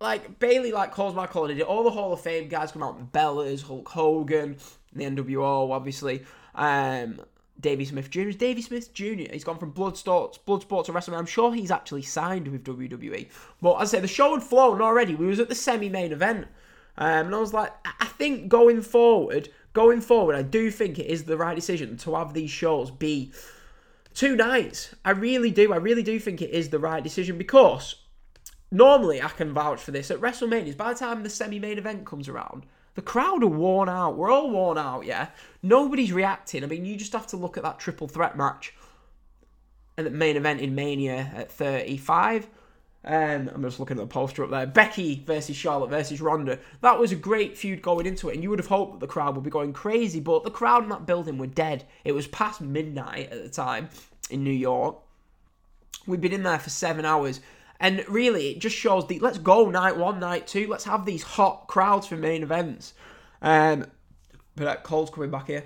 like 0.00 0.38
Bayley 0.38 0.72
like 0.72 0.92
calls 0.92 1.14
Michael 1.14 1.44
an 1.44 1.52
idiot. 1.52 1.68
All 1.68 1.84
the 1.84 1.90
Hall 1.90 2.12
of 2.12 2.20
Fame 2.20 2.48
guys 2.48 2.72
come 2.72 2.82
out, 2.82 3.12
Bellas, 3.12 3.62
Hulk 3.62 3.88
Hogan, 3.88 4.56
the 4.92 5.04
NWO, 5.04 5.70
obviously. 5.70 6.24
Um, 6.54 7.20
Davey 7.60 7.84
Smith 7.84 8.10
Jr. 8.10 8.28
Is 8.28 8.36
Davey 8.36 8.62
Smith 8.62 8.92
Jr. 8.92 9.32
He's 9.32 9.44
gone 9.44 9.58
from 9.58 9.72
Bloodsport, 9.72 10.38
Bloodsport 10.46 10.86
to 10.86 10.92
WrestleMania. 10.92 11.18
I'm 11.18 11.26
sure 11.26 11.54
he's 11.54 11.70
actually 11.70 12.02
signed 12.02 12.48
with 12.48 12.64
WWE. 12.64 13.28
But 13.60 13.74
as 13.76 13.94
I 13.94 13.98
say, 13.98 14.00
the 14.00 14.08
show 14.08 14.34
had 14.34 14.42
flown 14.42 14.80
already. 14.80 15.14
We 15.14 15.26
was 15.26 15.40
at 15.40 15.48
the 15.48 15.54
semi-main 15.54 16.12
event. 16.12 16.48
Um, 16.98 17.26
and 17.26 17.34
I 17.34 17.38
was 17.38 17.54
like, 17.54 17.72
I 18.00 18.06
think 18.06 18.48
going 18.48 18.82
forward, 18.82 19.48
going 19.72 20.00
forward, 20.00 20.36
I 20.36 20.42
do 20.42 20.70
think 20.70 20.98
it 20.98 21.06
is 21.06 21.24
the 21.24 21.36
right 21.36 21.54
decision 21.54 21.96
to 21.98 22.14
have 22.16 22.34
these 22.34 22.50
shows 22.50 22.90
be 22.90 23.32
two 24.14 24.36
nights. 24.36 24.94
I 25.04 25.10
really 25.12 25.50
do. 25.50 25.72
I 25.72 25.76
really 25.76 26.02
do 26.02 26.18
think 26.18 26.42
it 26.42 26.50
is 26.50 26.68
the 26.68 26.78
right 26.78 27.02
decision 27.02 27.38
because 27.38 27.96
normally 28.70 29.22
I 29.22 29.28
can 29.28 29.52
vouch 29.52 29.80
for 29.80 29.90
this 29.90 30.10
at 30.10 30.20
WrestleManias. 30.20 30.76
By 30.76 30.92
the 30.92 30.98
time 30.98 31.22
the 31.22 31.30
semi-main 31.30 31.78
event 31.78 32.06
comes 32.06 32.28
around, 32.28 32.66
the 32.94 33.02
crowd 33.02 33.42
are 33.42 33.48
worn 33.48 33.88
out. 33.88 34.16
We're 34.16 34.30
all 34.30 34.50
worn 34.50 34.78
out, 34.78 35.04
yeah. 35.04 35.28
Nobody's 35.62 36.12
reacting. 36.12 36.62
I 36.62 36.66
mean, 36.66 36.84
you 36.84 36.96
just 36.96 37.12
have 37.12 37.26
to 37.28 37.36
look 37.36 37.56
at 37.56 37.62
that 37.62 37.78
triple 37.78 38.08
threat 38.08 38.36
match 38.36 38.74
and 39.96 40.06
the 40.06 40.10
main 40.10 40.36
event 40.36 40.60
in 40.60 40.74
Mania 40.74 41.32
at 41.34 41.50
35. 41.50 42.48
Um, 43.04 43.50
I'm 43.52 43.62
just 43.62 43.80
looking 43.80 43.98
at 43.98 44.02
the 44.02 44.06
poster 44.06 44.44
up 44.44 44.50
there. 44.50 44.66
Becky 44.66 45.24
versus 45.26 45.56
Charlotte 45.56 45.90
versus 45.90 46.20
Ronda. 46.20 46.58
That 46.82 46.98
was 46.98 47.12
a 47.12 47.16
great 47.16 47.58
feud 47.58 47.82
going 47.82 48.06
into 48.06 48.28
it, 48.28 48.34
and 48.34 48.42
you 48.42 48.50
would 48.50 48.60
have 48.60 48.68
hoped 48.68 48.92
that 48.92 49.00
the 49.00 49.12
crowd 49.12 49.34
would 49.34 49.44
be 49.44 49.50
going 49.50 49.72
crazy, 49.72 50.20
but 50.20 50.44
the 50.44 50.50
crowd 50.50 50.84
in 50.84 50.88
that 50.90 51.06
building 51.06 51.38
were 51.38 51.48
dead. 51.48 51.84
It 52.04 52.12
was 52.12 52.28
past 52.28 52.60
midnight 52.60 53.32
at 53.32 53.42
the 53.42 53.48
time 53.48 53.88
in 54.30 54.44
New 54.44 54.52
York. 54.52 54.98
We'd 56.06 56.20
been 56.20 56.32
in 56.32 56.42
there 56.42 56.58
for 56.58 56.70
seven 56.70 57.04
hours. 57.04 57.40
And 57.82 58.04
really, 58.08 58.50
it 58.50 58.60
just 58.60 58.76
shows 58.76 59.08
the 59.08 59.18
let's 59.18 59.38
go 59.38 59.68
night 59.68 59.96
one, 59.96 60.20
night 60.20 60.46
two. 60.46 60.68
Let's 60.68 60.84
have 60.84 61.04
these 61.04 61.22
hot 61.22 61.66
crowds 61.66 62.06
for 62.06 62.16
main 62.16 62.44
events. 62.44 62.94
Um, 63.42 63.86
but 64.54 64.66
uh, 64.68 64.76
Cole's 64.76 65.10
coming 65.10 65.30
back 65.30 65.48
here. 65.48 65.64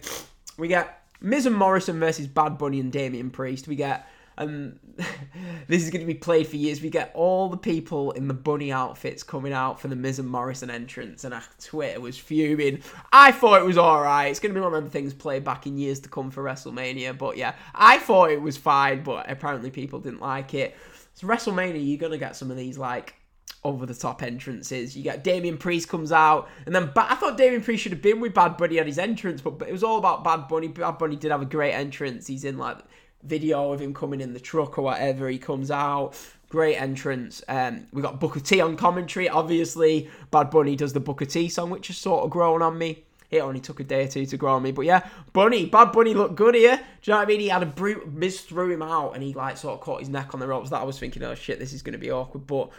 We 0.57 0.67
get 0.67 1.07
Miz 1.21 1.45
and 1.45 1.55
Morrison 1.55 2.01
versus 2.01 2.27
Bad 2.27 2.57
Bunny 2.57 2.81
and 2.81 2.91
Damian 2.91 3.29
Priest. 3.29 3.69
We 3.69 3.77
get 3.77 4.09
um, 4.39 4.79
this 5.69 5.83
is 5.83 5.91
going 5.91 6.01
to 6.01 6.07
be 6.07 6.15
played 6.15 6.47
for 6.47 6.57
years. 6.57 6.81
We 6.81 6.91
get 6.91 7.11
all 7.15 7.51
the 7.51 7.57
people 7.57 8.13
in 8.13 8.29
the 8.29 8.35
bunny 8.35 8.73
outfits 8.73 9.23
coming 9.23 9.53
out 9.53 9.81
for 9.81 9.89
the 9.89 9.97
Miz 9.97 10.19
and 10.19 10.29
Morrison 10.29 10.71
entrance, 10.71 11.25
and 11.25 11.35
Twitter 11.63 12.01
was 12.01 12.19
fuming. 12.19 12.83
I 13.13 13.33
thought 13.33 13.61
it 13.61 13.67
was 13.67 13.79
all 13.79 14.01
right. 14.03 14.29
It's 14.29 14.41
going 14.41 14.55
to 14.55 14.59
be 14.59 14.65
one 14.65 14.75
of 14.75 14.83
them 14.83 14.91
things 14.91 15.15
played 15.15 15.45
back 15.45 15.67
in 15.67 15.79
years 15.79 16.01
to 16.01 16.09
come 16.09 16.31
for 16.31 16.43
WrestleMania, 16.43 17.17
but 17.17 17.37
yeah, 17.37 17.55
I 17.75 17.99
thought 17.99 18.31
it 18.31 18.41
was 18.41 18.57
fine, 18.57 19.03
but 19.03 19.31
apparently 19.31 19.71
people 19.71 20.01
didn't 20.01 20.21
like 20.21 20.55
it. 20.55 20.77
So 21.17 21.27
WrestleMania, 21.27 21.85
you're 21.85 21.99
gonna 21.99 22.19
get 22.19 22.37
some 22.37 22.51
of 22.51 22.59
these 22.59 22.77
like 22.77 23.15
over 23.65 23.87
the 23.87 23.95
top 23.95 24.23
entrances. 24.23 24.95
You 24.95 25.03
get 25.03 25.25
Damian 25.25 25.57
Priest 25.57 25.89
comes 25.89 26.13
out, 26.13 26.49
and 26.67 26.75
then 26.75 26.91
ba- 26.95 27.11
I 27.11 27.15
thought 27.15 27.39
Damian 27.39 27.63
Priest 27.63 27.83
should 27.83 27.93
have 27.93 28.03
been 28.03 28.21
with 28.21 28.35
Bad 28.35 28.59
Bunny 28.59 28.79
at 28.79 28.87
his 28.87 28.99
entrance, 28.99 29.41
but, 29.41 29.59
but 29.59 29.67
it 29.67 29.73
was 29.73 29.83
all 29.83 29.97
about 29.97 30.23
Bad 30.23 30.47
Bunny. 30.47 30.69
Bad 30.69 30.99
Bunny 30.99 31.17
did 31.17 31.31
have 31.31 31.41
a 31.41 31.47
great 31.47 31.73
entrance. 31.73 32.27
He's 32.27 32.45
in 32.45 32.59
like 32.59 32.79
video 33.23 33.73
of 33.73 33.81
him 33.81 33.95
coming 33.95 34.21
in 34.21 34.35
the 34.35 34.41
truck 34.41 34.79
or 34.79 34.83
whatever. 34.83 35.27
He 35.31 35.39
comes 35.39 35.71
out, 35.71 36.15
great 36.51 36.77
entrance. 36.77 37.43
Um, 37.49 37.87
we 37.95 38.03
got 38.03 38.21
Booker 38.21 38.41
T 38.41 38.61
on 38.61 38.77
commentary. 38.77 39.27
Obviously, 39.27 40.11
Bad 40.31 40.51
Bunny 40.51 40.77
does 40.77 40.93
the 40.93 41.01
Booker 41.01 41.25
T 41.25 41.49
song, 41.49 41.71
which 41.71 41.87
has 41.87 41.97
sort 41.97 42.25
of 42.25 42.31
grown 42.31 42.61
on 42.61 42.77
me. 42.77 43.05
It 43.31 43.41
only 43.41 43.61
took 43.61 43.81
a 43.81 43.85
day 43.85 44.05
or 44.05 44.09
two 44.09 44.27
to 44.27 44.37
grow 44.37 44.55
on 44.55 44.63
me, 44.63 44.73
but 44.73 44.83
yeah, 44.83 45.09
Bunny, 45.33 45.67
Bad 45.67 45.93
Bunny 45.93 46.15
looked 46.15 46.37
good 46.37 46.55
here. 46.55 46.77
Do 46.77 46.83
you 47.11 47.13
know 47.13 47.19
what 47.19 47.25
I 47.25 47.27
mean? 47.27 47.41
He 47.41 47.49
had 47.49 47.63
a 47.63 47.67
brute, 47.67 48.13
Miz 48.13 48.41
threw 48.41 48.73
him 48.73 48.83
out, 48.83 49.13
and 49.15 49.23
he 49.23 49.35
like 49.35 49.57
sort 49.57 49.75
of 49.75 49.81
caught 49.81 50.01
his 50.01 50.09
neck 50.09 50.35
on 50.35 50.41
the 50.41 50.47
ropes. 50.47 50.71
That 50.71 50.81
I 50.81 50.85
was 50.85 50.99
thinking, 50.99 51.23
oh 51.23 51.35
shit, 51.35 51.59
this 51.59 51.73
is 51.73 51.83
going 51.83 51.93
to 51.93 51.99
be 51.99 52.11
awkward, 52.11 52.47
but. 52.47 52.71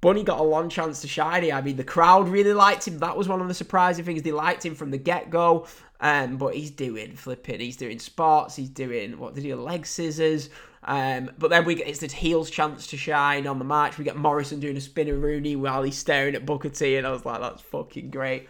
Bunny 0.00 0.24
got 0.24 0.40
a 0.40 0.42
long 0.42 0.68
chance 0.68 1.00
to 1.02 1.06
shine 1.06 1.44
here. 1.44 1.54
I 1.54 1.60
mean, 1.60 1.76
the 1.76 1.84
crowd 1.84 2.28
really 2.28 2.52
liked 2.52 2.88
him. 2.88 2.98
That 2.98 3.16
was 3.16 3.28
one 3.28 3.40
of 3.40 3.46
the 3.46 3.54
surprising 3.54 4.04
things. 4.04 4.22
They 4.22 4.32
liked 4.32 4.66
him 4.66 4.74
from 4.74 4.90
the 4.90 4.98
get 4.98 5.30
go. 5.30 5.68
Um, 6.00 6.38
but 6.38 6.56
he's 6.56 6.72
doing 6.72 7.14
flipping. 7.14 7.60
He's 7.60 7.76
doing 7.76 8.00
spots. 8.00 8.56
He's 8.56 8.68
doing 8.68 9.16
what 9.16 9.36
did 9.36 9.44
he 9.44 9.50
do? 9.50 9.56
Leg 9.62 9.86
scissors. 9.86 10.50
Um, 10.84 11.30
but 11.38 11.50
then 11.50 11.64
we 11.64 11.76
get 11.76 11.86
it's 11.86 12.00
the 12.00 12.08
heels 12.08 12.50
chance 12.50 12.88
to 12.88 12.96
shine 12.96 13.46
on 13.46 13.60
the 13.60 13.64
match. 13.64 13.98
We 13.98 14.04
get 14.04 14.16
Morrison 14.16 14.58
doing 14.58 14.76
a 14.76 14.80
spinaroonie 14.80 15.56
while 15.56 15.84
he's 15.84 15.96
staring 15.96 16.34
at 16.34 16.44
Booker 16.44 16.70
T, 16.70 16.96
and 16.96 17.06
I 17.06 17.12
was 17.12 17.24
like, 17.24 17.40
that's 17.40 17.62
fucking 17.62 18.10
great. 18.10 18.48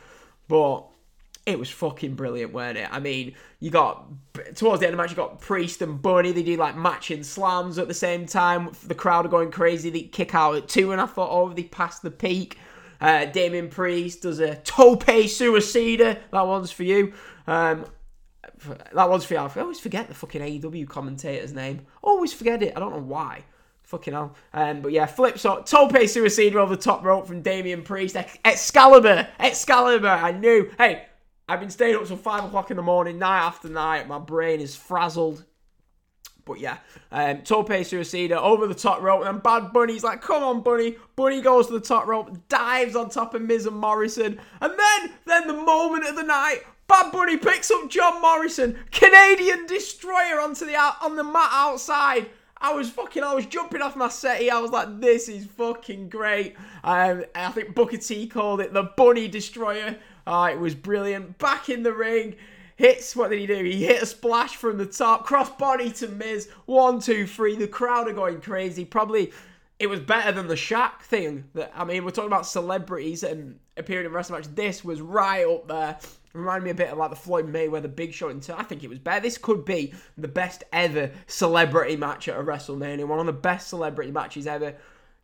But 0.48 0.86
it 1.44 1.58
was 1.58 1.70
fucking 1.70 2.14
brilliant, 2.14 2.52
weren't 2.52 2.78
it? 2.78 2.88
I 2.90 3.00
mean, 3.00 3.34
you 3.58 3.70
got 3.70 4.06
towards 4.54 4.80
the 4.80 4.86
end 4.86 4.94
of 4.94 4.98
the 4.98 5.02
match, 5.02 5.10
you 5.10 5.16
got 5.16 5.40
Priest 5.40 5.82
and 5.82 6.00
Bunny. 6.00 6.30
They 6.32 6.42
do 6.42 6.56
like 6.56 6.76
matching 6.76 7.24
slams 7.24 7.78
at 7.78 7.88
the 7.88 7.94
same 7.94 8.26
time. 8.26 8.70
The 8.86 8.94
crowd 8.94 9.26
are 9.26 9.28
going 9.28 9.50
crazy. 9.50 9.90
They 9.90 10.02
kick 10.02 10.34
out 10.34 10.54
at 10.54 10.68
two, 10.68 10.92
and 10.92 11.00
I 11.00 11.06
thought, 11.06 11.30
oh, 11.30 11.52
they 11.52 11.64
passed 11.64 12.02
the 12.02 12.10
peak. 12.10 12.58
Uh, 13.00 13.24
Damian 13.24 13.68
Priest 13.68 14.22
does 14.22 14.38
a 14.38 14.56
tope 14.56 15.04
suicida. 15.04 16.18
That 16.30 16.46
one's 16.46 16.70
for 16.70 16.84
you. 16.84 17.12
Um, 17.48 17.86
that 18.92 19.10
one's 19.10 19.24
for 19.24 19.34
you. 19.34 19.40
I 19.40 19.50
always 19.60 19.80
forget 19.80 20.06
the 20.06 20.14
fucking 20.14 20.40
AEW 20.40 20.86
commentator's 20.88 21.52
name. 21.52 21.86
Always 22.02 22.32
forget 22.32 22.62
it. 22.62 22.72
I 22.76 22.80
don't 22.80 22.92
know 22.92 23.00
why. 23.00 23.44
Fucking 23.82 24.14
hell. 24.14 24.36
Um, 24.54 24.80
but 24.80 24.92
yeah, 24.92 25.06
flips 25.06 25.44
up. 25.44 25.66
Tope 25.66 25.92
suicida 25.92 26.54
over 26.54 26.76
the 26.76 26.80
top 26.80 27.04
rope 27.04 27.26
from 27.26 27.42
Damian 27.42 27.82
Priest. 27.82 28.16
Ex- 28.16 28.38
Excalibur. 28.44 29.26
Excalibur. 29.40 30.06
I 30.06 30.30
knew. 30.30 30.70
Hey, 30.78 31.06
I've 31.52 31.60
been 31.60 31.68
staying 31.68 31.96
up 31.96 32.06
till 32.06 32.16
5 32.16 32.44
o'clock 32.44 32.70
in 32.70 32.78
the 32.78 32.82
morning, 32.82 33.18
night 33.18 33.40
after 33.40 33.68
night. 33.68 34.08
My 34.08 34.18
brain 34.18 34.58
is 34.58 34.74
frazzled. 34.74 35.44
But 36.46 36.60
yeah, 36.60 36.78
um, 37.10 37.42
Tope 37.42 37.68
Suicida 37.68 38.38
over 38.38 38.66
the 38.66 38.74
top 38.74 39.02
rope, 39.02 39.26
and 39.26 39.42
Bad 39.42 39.70
Bunny's 39.70 40.02
like, 40.02 40.22
come 40.22 40.42
on, 40.42 40.62
Bunny. 40.62 40.96
Bunny 41.14 41.42
goes 41.42 41.66
to 41.66 41.74
the 41.74 41.80
top 41.80 42.06
rope, 42.06 42.48
dives 42.48 42.96
on 42.96 43.10
top 43.10 43.34
of 43.34 43.42
Miz 43.42 43.66
and 43.66 43.76
Morrison, 43.76 44.40
and 44.62 44.72
then, 44.78 45.12
then 45.26 45.46
the 45.46 45.52
moment 45.52 46.06
of 46.06 46.16
the 46.16 46.22
night, 46.22 46.60
Bad 46.88 47.12
Bunny 47.12 47.36
picks 47.36 47.70
up 47.70 47.90
John 47.90 48.22
Morrison, 48.22 48.78
Canadian 48.90 49.66
Destroyer 49.66 50.40
onto 50.40 50.64
the 50.64 50.74
on 50.74 51.16
the 51.16 51.22
mat 51.22 51.50
outside. 51.52 52.30
I 52.62 52.72
was 52.72 52.88
fucking, 52.88 53.24
I 53.24 53.34
was 53.34 53.44
jumping 53.46 53.82
off 53.82 53.96
my 53.96 54.08
settee. 54.08 54.48
I 54.48 54.60
was 54.60 54.70
like, 54.70 55.00
this 55.00 55.28
is 55.28 55.46
fucking 55.46 56.08
great. 56.08 56.56
Um, 56.84 57.24
I 57.34 57.50
think 57.50 57.74
Booker 57.74 57.96
T 57.96 58.28
called 58.28 58.60
it 58.60 58.72
the 58.72 58.84
Bunny 58.96 59.28
Destroyer. 59.28 59.96
Uh, 60.26 60.50
it 60.52 60.58
was 60.58 60.74
brilliant. 60.74 61.38
Back 61.38 61.68
in 61.68 61.82
the 61.82 61.92
ring 61.92 62.36
hits 62.76 63.14
what 63.14 63.30
did 63.30 63.38
he 63.38 63.46
do? 63.46 63.62
He 63.62 63.84
hit 63.84 64.02
a 64.02 64.06
splash 64.06 64.56
from 64.56 64.78
the 64.78 64.86
top, 64.86 65.24
cross 65.24 65.50
body 65.50 65.90
to 65.92 66.08
Miz. 66.08 66.48
One, 66.66 67.00
two, 67.00 67.26
three. 67.26 67.56
The 67.56 67.68
crowd 67.68 68.08
are 68.08 68.12
going 68.12 68.40
crazy. 68.40 68.84
Probably 68.84 69.32
it 69.78 69.88
was 69.88 70.00
better 70.00 70.32
than 70.32 70.46
the 70.46 70.54
Shaq 70.54 71.00
thing. 71.02 71.44
That 71.54 71.72
I 71.74 71.84
mean, 71.84 72.04
we're 72.04 72.10
talking 72.10 72.30
about 72.30 72.46
celebrities 72.46 73.22
and 73.22 73.58
appearing 73.76 74.06
in 74.06 74.12
wrestling 74.12 74.40
match. 74.40 74.54
This 74.54 74.84
was 74.84 75.00
right 75.00 75.46
up 75.46 75.68
there. 75.68 75.98
Reminded 76.34 76.64
me 76.64 76.70
a 76.70 76.74
bit 76.74 76.90
of 76.90 76.98
like 76.98 77.10
the 77.10 77.16
Floyd 77.16 77.52
Mayweather 77.52 77.94
Big 77.94 78.12
Show. 78.12 78.28
Until 78.28 78.56
I 78.56 78.62
think 78.62 78.82
it 78.82 78.90
was 78.90 78.98
better. 78.98 79.20
This 79.20 79.38
could 79.38 79.64
be 79.64 79.92
the 80.16 80.28
best 80.28 80.64
ever 80.72 81.10
celebrity 81.26 81.96
match 81.96 82.28
at 82.28 82.38
a 82.38 82.42
WrestleMania. 82.42 83.06
One 83.06 83.20
of 83.20 83.26
the 83.26 83.32
best 83.32 83.68
celebrity 83.68 84.10
matches 84.10 84.46
ever. 84.46 84.74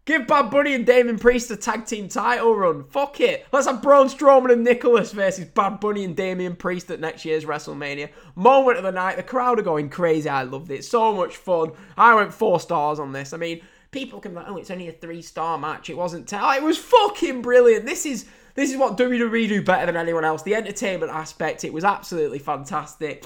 Give 0.09 0.27
Bad 0.27 0.51
Bunny 0.51 0.73
and 0.73 0.87
Damian 0.87 1.19
Priest 1.19 1.51
a 1.51 1.57
tag 1.57 1.85
team 1.85 2.09
title 2.09 2.57
run. 2.57 2.85
Fuck 2.85 3.21
it. 3.21 3.47
Let's 3.53 3.67
have 3.67 3.83
Braun 3.83 4.09
Strowman 4.09 4.51
and 4.51 4.65
Nicholas 4.65 5.13
versus 5.13 5.45
Bad 5.45 5.81
Bunny 5.81 6.03
and 6.03 6.17
Damian 6.17 6.57
Priest 6.57 6.91
at 6.91 6.99
next 6.99 7.27
year's 7.27 7.45
WrestleMania. 7.45 8.09
Moment 8.35 8.79
of 8.79 8.85
the 8.85 8.91
night. 8.91 9.17
The 9.17 9.23
crowd 9.23 9.59
are 9.59 9.63
going 9.63 9.91
crazy. 9.91 10.27
I 10.27 10.45
loved 10.45 10.71
it. 10.71 10.87
So 10.87 11.15
much 11.15 11.37
fun. 11.37 11.73
I 11.95 12.15
went 12.15 12.33
four 12.33 12.59
stars 12.59 12.99
on 12.99 13.13
this. 13.13 13.35
I 13.35 13.37
mean, 13.37 13.61
people 13.91 14.19
can 14.19 14.33
be 14.33 14.37
like, 14.37 14.49
oh, 14.49 14.57
it's 14.57 14.71
only 14.71 14.89
a 14.89 14.93
three 14.93 15.21
star 15.21 15.59
match. 15.59 15.91
It 15.91 15.97
wasn't. 15.99 16.27
T-. 16.27 16.37
It 16.37 16.63
was 16.63 16.79
fucking 16.79 17.43
brilliant. 17.43 17.85
This 17.85 18.07
is 18.07 18.25
this 18.59 18.73
is 18.73 18.77
what 18.77 18.99
WWE 18.99 19.49
do 19.49 19.63
better 19.63 19.87
than 19.87 19.97
anyone 19.97 20.25
else. 20.25 20.43
The 20.43 20.57
entertainment 20.57 21.13
aspect. 21.13 21.63
It 21.63 21.73
was 21.73 21.85
absolutely 21.85 22.41
fantastic. 22.41 23.25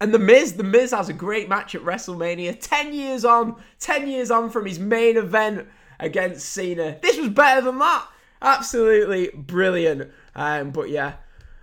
And 0.00 0.14
The 0.14 0.20
Miz, 0.20 0.52
The 0.52 0.62
Miz 0.62 0.92
has 0.92 1.08
a 1.08 1.12
great 1.12 1.48
match 1.48 1.74
at 1.74 1.82
WrestleMania. 1.82 2.56
10 2.60 2.94
years 2.94 3.24
on, 3.24 3.60
10 3.80 4.06
years 4.06 4.30
on 4.30 4.50
from 4.50 4.66
his 4.66 4.78
main 4.78 5.16
event 5.16 5.66
against 5.98 6.48
Cena. 6.50 6.96
This 7.02 7.18
was 7.18 7.30
better 7.30 7.60
than 7.60 7.80
that. 7.80 8.06
Absolutely 8.40 9.30
brilliant. 9.34 10.12
Um, 10.36 10.70
but 10.70 10.90
yeah. 10.90 11.14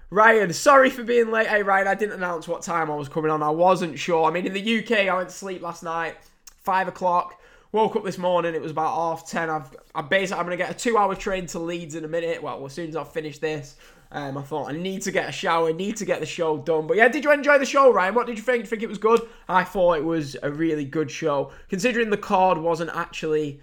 Ryan, 0.09 0.51
sorry 0.51 0.89
for 0.89 1.03
being 1.03 1.31
late. 1.31 1.47
Hey, 1.47 1.63
Ryan, 1.63 1.87
I 1.87 1.95
didn't 1.95 2.15
announce 2.15 2.49
what 2.49 2.63
time 2.63 2.91
I 2.91 2.95
was 2.95 3.07
coming 3.07 3.31
on. 3.31 3.43
I 3.43 3.49
wasn't 3.49 3.97
sure. 3.97 4.25
I 4.25 4.31
mean, 4.31 4.45
in 4.45 4.51
the 4.51 4.79
UK, 4.79 5.07
I 5.07 5.15
went 5.15 5.29
to 5.29 5.35
sleep 5.35 5.61
last 5.61 5.83
night, 5.83 6.17
5 6.63 6.89
o'clock. 6.89 7.39
Woke 7.75 7.97
up 7.97 8.05
this 8.05 8.17
morning, 8.17 8.55
it 8.55 8.61
was 8.61 8.71
about 8.71 8.95
half 8.95 9.27
10. 9.27 9.49
I've, 9.49 9.75
I'm 9.93 10.07
basically, 10.07 10.39
I'm 10.39 10.49
to 10.49 10.55
get 10.55 10.71
a 10.71 10.73
two 10.73 10.97
hour 10.97 11.13
train 11.13 11.45
to 11.47 11.59
Leeds 11.59 11.95
in 11.95 12.05
a 12.05 12.07
minute. 12.07 12.41
Well, 12.41 12.65
as 12.65 12.71
soon 12.71 12.87
as 12.87 12.95
I 12.95 13.03
finish 13.03 13.39
this. 13.39 13.75
Um, 14.13 14.37
I 14.37 14.43
thought 14.43 14.69
I 14.69 14.71
need 14.71 15.01
to 15.01 15.11
get 15.11 15.27
a 15.27 15.31
shower, 15.33 15.73
need 15.73 15.97
to 15.97 16.05
get 16.05 16.21
the 16.21 16.25
show 16.25 16.57
done. 16.57 16.87
But 16.87 16.95
yeah, 16.95 17.09
did 17.09 17.25
you 17.25 17.33
enjoy 17.33 17.57
the 17.57 17.65
show, 17.65 17.91
Ryan? 17.91 18.15
What 18.15 18.27
did 18.27 18.37
you 18.37 18.43
think? 18.43 18.59
Did 18.59 18.63
you 18.67 18.69
think 18.69 18.83
it 18.83 18.87
was 18.87 18.97
good? 18.97 19.27
I 19.49 19.65
thought 19.65 19.97
it 19.97 20.05
was 20.05 20.37
a 20.41 20.49
really 20.49 20.85
good 20.85 21.11
show, 21.11 21.51
considering 21.67 22.11
the 22.11 22.17
card 22.17 22.57
wasn't 22.57 22.91
actually 22.93 23.59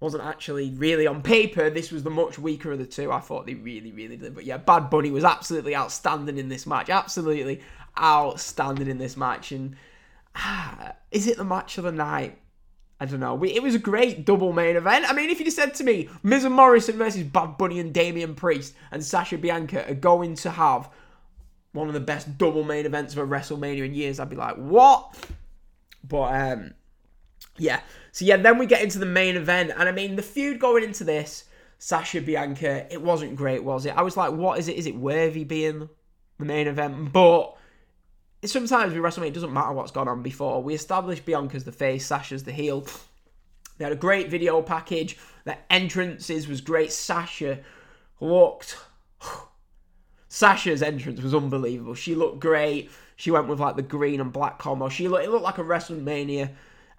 wasn't 0.00 0.24
actually 0.24 0.70
really 0.72 1.06
on 1.06 1.22
paper. 1.22 1.70
This 1.70 1.92
was 1.92 2.02
the 2.02 2.10
much 2.10 2.40
weaker 2.40 2.72
of 2.72 2.80
the 2.80 2.84
two. 2.84 3.12
I 3.12 3.20
thought 3.20 3.46
they 3.46 3.54
really, 3.54 3.92
really 3.92 4.16
did. 4.16 4.34
But 4.34 4.44
yeah, 4.44 4.56
Bad 4.56 4.90
Bunny 4.90 5.12
was 5.12 5.22
absolutely 5.22 5.76
outstanding 5.76 6.36
in 6.36 6.48
this 6.48 6.66
match. 6.66 6.90
Absolutely 6.90 7.60
outstanding 7.96 8.88
in 8.88 8.98
this 8.98 9.16
match. 9.16 9.52
And 9.52 9.76
is 11.12 11.28
it 11.28 11.36
the 11.36 11.44
match 11.44 11.78
of 11.78 11.84
the 11.84 11.92
night? 11.92 12.40
I 12.98 13.04
don't 13.04 13.20
know. 13.20 13.42
It 13.44 13.62
was 13.62 13.74
a 13.74 13.78
great 13.78 14.24
double 14.24 14.52
main 14.52 14.76
event. 14.76 15.04
I 15.08 15.12
mean, 15.12 15.28
if 15.28 15.38
you'd 15.38 15.52
said 15.52 15.74
to 15.74 15.84
me, 15.84 16.08
Miz 16.22 16.44
and 16.44 16.54
Morrison 16.54 16.96
versus 16.96 17.24
Bad 17.24 17.58
Bunny 17.58 17.78
and 17.78 17.92
Damian 17.92 18.34
Priest 18.34 18.74
and 18.90 19.04
Sasha 19.04 19.36
Bianca 19.36 19.88
are 19.90 19.94
going 19.94 20.34
to 20.36 20.50
have 20.50 20.88
one 21.72 21.88
of 21.88 21.94
the 21.94 22.00
best 22.00 22.38
double 22.38 22.64
main 22.64 22.86
events 22.86 23.14
of 23.14 23.18
a 23.18 23.26
WrestleMania 23.26 23.84
in 23.84 23.94
years, 23.94 24.18
I'd 24.18 24.30
be 24.30 24.36
like, 24.36 24.56
what? 24.56 25.14
But, 26.02 26.34
um, 26.34 26.74
yeah. 27.58 27.80
So, 28.12 28.24
yeah, 28.24 28.38
then 28.38 28.56
we 28.56 28.64
get 28.64 28.82
into 28.82 28.98
the 28.98 29.04
main 29.04 29.36
event. 29.36 29.72
And 29.76 29.86
I 29.86 29.92
mean, 29.92 30.16
the 30.16 30.22
feud 30.22 30.58
going 30.58 30.82
into 30.82 31.04
this, 31.04 31.44
Sasha 31.78 32.22
Bianca, 32.22 32.90
it 32.90 33.02
wasn't 33.02 33.36
great, 33.36 33.62
was 33.62 33.84
it? 33.84 33.94
I 33.94 34.00
was 34.00 34.16
like, 34.16 34.32
what 34.32 34.58
is 34.58 34.68
it? 34.68 34.76
Is 34.76 34.86
it 34.86 34.96
worthy 34.96 35.44
being 35.44 35.90
the 36.38 36.44
main 36.46 36.66
event? 36.66 37.12
But 37.12 37.54
sometimes 38.48 38.92
with 38.92 39.02
WrestleMania, 39.02 39.28
it 39.28 39.34
doesn't 39.34 39.52
matter 39.52 39.72
what's 39.72 39.90
gone 39.90 40.08
on 40.08 40.22
before. 40.22 40.62
We 40.62 40.74
established 40.74 41.24
Bianca's 41.24 41.64
the 41.64 41.72
face, 41.72 42.06
Sasha's 42.06 42.44
the 42.44 42.52
heel. 42.52 42.86
They 43.78 43.84
had 43.84 43.92
a 43.92 43.96
great 43.96 44.30
video 44.30 44.62
package. 44.62 45.18
The 45.44 45.56
entrances 45.70 46.48
was 46.48 46.60
great. 46.60 46.92
Sasha 46.92 47.60
looked. 48.20 48.76
Sasha's 50.28 50.82
entrance 50.82 51.20
was 51.20 51.34
unbelievable. 51.34 51.94
She 51.94 52.14
looked 52.14 52.40
great. 52.40 52.90
She 53.16 53.30
went 53.30 53.48
with 53.48 53.60
like 53.60 53.76
the 53.76 53.82
green 53.82 54.20
and 54.20 54.32
black 54.32 54.58
combo. 54.58 54.88
She 54.88 55.08
looked. 55.08 55.24
It 55.24 55.30
looked 55.30 55.44
like 55.44 55.58
a 55.58 55.62
WrestleMania 55.64 56.50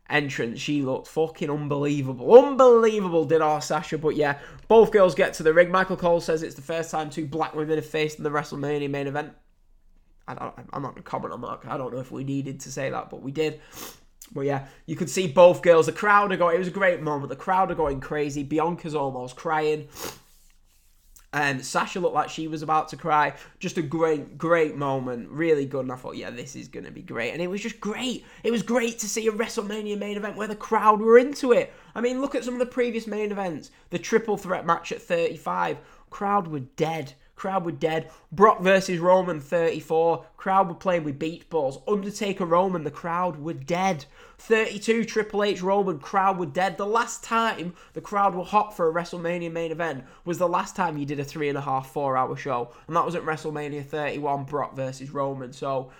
entrance. 0.09 0.59
She 0.59 0.81
looked 0.81 1.07
fucking 1.07 1.49
unbelievable. 1.49 2.45
Unbelievable 2.45 3.25
did 3.25 3.41
our 3.41 3.61
Sasha. 3.61 3.97
But 3.97 4.15
yeah, 4.15 4.39
both 4.67 4.91
girls 4.91 5.15
get 5.15 5.33
to 5.35 5.43
the 5.43 5.53
ring. 5.53 5.71
Michael 5.71 5.97
Cole 5.97 6.21
says 6.21 6.43
it's 6.43 6.55
the 6.55 6.61
first 6.61 6.91
time 6.91 7.09
two 7.09 7.25
black 7.25 7.55
women 7.55 7.77
have 7.77 7.85
faced 7.85 8.17
in 8.17 8.23
the 8.23 8.29
WrestleMania 8.29 8.89
main 8.89 9.07
event. 9.07 9.33
I 10.27 10.33
I'm 10.73 10.81
not 10.81 10.91
going 10.91 10.95
to 10.95 11.01
comment 11.09 11.33
on 11.33 11.41
that. 11.41 11.59
I 11.67 11.77
don't 11.77 11.93
know 11.93 11.99
if 11.99 12.11
we 12.11 12.23
needed 12.23 12.59
to 12.61 12.71
say 12.71 12.89
that, 12.89 13.09
but 13.09 13.21
we 13.21 13.31
did. 13.31 13.61
But 14.33 14.41
yeah, 14.41 14.67
you 14.85 14.95
could 14.95 15.09
see 15.09 15.27
both 15.27 15.61
girls. 15.61 15.85
The 15.85 15.93
crowd 15.93 16.31
are 16.31 16.37
going. 16.37 16.55
It 16.55 16.59
was 16.59 16.67
a 16.67 16.71
great 16.71 17.01
moment. 17.01 17.29
The 17.29 17.35
crowd 17.35 17.71
are 17.71 17.75
going 17.75 18.01
crazy. 18.01 18.43
Bianca's 18.43 18.95
almost 18.95 19.35
crying. 19.35 19.87
And 21.33 21.63
Sasha 21.63 21.99
looked 21.99 22.15
like 22.15 22.29
she 22.29 22.47
was 22.47 22.61
about 22.61 22.87
to 22.89 22.97
cry. 22.97 23.33
Just 23.59 23.77
a 23.77 23.81
great, 23.81 24.37
great 24.37 24.75
moment. 24.75 25.29
Really 25.29 25.65
good. 25.65 25.81
And 25.81 25.91
I 25.91 25.95
thought, 25.95 26.15
yeah, 26.15 26.29
this 26.29 26.55
is 26.55 26.67
going 26.67 26.85
to 26.85 26.91
be 26.91 27.01
great. 27.01 27.31
And 27.31 27.41
it 27.41 27.47
was 27.47 27.61
just 27.61 27.79
great. 27.79 28.25
It 28.43 28.51
was 28.51 28.63
great 28.63 28.97
to 28.99 29.09
see 29.09 29.27
a 29.27 29.31
WrestleMania 29.31 29.99
main 29.99 30.17
event 30.17 30.37
where 30.37 30.47
the 30.47 30.55
crowd 30.55 31.01
were 31.01 31.17
into 31.17 31.51
it. 31.51 31.73
I 31.93 32.01
mean, 32.01 32.21
look 32.21 32.33
at 32.33 32.43
some 32.43 32.53
of 32.53 32.59
the 32.59 32.65
previous 32.65 33.07
main 33.07 33.31
events. 33.31 33.71
The 33.89 33.99
triple 33.99 34.37
threat 34.37 34.65
match 34.65 34.91
at 34.91 35.01
35. 35.01 35.77
Crowd 36.09 36.47
were 36.47 36.61
dead. 36.61 37.13
Crowd 37.37 37.65
were 37.65 37.71
dead. 37.71 38.09
Brock 38.31 38.61
versus 38.61 38.97
Roman 38.97 39.39
34. 39.39 40.25
Crowd 40.37 40.67
were 40.67 40.73
playing 40.73 41.03
with 41.03 41.19
beach 41.19 41.47
balls. 41.51 41.77
Undertaker 41.87 42.45
Roman, 42.45 42.83
the 42.83 42.91
crowd 42.91 43.39
were 43.39 43.53
dead. 43.53 44.05
32 44.39 45.05
Triple 45.05 45.43
H 45.43 45.61
Roman, 45.61 45.99
crowd 45.99 46.39
were 46.39 46.47
dead. 46.47 46.77
The 46.77 46.87
last 46.87 47.23
time 47.23 47.75
the 47.93 48.01
crowd 48.01 48.33
were 48.33 48.43
hot 48.43 48.75
for 48.75 48.89
a 48.89 48.93
WrestleMania 48.93 49.51
main 49.51 49.71
event 49.71 50.03
was 50.25 50.39
the 50.39 50.47
last 50.47 50.75
time 50.75 50.97
you 50.97 51.05
did 51.05 51.19
a 51.19 51.23
three 51.23 51.47
and 51.47 51.57
a 51.57 51.61
half, 51.61 51.91
four 51.91 52.17
hour 52.17 52.35
show. 52.35 52.71
And 52.87 52.95
that 52.95 53.05
was 53.05 53.13
at 53.13 53.23
WrestleMania 53.23 53.85
31, 53.85 54.45
Brock 54.45 54.75
versus 54.75 55.11
Roman. 55.11 55.53
So 55.53 55.91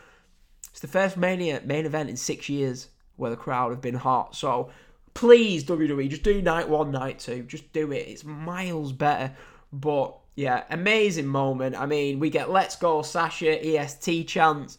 it's 0.72 0.80
the 0.80 0.88
first 0.88 1.18
Mania 1.18 1.62
main 1.64 1.86
event 1.86 2.10
in 2.10 2.18
six 2.18 2.50
years 2.50 2.90
where 3.16 3.30
the 3.30 3.38
crowd 3.38 3.70
have 3.70 3.82
been 3.82 3.96
hot. 3.96 4.36
So 4.36 4.72
please, 5.14 5.64
WWE, 5.66 6.10
just 6.10 6.24
do 6.24 6.42
night 6.42 6.68
one, 6.68 6.90
night 6.90 7.20
two. 7.20 7.44
Just 7.44 7.72
do 7.74 7.92
it. 7.92 8.08
It's 8.08 8.24
miles 8.24 8.92
better. 8.92 9.36
But 9.72 10.18
yeah, 10.38 10.66
amazing 10.70 11.26
moment. 11.26 11.76
I 11.76 11.88
mean, 11.88 12.20
we 12.20 12.30
get 12.30 12.52
Let's 12.52 12.76
Go 12.76 13.02
Sasha 13.02 13.60
EST 13.60 14.28
chants. 14.28 14.78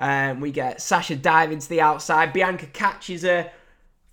Um, 0.00 0.40
we 0.40 0.50
get 0.50 0.82
Sasha 0.82 1.14
diving 1.14 1.60
to 1.60 1.68
the 1.68 1.80
outside. 1.80 2.32
Bianca 2.32 2.66
catches 2.66 3.22
her. 3.22 3.50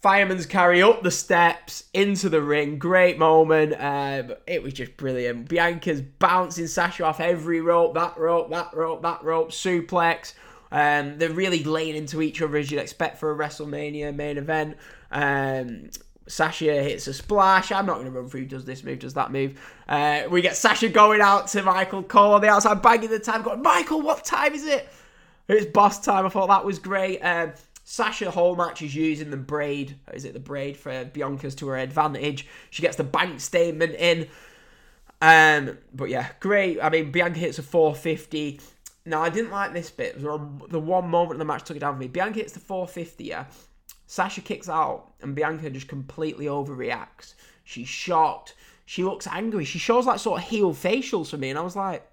Fireman's 0.04 0.46
carry 0.46 0.84
up 0.84 1.02
the 1.02 1.10
steps 1.10 1.86
into 1.96 2.30
the 2.30 2.44
ring. 2.44 2.78
Great 2.78 3.18
moment. 3.18 3.74
Um, 3.74 4.36
it 4.46 4.62
was 4.62 4.74
just 4.74 4.96
brilliant. 4.96 5.50
Bianca's 5.50 6.02
bouncing 6.02 6.68
Sasha 6.68 7.06
off 7.06 7.20
every 7.20 7.60
rope, 7.60 7.96
that 7.96 8.16
rope, 8.16 8.52
that 8.52 8.72
rope, 8.76 9.02
that 9.02 9.24
rope, 9.24 9.50
suplex. 9.50 10.36
Um, 10.72 11.18
they're 11.18 11.32
really 11.32 11.64
laying 11.64 11.96
into 11.96 12.22
each 12.22 12.40
other 12.40 12.58
as 12.58 12.70
you'd 12.70 12.80
expect 12.80 13.18
for 13.18 13.32
a 13.32 13.36
WrestleMania 13.36 14.16
main 14.16 14.38
event. 14.38 14.78
Um, 15.12 15.90
Sasha 16.28 16.82
hits 16.84 17.08
a 17.08 17.14
splash. 17.14 17.72
I'm 17.72 17.86
not 17.86 17.96
going 17.96 18.06
to 18.06 18.12
run 18.12 18.30
through 18.30 18.46
does 18.46 18.66
this 18.66 18.84
move, 18.84 19.00
does 19.00 19.14
that 19.16 19.32
move. 19.32 19.60
Uh, 19.88 20.24
we 20.30 20.42
get 20.42 20.56
Sasha 20.56 20.90
going 20.90 21.22
out 21.22 21.48
to 21.50 21.64
Michael 21.64 22.04
Cole 22.04 22.34
on 22.34 22.42
the 22.42 22.48
outside, 22.48 22.82
banging 22.82 23.10
the 23.10 23.20
time, 23.20 23.42
going, 23.42 23.62
Michael, 23.62 24.02
what 24.02 24.24
time 24.24 24.54
is 24.54 24.66
it? 24.66 24.88
It's 25.48 25.66
boss 25.66 26.00
time. 26.00 26.26
I 26.26 26.30
thought 26.30 26.48
that 26.48 26.64
was 26.64 26.80
great. 26.80 27.20
Um, 27.20 27.54
Sasha 27.84 28.32
whole 28.32 28.56
match 28.56 28.82
is 28.82 28.96
using 28.96 29.30
the 29.30 29.38
braid. 29.38 29.98
Is 30.14 30.24
it 30.24 30.34
the 30.34 30.40
braid 30.40 30.78
for 30.78 31.04
Bianca's 31.06 31.56
to 31.56 31.68
her 31.68 31.78
advantage? 31.78 32.48
She 32.70 32.82
gets 32.82 32.96
the 32.96 33.04
bank 33.04 33.42
statement 33.42 33.96
in. 33.96 34.28
Um, 35.22 35.78
but 35.94 36.10
yeah, 36.10 36.30
great. 36.40 36.82
I 36.82 36.90
mean, 36.90 37.12
Bianca 37.12 37.40
hits 37.40 37.60
a 37.60 37.64
450. 37.64 38.62
Now, 39.06 39.22
I 39.22 39.30
didn't 39.30 39.52
like 39.52 39.74
this 39.74 39.92
bit. 39.92 40.22
The 40.22 40.80
one 40.80 41.10
moment 41.10 41.34
of 41.34 41.40
the 41.40 41.46
match 41.46 41.66
took 41.66 41.76
it 41.76 41.82
down 41.82 41.96
for 41.96 42.00
me. 42.00 42.08
Bianca 42.08 42.40
hits 42.40 42.54
the 42.54 42.62
450, 42.62 43.26
yeah. 43.26 43.46
Sasha 44.06 44.42
kicks 44.42 44.70
out, 44.70 45.14
and 45.22 45.36
Bianca 45.36 45.70
just 45.70 45.88
completely 45.88 46.46
overreacts. 46.46 47.34
She's 47.64 47.88
shocked. 47.88 48.56
She 48.86 49.04
looks 49.04 49.28
angry. 49.28 49.66
She 49.66 49.80
shows 49.80 50.06
like 50.06 50.20
sort 50.20 50.42
of 50.42 50.48
heel 50.48 50.74
facials 50.74 51.30
for 51.30 51.38
me, 51.38 51.50
and 51.50 51.58
I 51.58 51.62
was 51.62 51.76
like, 51.76 52.06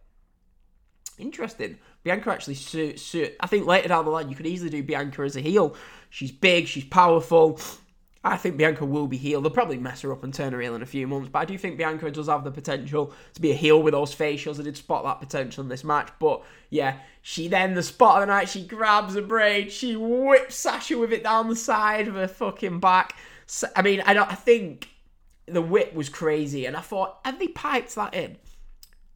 interesting. 1.19 1.79
Bianca 2.03 2.31
actually 2.31 2.55
su- 2.55 2.97
su- 2.97 3.33
I 3.41 3.47
think 3.47 3.67
later 3.67 3.89
down 3.89 4.05
the 4.05 4.11
line 4.11 4.31
you 4.31 4.37
could 4.37 4.47
easily 4.47 4.71
do 4.71 4.83
Bianca 4.83 5.23
as 5.23 5.37
a 5.37 5.41
heel. 5.41 5.77
She's 6.09 6.33
big, 6.33 6.67
she's 6.67 6.85
powerful. 6.85 7.61
I 8.23 8.37
think 8.37 8.59
Bianca 8.59 8.85
will 8.85 9.07
be 9.07 9.17
heel. 9.17 9.41
They'll 9.41 9.51
probably 9.51 9.79
mess 9.79 10.03
her 10.03 10.13
up 10.13 10.23
and 10.23 10.35
turn 10.35 10.53
her 10.53 10.61
heel 10.61 10.75
in 10.75 10.83
a 10.83 10.87
few 10.87 11.07
months, 11.07 11.31
but 11.33 11.39
I 11.39 11.45
do 11.47 11.57
think 11.57 11.79
Bianca 11.79 12.11
does 12.11 12.29
have 12.29 12.45
the 12.45 12.51
potential 12.51 13.15
to 13.33 13.41
be 13.41 13.51
a 13.51 13.55
heel 13.55 13.83
with 13.83 13.93
those 13.93 14.15
facials. 14.15 14.61
I 14.61 14.63
did 14.63 14.77
spot 14.77 15.05
that 15.05 15.21
potential 15.21 15.63
in 15.63 15.71
this 15.71 15.85
match, 15.85 16.11
but 16.19 16.43
yeah, 16.69 16.99
she 17.23 17.49
then 17.49 17.75
the 17.75 17.83
spot 17.83 18.21
of 18.21 18.29
the 18.29 18.35
night 18.35 18.49
she 18.51 18.67
grabs 18.67 19.17
a 19.17 19.23
braid, 19.23 19.73
she 19.73 19.97
whips 19.97 20.57
Sasha 20.57 20.99
with 20.99 21.13
it 21.13 21.25
down 21.25 21.49
the 21.49 21.57
side 21.57 22.09
of 22.09 22.15
her 22.15 22.29
fucking 22.29 22.79
back. 22.79 23.17
I 23.75 23.81
mean, 23.81 24.03
I 24.05 24.13
don't. 24.13 24.31
I 24.31 24.35
think 24.37 24.89
the 25.47 25.63
whip 25.63 25.95
was 25.95 26.09
crazy, 26.09 26.67
and 26.67 26.77
I 26.77 26.81
thought, 26.81 27.21
have 27.25 27.39
they 27.39 27.49
piped 27.49 27.95
that 27.95 28.15
in? 28.15 28.37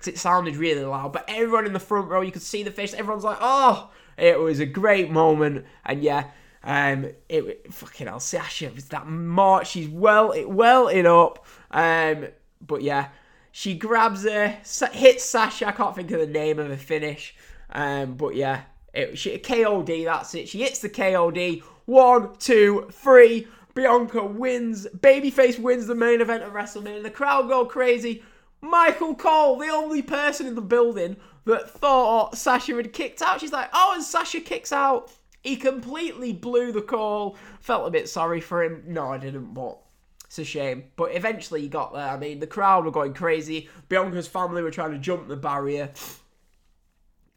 because 0.05 0.19
it 0.19 0.21
sounded 0.21 0.57
really 0.57 0.85
loud. 0.85 1.13
But 1.13 1.25
everyone 1.29 1.67
in 1.67 1.73
the 1.73 1.81
front 1.81 2.09
row, 2.09 2.21
you 2.21 2.33
could 2.33 2.43
see 2.43 2.63
the 2.63 2.71
face. 2.71 2.95
Everyone's 2.95 3.25
like, 3.25 3.39
"Oh!" 3.41 3.91
It 4.17 4.39
was 4.39 4.61
a 4.61 4.67
great 4.67 5.11
moment, 5.11 5.67
and 5.85 6.03
yeah, 6.03 6.31
um, 6.65 7.11
it 7.29 7.73
fucking 7.73 8.07
hell, 8.07 8.21
Sasha 8.21 8.71
was 8.75 8.89
that 8.89 9.07
march. 9.07 9.69
She's 9.69 9.89
well, 9.89 10.33
it 10.33 10.49
welting 10.49 11.07
up, 11.07 11.45
um, 11.71 12.29
but 12.61 12.83
yeah, 12.83 13.09
she 13.53 13.75
grabs 13.75 14.25
her, 14.25 14.57
hits 14.93 15.25
Sasha. 15.25 15.69
I 15.69 15.73
can't 15.73 15.95
think 15.95 16.11
of 16.11 16.21
the 16.21 16.27
name 16.27 16.59
of 16.59 16.71
the 16.71 16.79
finish, 16.79 17.35
um, 17.71 18.15
but 18.15 18.35
yeah, 18.35 18.63
it 18.95 19.19
she 19.19 19.37
KOD. 19.39 20.07
That's 20.07 20.35
it. 20.35 20.49
She 20.49 20.63
hits 20.63 20.79
the 20.79 20.89
KOD. 20.89 21.63
One, 21.85 22.35
two, 22.39 22.89
three. 22.91 23.47
Bianca 23.75 24.25
wins. 24.25 24.87
Babyface 24.87 25.59
wins 25.59 25.87
the 25.87 25.95
main 25.95 26.23
event 26.23 26.45
of 26.45 26.53
WrestleMania. 26.53 27.03
The 27.03 27.11
crowd 27.11 27.49
go 27.49 27.67
crazy. 27.67 28.23
Michael 28.63 29.15
Cole, 29.15 29.59
the 29.59 29.69
only 29.69 30.01
person 30.01 30.47
in 30.47 30.55
the 30.55 30.63
building 30.63 31.17
that 31.45 31.69
thought 31.69 32.39
Sasha 32.39 32.75
had 32.77 32.95
kicked 32.95 33.21
out. 33.21 33.41
She's 33.41 33.53
like, 33.53 33.69
oh, 33.75 33.93
and 33.95 34.03
Sasha 34.03 34.41
kicks 34.41 34.73
out. 34.73 35.13
He 35.45 35.57
completely 35.57 36.33
blew 36.33 36.73
the 36.73 36.83
call. 36.83 37.37
Felt 37.61 37.87
a 37.87 37.91
bit 37.91 38.09
sorry 38.09 38.41
for 38.41 38.65
him. 38.65 38.83
No, 38.87 39.13
I 39.13 39.19
didn't, 39.19 39.53
but 39.53 39.79
it's 40.25 40.39
a 40.39 40.45
shame. 40.45 40.85
But 40.97 41.15
eventually 41.15 41.61
he 41.61 41.69
got 41.69 41.93
there. 41.93 42.09
I 42.09 42.17
mean, 42.17 42.41
the 42.41 42.47
crowd 42.47 42.87
were 42.87 42.91
going 42.91 43.13
crazy. 43.13 43.69
Bianca's 43.91 44.27
family 44.27 44.63
were 44.63 44.71
trying 44.71 44.93
to 44.93 44.99
jump 44.99 45.29
the 45.29 45.37
barrier. 45.37 45.91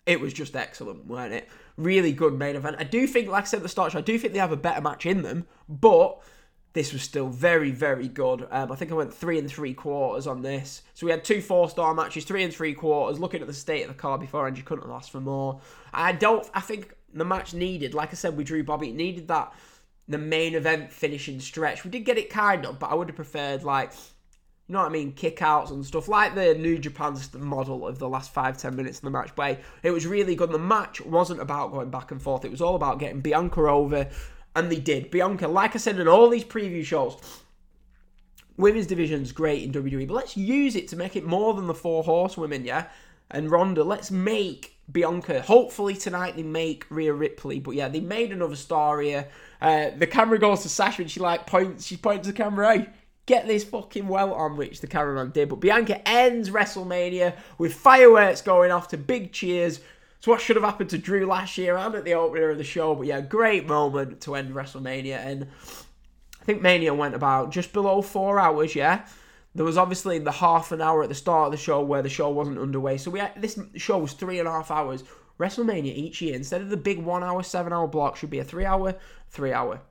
It 0.05 0.21
was 0.21 0.33
just 0.33 0.55
excellent, 0.55 1.05
weren't 1.05 1.33
it? 1.33 1.49
Really 1.75 2.13
good 2.13 2.33
main 2.33 2.55
event. 2.55 2.77
I 2.79 2.85
do 2.85 3.05
think, 3.07 3.27
like 3.27 3.43
I 3.43 3.47
said 3.47 3.57
at 3.57 3.63
the 3.63 3.69
start, 3.69 3.93
I 3.93 3.99
do 3.99 4.17
think 4.17 4.31
they 4.31 4.39
have 4.39 4.53
a 4.53 4.57
better 4.57 4.79
match 4.79 5.05
in 5.05 5.21
them, 5.21 5.45
but 5.67 6.21
this 6.71 6.93
was 6.93 7.01
still 7.01 7.27
very, 7.27 7.71
very 7.71 8.07
good. 8.07 8.47
Um, 8.49 8.71
I 8.71 8.75
think 8.75 8.91
I 8.91 8.95
went 8.95 9.13
three 9.13 9.37
and 9.37 9.51
three 9.51 9.73
quarters 9.73 10.27
on 10.27 10.43
this. 10.43 10.83
So 10.93 11.05
we 11.05 11.11
had 11.11 11.25
two 11.25 11.41
four 11.41 11.69
star 11.69 11.93
matches, 11.93 12.23
three 12.23 12.43
and 12.43 12.53
three 12.53 12.73
quarters. 12.73 13.19
Looking 13.19 13.41
at 13.41 13.47
the 13.47 13.53
state 13.53 13.81
of 13.81 13.89
the 13.89 13.95
car 13.95 14.17
before, 14.17 14.47
and 14.47 14.57
you 14.57 14.63
couldn't 14.63 14.89
asked 14.89 15.11
for 15.11 15.19
more. 15.19 15.59
I 15.93 16.13
don't. 16.13 16.49
I 16.53 16.61
think 16.61 16.95
the 17.19 17.25
match 17.25 17.53
needed, 17.53 17.93
like 17.93 18.09
I 18.09 18.15
said, 18.15 18.37
we 18.37 18.43
Drew 18.43 18.63
Bobby, 18.63 18.89
it 18.89 18.95
needed 18.95 19.27
that 19.27 19.53
the 20.07 20.17
main 20.17 20.55
event 20.55 20.91
finishing 20.91 21.39
stretch. 21.39 21.83
We 21.83 21.91
did 21.91 22.05
get 22.05 22.17
it 22.17 22.29
kind 22.29 22.65
of, 22.65 22.79
but 22.79 22.91
I 22.91 22.95
would 22.95 23.09
have 23.09 23.15
preferred 23.15 23.63
like. 23.63 23.91
You 24.69 24.73
know 24.73 24.79
what 24.79 24.89
I 24.89 24.91
mean? 24.91 25.13
Kickouts 25.13 25.71
and 25.71 25.85
stuff 25.85 26.09
like 26.09 26.35
the 26.35 26.53
New 26.53 26.77
Japan's 26.77 27.33
model 27.33 27.87
of 27.87 27.99
the 27.99 28.09
last 28.09 28.33
five 28.33 28.57
ten 28.57 28.75
minutes 28.75 28.97
of 28.97 29.05
the 29.05 29.11
match. 29.11 29.31
But 29.33 29.61
it 29.81 29.91
was 29.91 30.05
really 30.05 30.35
good. 30.35 30.51
The 30.51 30.59
match 30.59 30.99
wasn't 30.99 31.39
about 31.39 31.71
going 31.71 31.89
back 31.89 32.11
and 32.11 32.21
forth. 32.21 32.43
It 32.43 32.51
was 32.51 32.59
all 32.59 32.75
about 32.75 32.99
getting 32.99 33.21
Bianca 33.21 33.61
over, 33.61 34.09
and 34.57 34.69
they 34.69 34.81
did. 34.81 35.09
Bianca, 35.09 35.47
like 35.47 35.73
I 35.73 35.77
said 35.77 35.97
in 36.01 36.09
all 36.09 36.29
these 36.29 36.43
preview 36.43 36.83
shows, 36.83 37.17
women's 38.57 38.87
division's 38.87 39.31
great 39.31 39.63
in 39.63 39.71
WWE, 39.71 40.07
but 40.07 40.15
let's 40.15 40.35
use 40.35 40.75
it 40.75 40.87
to 40.89 40.97
make 40.97 41.15
it 41.15 41.23
more 41.23 41.53
than 41.53 41.67
the 41.67 41.73
four 41.73 42.03
horsewomen, 42.03 42.65
yeah? 42.65 42.87
And 43.29 43.51
Ronda, 43.51 43.83
let's 43.83 44.09
make 44.11 44.77
Bianca. 44.91 45.41
Hopefully 45.41 45.95
tonight 45.95 46.35
they 46.35 46.43
make 46.43 46.85
Rhea 46.89 47.13
Ripley, 47.13 47.59
but 47.59 47.71
yeah, 47.75 47.89
they 47.89 47.99
made 47.99 48.31
another 48.31 48.55
star 48.55 49.01
here. 49.01 49.27
Uh, 49.61 49.89
the 49.97 50.07
camera 50.07 50.39
goes 50.39 50.61
to 50.61 50.69
Sasha 50.69 51.01
and 51.01 51.11
she 51.11 51.19
like 51.19 51.45
points, 51.45 51.85
she 51.85 51.97
points 51.97 52.27
the 52.27 52.33
camera, 52.33 52.77
hey, 52.77 52.89
get 53.25 53.45
this 53.45 53.63
fucking 53.63 54.07
well 54.07 54.33
on, 54.33 54.55
which 54.55 54.79
the 54.79 54.87
cameraman 54.87 55.31
did. 55.31 55.49
But 55.49 55.59
Bianca 55.59 56.07
ends 56.07 56.49
WrestleMania 56.49 57.35
with 57.57 57.73
fireworks 57.73 58.41
going 58.41 58.71
off 58.71 58.87
to 58.89 58.97
big 58.97 59.33
cheers. 59.33 59.81
It's 60.17 60.27
what 60.27 60.41
should 60.41 60.55
have 60.55 60.65
happened 60.65 60.89
to 60.91 60.97
Drew 60.97 61.25
last 61.27 61.57
year 61.57 61.77
and 61.77 61.93
at 61.93 62.05
the 62.05 62.13
opener 62.13 62.49
of 62.49 62.57
the 62.57 62.63
show. 62.63 62.95
But 62.95 63.07
yeah, 63.07 63.21
great 63.21 63.67
moment 63.67 64.21
to 64.21 64.35
end 64.35 64.55
WrestleMania. 64.55 65.17
And 65.17 65.47
I 66.41 66.45
think 66.45 66.61
Mania 66.61 66.93
went 66.93 67.13
about 67.13 67.51
just 67.51 67.73
below 67.73 68.01
four 68.01 68.39
hours, 68.39 68.73
yeah? 68.73 69.05
There 69.57 69.65
was 69.65 69.77
obviously 69.77 70.19
the 70.19 70.31
half 70.31 70.71
an 70.71 70.81
hour 70.81 71.01
at 71.01 71.09
the 71.09 71.15
start 71.15 71.47
of 71.47 71.51
the 71.51 71.57
show 71.57 71.81
where 71.81 72.03
the 72.03 72.09
show 72.09 72.29
wasn't 72.29 72.59
underway. 72.59 72.99
So 72.99 73.09
we 73.09 73.19
had, 73.19 73.41
this 73.41 73.59
show 73.75 73.97
was 73.97 74.13
three 74.13 74.37
and 74.37 74.47
a 74.47 74.51
half 74.51 74.69
hours. 74.69 75.03
WrestleMania 75.39 75.95
each 75.95 76.21
year, 76.21 76.35
instead 76.35 76.61
of 76.61 76.69
the 76.69 76.77
big 76.77 76.99
one 76.99 77.23
hour, 77.23 77.41
seven 77.41 77.73
hour 77.73 77.87
block, 77.87 78.17
should 78.17 78.29
be 78.29 78.37
a 78.37 78.43
three 78.43 78.65
hour, 78.65 78.93
three 79.29 79.51
hour, 79.51 79.81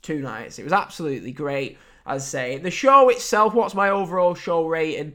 two 0.00 0.20
nights. 0.20 0.60
It 0.60 0.62
was 0.62 0.72
absolutely 0.72 1.32
great. 1.32 1.76
As 2.06 2.22
I 2.22 2.24
say, 2.24 2.58
the 2.58 2.70
show 2.70 3.08
itself, 3.08 3.52
what's 3.52 3.74
my 3.74 3.88
overall 3.88 4.36
show 4.36 4.64
rating? 4.64 5.14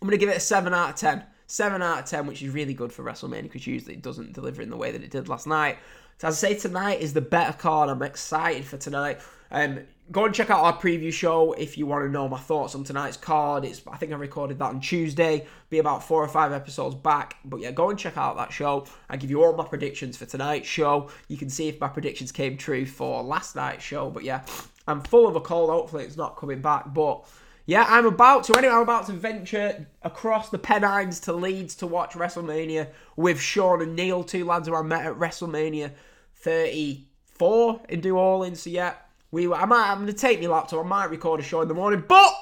I'm 0.00 0.06
going 0.06 0.12
to 0.12 0.24
give 0.24 0.28
it 0.28 0.36
a 0.36 0.40
7 0.40 0.72
out 0.72 0.90
of 0.90 0.94
10. 0.94 1.24
7 1.48 1.82
out 1.82 1.98
of 1.98 2.04
10, 2.04 2.28
which 2.28 2.40
is 2.40 2.54
really 2.54 2.72
good 2.72 2.92
for 2.92 3.02
WrestleMania 3.02 3.42
because 3.42 3.66
usually 3.66 3.94
it 3.94 4.02
doesn't 4.02 4.32
deliver 4.32 4.62
in 4.62 4.70
the 4.70 4.76
way 4.76 4.92
that 4.92 5.02
it 5.02 5.10
did 5.10 5.28
last 5.28 5.48
night. 5.48 5.78
So 6.18 6.28
as 6.28 6.44
I 6.44 6.50
say, 6.50 6.54
tonight 6.54 7.00
is 7.00 7.14
the 7.14 7.20
better 7.20 7.52
card. 7.52 7.90
I'm 7.90 8.02
excited 8.02 8.64
for 8.64 8.76
tonight. 8.76 9.18
Um, 9.50 9.80
go 10.10 10.24
and 10.24 10.34
check 10.34 10.50
out 10.50 10.64
our 10.64 10.76
preview 10.76 11.12
show 11.12 11.52
if 11.52 11.78
you 11.78 11.86
want 11.86 12.04
to 12.04 12.10
know 12.10 12.28
my 12.28 12.38
thoughts 12.38 12.74
on 12.74 12.84
tonight's 12.84 13.16
card. 13.16 13.64
It's 13.64 13.80
I 13.90 13.96
think 13.96 14.12
I 14.12 14.16
recorded 14.16 14.58
that 14.58 14.66
on 14.66 14.80
Tuesday. 14.80 15.46
Be 15.68 15.78
about 15.78 16.02
four 16.02 16.22
or 16.22 16.28
five 16.28 16.52
episodes 16.52 16.96
back. 16.96 17.36
But 17.44 17.60
yeah, 17.60 17.70
go 17.70 17.90
and 17.90 17.98
check 17.98 18.16
out 18.16 18.36
that 18.36 18.52
show. 18.52 18.86
I 19.08 19.16
give 19.16 19.30
you 19.30 19.42
all 19.42 19.54
my 19.54 19.64
predictions 19.64 20.16
for 20.16 20.26
tonight's 20.26 20.68
show. 20.68 21.10
You 21.28 21.36
can 21.36 21.48
see 21.48 21.68
if 21.68 21.80
my 21.80 21.88
predictions 21.88 22.32
came 22.32 22.56
true 22.56 22.86
for 22.86 23.22
last 23.22 23.54
night's 23.54 23.84
show. 23.84 24.10
But 24.10 24.24
yeah, 24.24 24.44
I'm 24.88 25.00
full 25.00 25.28
of 25.28 25.36
a 25.36 25.40
cold. 25.40 25.70
Hopefully 25.70 26.04
it's 26.04 26.16
not 26.16 26.36
coming 26.36 26.60
back. 26.60 26.92
But 26.92 27.24
yeah, 27.66 27.84
I'm 27.88 28.06
about 28.06 28.44
to. 28.44 28.56
Anyway, 28.56 28.74
I'm 28.74 28.82
about 28.82 29.06
to 29.06 29.12
venture 29.12 29.86
across 30.02 30.48
the 30.48 30.58
Pennines 30.58 31.20
to 31.20 31.32
Leeds 31.32 31.76
to 31.76 31.86
watch 31.86 32.14
WrestleMania 32.14 32.88
with 33.14 33.40
Sean 33.40 33.80
and 33.80 33.94
Neil, 33.94 34.24
two 34.24 34.44
lads 34.44 34.66
who 34.66 34.74
I 34.74 34.82
met 34.82 35.06
at 35.06 35.14
WrestleMania 35.14 35.92
34 36.34 37.82
in 37.88 38.00
New 38.00 38.16
Orleans. 38.16 38.62
So 38.62 38.70
yeah, 38.70 38.94
we. 39.30 39.52
I 39.52 39.64
might. 39.64 39.90
I'm 39.90 40.00
gonna 40.00 40.12
take 40.12 40.40
my 40.40 40.46
laptop. 40.46 40.84
I 40.84 40.88
might 40.88 41.10
record 41.10 41.40
a 41.40 41.42
show 41.42 41.60
in 41.60 41.68
the 41.68 41.74
morning, 41.74 42.04
but 42.06 42.32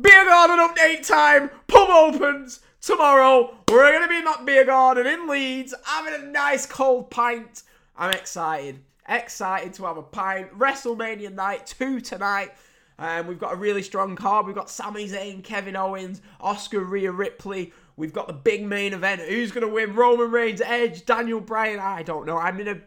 beer 0.00 0.24
garden 0.24 0.58
update 0.58 1.06
time. 1.06 1.50
Pub 1.66 1.88
opens 1.90 2.60
tomorrow. 2.80 3.56
We're 3.68 3.92
gonna 3.92 4.08
be 4.08 4.18
in 4.18 4.24
that 4.24 4.44
beer 4.44 4.64
garden 4.64 5.06
in 5.06 5.28
Leeds, 5.28 5.74
having 5.84 6.14
a 6.14 6.26
nice 6.30 6.66
cold 6.66 7.10
pint. 7.10 7.62
I'm 7.96 8.10
excited. 8.12 8.80
Excited 9.08 9.74
to 9.74 9.84
have 9.84 9.96
a 9.96 10.02
pint. 10.02 10.56
WrestleMania 10.56 11.34
night 11.34 11.66
two 11.66 12.00
tonight. 12.00 12.52
Um, 13.00 13.26
we've 13.26 13.38
got 13.38 13.54
a 13.54 13.56
really 13.56 13.82
strong 13.82 14.14
card. 14.14 14.46
We've 14.46 14.54
got 14.54 14.68
Sami 14.68 15.08
Zayn, 15.08 15.42
Kevin 15.42 15.74
Owens, 15.74 16.20
Asuka 16.40 16.86
Rhea 16.86 17.10
Ripley. 17.10 17.72
We've 17.96 18.12
got 18.12 18.26
the 18.26 18.34
big 18.34 18.64
main 18.64 18.92
event. 18.92 19.22
Who's 19.22 19.52
going 19.52 19.66
to 19.66 19.72
win? 19.72 19.94
Roman 19.94 20.30
Reigns, 20.30 20.60
Edge, 20.60 21.06
Daniel 21.06 21.40
Bryan. 21.40 21.80
I 21.80 22.02
don't 22.02 22.26
know. 22.26 22.36
I'm 22.36 22.60
in 22.60 22.68
a. 22.68 22.80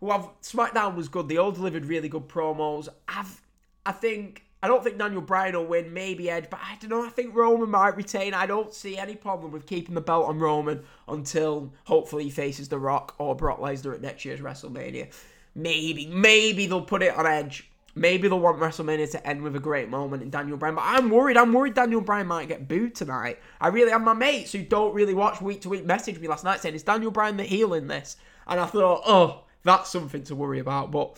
Well, 0.00 0.36
SmackDown 0.42 0.94
was 0.94 1.08
good. 1.08 1.28
They 1.28 1.36
all 1.36 1.52
delivered 1.52 1.84
really 1.84 2.08
good 2.08 2.28
promos. 2.28 2.88
I've, 3.08 3.40
I 3.84 3.92
think. 3.92 4.44
I 4.60 4.66
don't 4.66 4.82
think 4.82 4.98
Daniel 4.98 5.20
Bryan 5.20 5.54
will 5.54 5.66
win. 5.66 5.94
Maybe 5.94 6.28
Edge, 6.28 6.50
but 6.50 6.58
I 6.60 6.76
don't 6.80 6.90
know. 6.90 7.06
I 7.06 7.10
think 7.10 7.32
Roman 7.32 7.70
might 7.70 7.96
retain. 7.96 8.34
I 8.34 8.46
don't 8.46 8.74
see 8.74 8.98
any 8.98 9.14
problem 9.14 9.52
with 9.52 9.66
keeping 9.66 9.94
the 9.94 10.00
belt 10.00 10.26
on 10.26 10.40
Roman 10.40 10.82
until 11.06 11.72
hopefully 11.84 12.24
he 12.24 12.30
faces 12.30 12.68
The 12.68 12.78
Rock 12.78 13.14
or 13.18 13.36
Brock 13.36 13.60
Lesnar 13.60 13.94
at 13.94 14.00
next 14.00 14.24
year's 14.24 14.40
WrestleMania. 14.40 15.12
Maybe, 15.54 16.06
maybe 16.06 16.66
they'll 16.66 16.80
put 16.80 17.04
it 17.04 17.16
on 17.16 17.24
Edge. 17.24 17.70
Maybe 17.94 18.28
they'll 18.28 18.40
want 18.40 18.58
WrestleMania 18.58 19.10
to 19.12 19.26
end 19.26 19.42
with 19.42 19.56
a 19.56 19.60
great 19.60 19.88
moment 19.88 20.22
in 20.22 20.30
Daniel 20.30 20.56
Bryan. 20.56 20.74
But 20.74 20.84
I'm 20.86 21.10
worried. 21.10 21.36
I'm 21.36 21.52
worried 21.52 21.74
Daniel 21.74 22.00
Bryan 22.00 22.26
might 22.26 22.48
get 22.48 22.68
booed 22.68 22.94
tonight. 22.94 23.38
I 23.60 23.68
really 23.68 23.92
am. 23.92 24.04
My 24.04 24.12
mates 24.12 24.52
who 24.52 24.62
don't 24.62 24.94
really 24.94 25.14
watch 25.14 25.40
week 25.40 25.62
to 25.62 25.68
week 25.68 25.86
messaged 25.86 26.20
me 26.20 26.28
last 26.28 26.44
night 26.44 26.60
saying, 26.60 26.74
Is 26.74 26.82
Daniel 26.82 27.10
Bryan 27.10 27.36
the 27.36 27.44
heel 27.44 27.74
in 27.74 27.86
this? 27.86 28.16
And 28.46 28.58
I 28.60 28.66
thought, 28.66 29.02
oh, 29.06 29.44
that's 29.68 29.90
something 29.90 30.24
to 30.24 30.34
worry 30.34 30.58
about. 30.58 30.90
But 30.90 31.16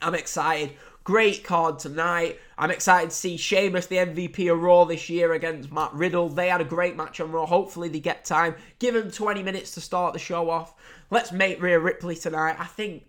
I'm 0.00 0.14
excited. 0.14 0.72
Great 1.04 1.42
card 1.42 1.78
tonight. 1.78 2.38
I'm 2.56 2.70
excited 2.70 3.10
to 3.10 3.16
see 3.16 3.36
Sheamus, 3.36 3.86
the 3.86 3.96
MVP 3.96 4.52
of 4.52 4.62
Raw 4.62 4.84
this 4.84 5.08
year, 5.10 5.32
against 5.32 5.72
Matt 5.72 5.92
Riddle. 5.92 6.28
They 6.28 6.48
had 6.48 6.60
a 6.60 6.64
great 6.64 6.96
match 6.96 7.20
on 7.20 7.32
Raw. 7.32 7.44
Hopefully, 7.46 7.88
they 7.88 7.98
get 8.00 8.24
time. 8.24 8.54
Give 8.78 8.94
them 8.94 9.10
20 9.10 9.42
minutes 9.42 9.72
to 9.72 9.80
start 9.80 10.12
the 10.12 10.18
show 10.20 10.48
off. 10.50 10.74
Let's 11.10 11.32
make 11.32 11.60
Rhea 11.60 11.78
Ripley 11.80 12.14
tonight. 12.16 12.56
I 12.58 12.66
think. 12.66 13.04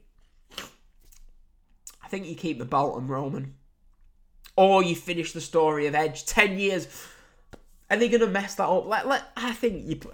I 2.03 2.07
think 2.07 2.25
you 2.27 2.35
keep 2.35 2.59
the 2.59 2.65
belt 2.65 2.95
on 2.95 3.07
Roman. 3.07 3.55
or 4.55 4.83
you 4.83 4.95
finish 4.95 5.31
the 5.33 5.41
story 5.41 5.87
of 5.87 5.95
Edge 5.95 6.25
ten 6.25 6.59
years. 6.59 6.87
Are 7.89 7.97
they 7.97 8.09
gonna 8.09 8.27
mess 8.27 8.55
that 8.55 8.67
up? 8.67 8.85
Let, 8.85 9.07
let 9.07 9.23
I 9.35 9.53
think 9.53 9.85
you. 9.87 9.99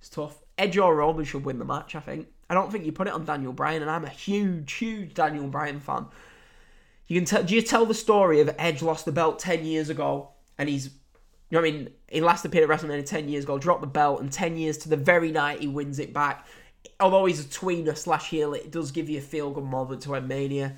It's 0.00 0.08
tough. 0.08 0.36
Edge 0.62 0.78
or 0.78 0.94
Roman 0.94 1.24
should 1.24 1.44
win 1.44 1.58
the 1.58 1.64
match. 1.64 1.94
I 1.94 2.00
think. 2.00 2.28
I 2.48 2.54
don't 2.54 2.70
think 2.70 2.84
you 2.84 2.92
put 2.92 3.06
it 3.06 3.14
on 3.14 3.24
Daniel 3.24 3.52
Bryan, 3.52 3.82
and 3.82 3.90
I'm 3.90 4.04
a 4.04 4.10
huge, 4.10 4.72
huge 4.72 5.14
Daniel 5.14 5.46
Bryan 5.48 5.80
fan. 5.80 6.06
You 7.06 7.18
can 7.18 7.24
tell. 7.24 7.42
Do 7.42 7.54
you 7.54 7.62
tell 7.62 7.86
the 7.86 7.94
story 7.94 8.40
of 8.40 8.54
Edge 8.58 8.82
lost 8.82 9.04
the 9.04 9.12
belt 9.12 9.38
ten 9.38 9.64
years 9.64 9.88
ago, 9.90 10.30
and 10.58 10.68
he's, 10.68 10.86
you 10.86 10.92
know, 11.52 11.60
I 11.60 11.62
mean, 11.62 11.90
he 12.08 12.20
last 12.20 12.44
appeared 12.44 12.68
at 12.68 12.80
WrestleMania 12.80 13.04
ten 13.04 13.28
years 13.28 13.44
ago, 13.44 13.58
dropped 13.58 13.80
the 13.80 13.86
belt, 13.86 14.20
and 14.20 14.32
ten 14.32 14.56
years 14.56 14.78
to 14.78 14.88
the 14.88 14.96
very 14.96 15.32
night 15.32 15.60
he 15.60 15.68
wins 15.68 15.98
it 15.98 16.12
back. 16.12 16.46
Although 17.00 17.24
he's 17.24 17.40
a 17.40 17.48
tweener 17.48 17.96
slash 17.96 18.30
heel, 18.30 18.54
it 18.54 18.70
does 18.70 18.92
give 18.92 19.08
you 19.08 19.18
a 19.18 19.22
feel 19.22 19.50
good 19.50 19.64
moment 19.64 20.02
to 20.02 20.14
end 20.14 20.28
Mania. 20.28 20.76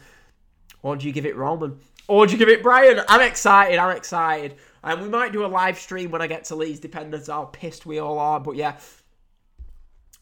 Or 0.82 0.96
do 0.96 1.06
you 1.06 1.12
give 1.12 1.26
it 1.26 1.36
Roman? 1.36 1.80
Or 2.08 2.26
do 2.26 2.32
you 2.32 2.38
give 2.38 2.50
it 2.50 2.62
Bryan? 2.62 3.00
I'm 3.08 3.22
excited. 3.22 3.78
I'm 3.78 3.96
excited. 3.96 4.56
And 4.82 5.00
we 5.00 5.08
might 5.08 5.32
do 5.32 5.46
a 5.46 5.48
live 5.48 5.78
stream 5.78 6.10
when 6.10 6.20
I 6.20 6.26
get 6.26 6.44
to 6.44 6.56
Leeds, 6.56 6.78
depending 6.78 7.18
on 7.18 7.26
how 7.26 7.44
pissed 7.46 7.86
we 7.86 7.98
all 7.98 8.18
are. 8.18 8.38
But 8.38 8.56
yeah, 8.56 8.76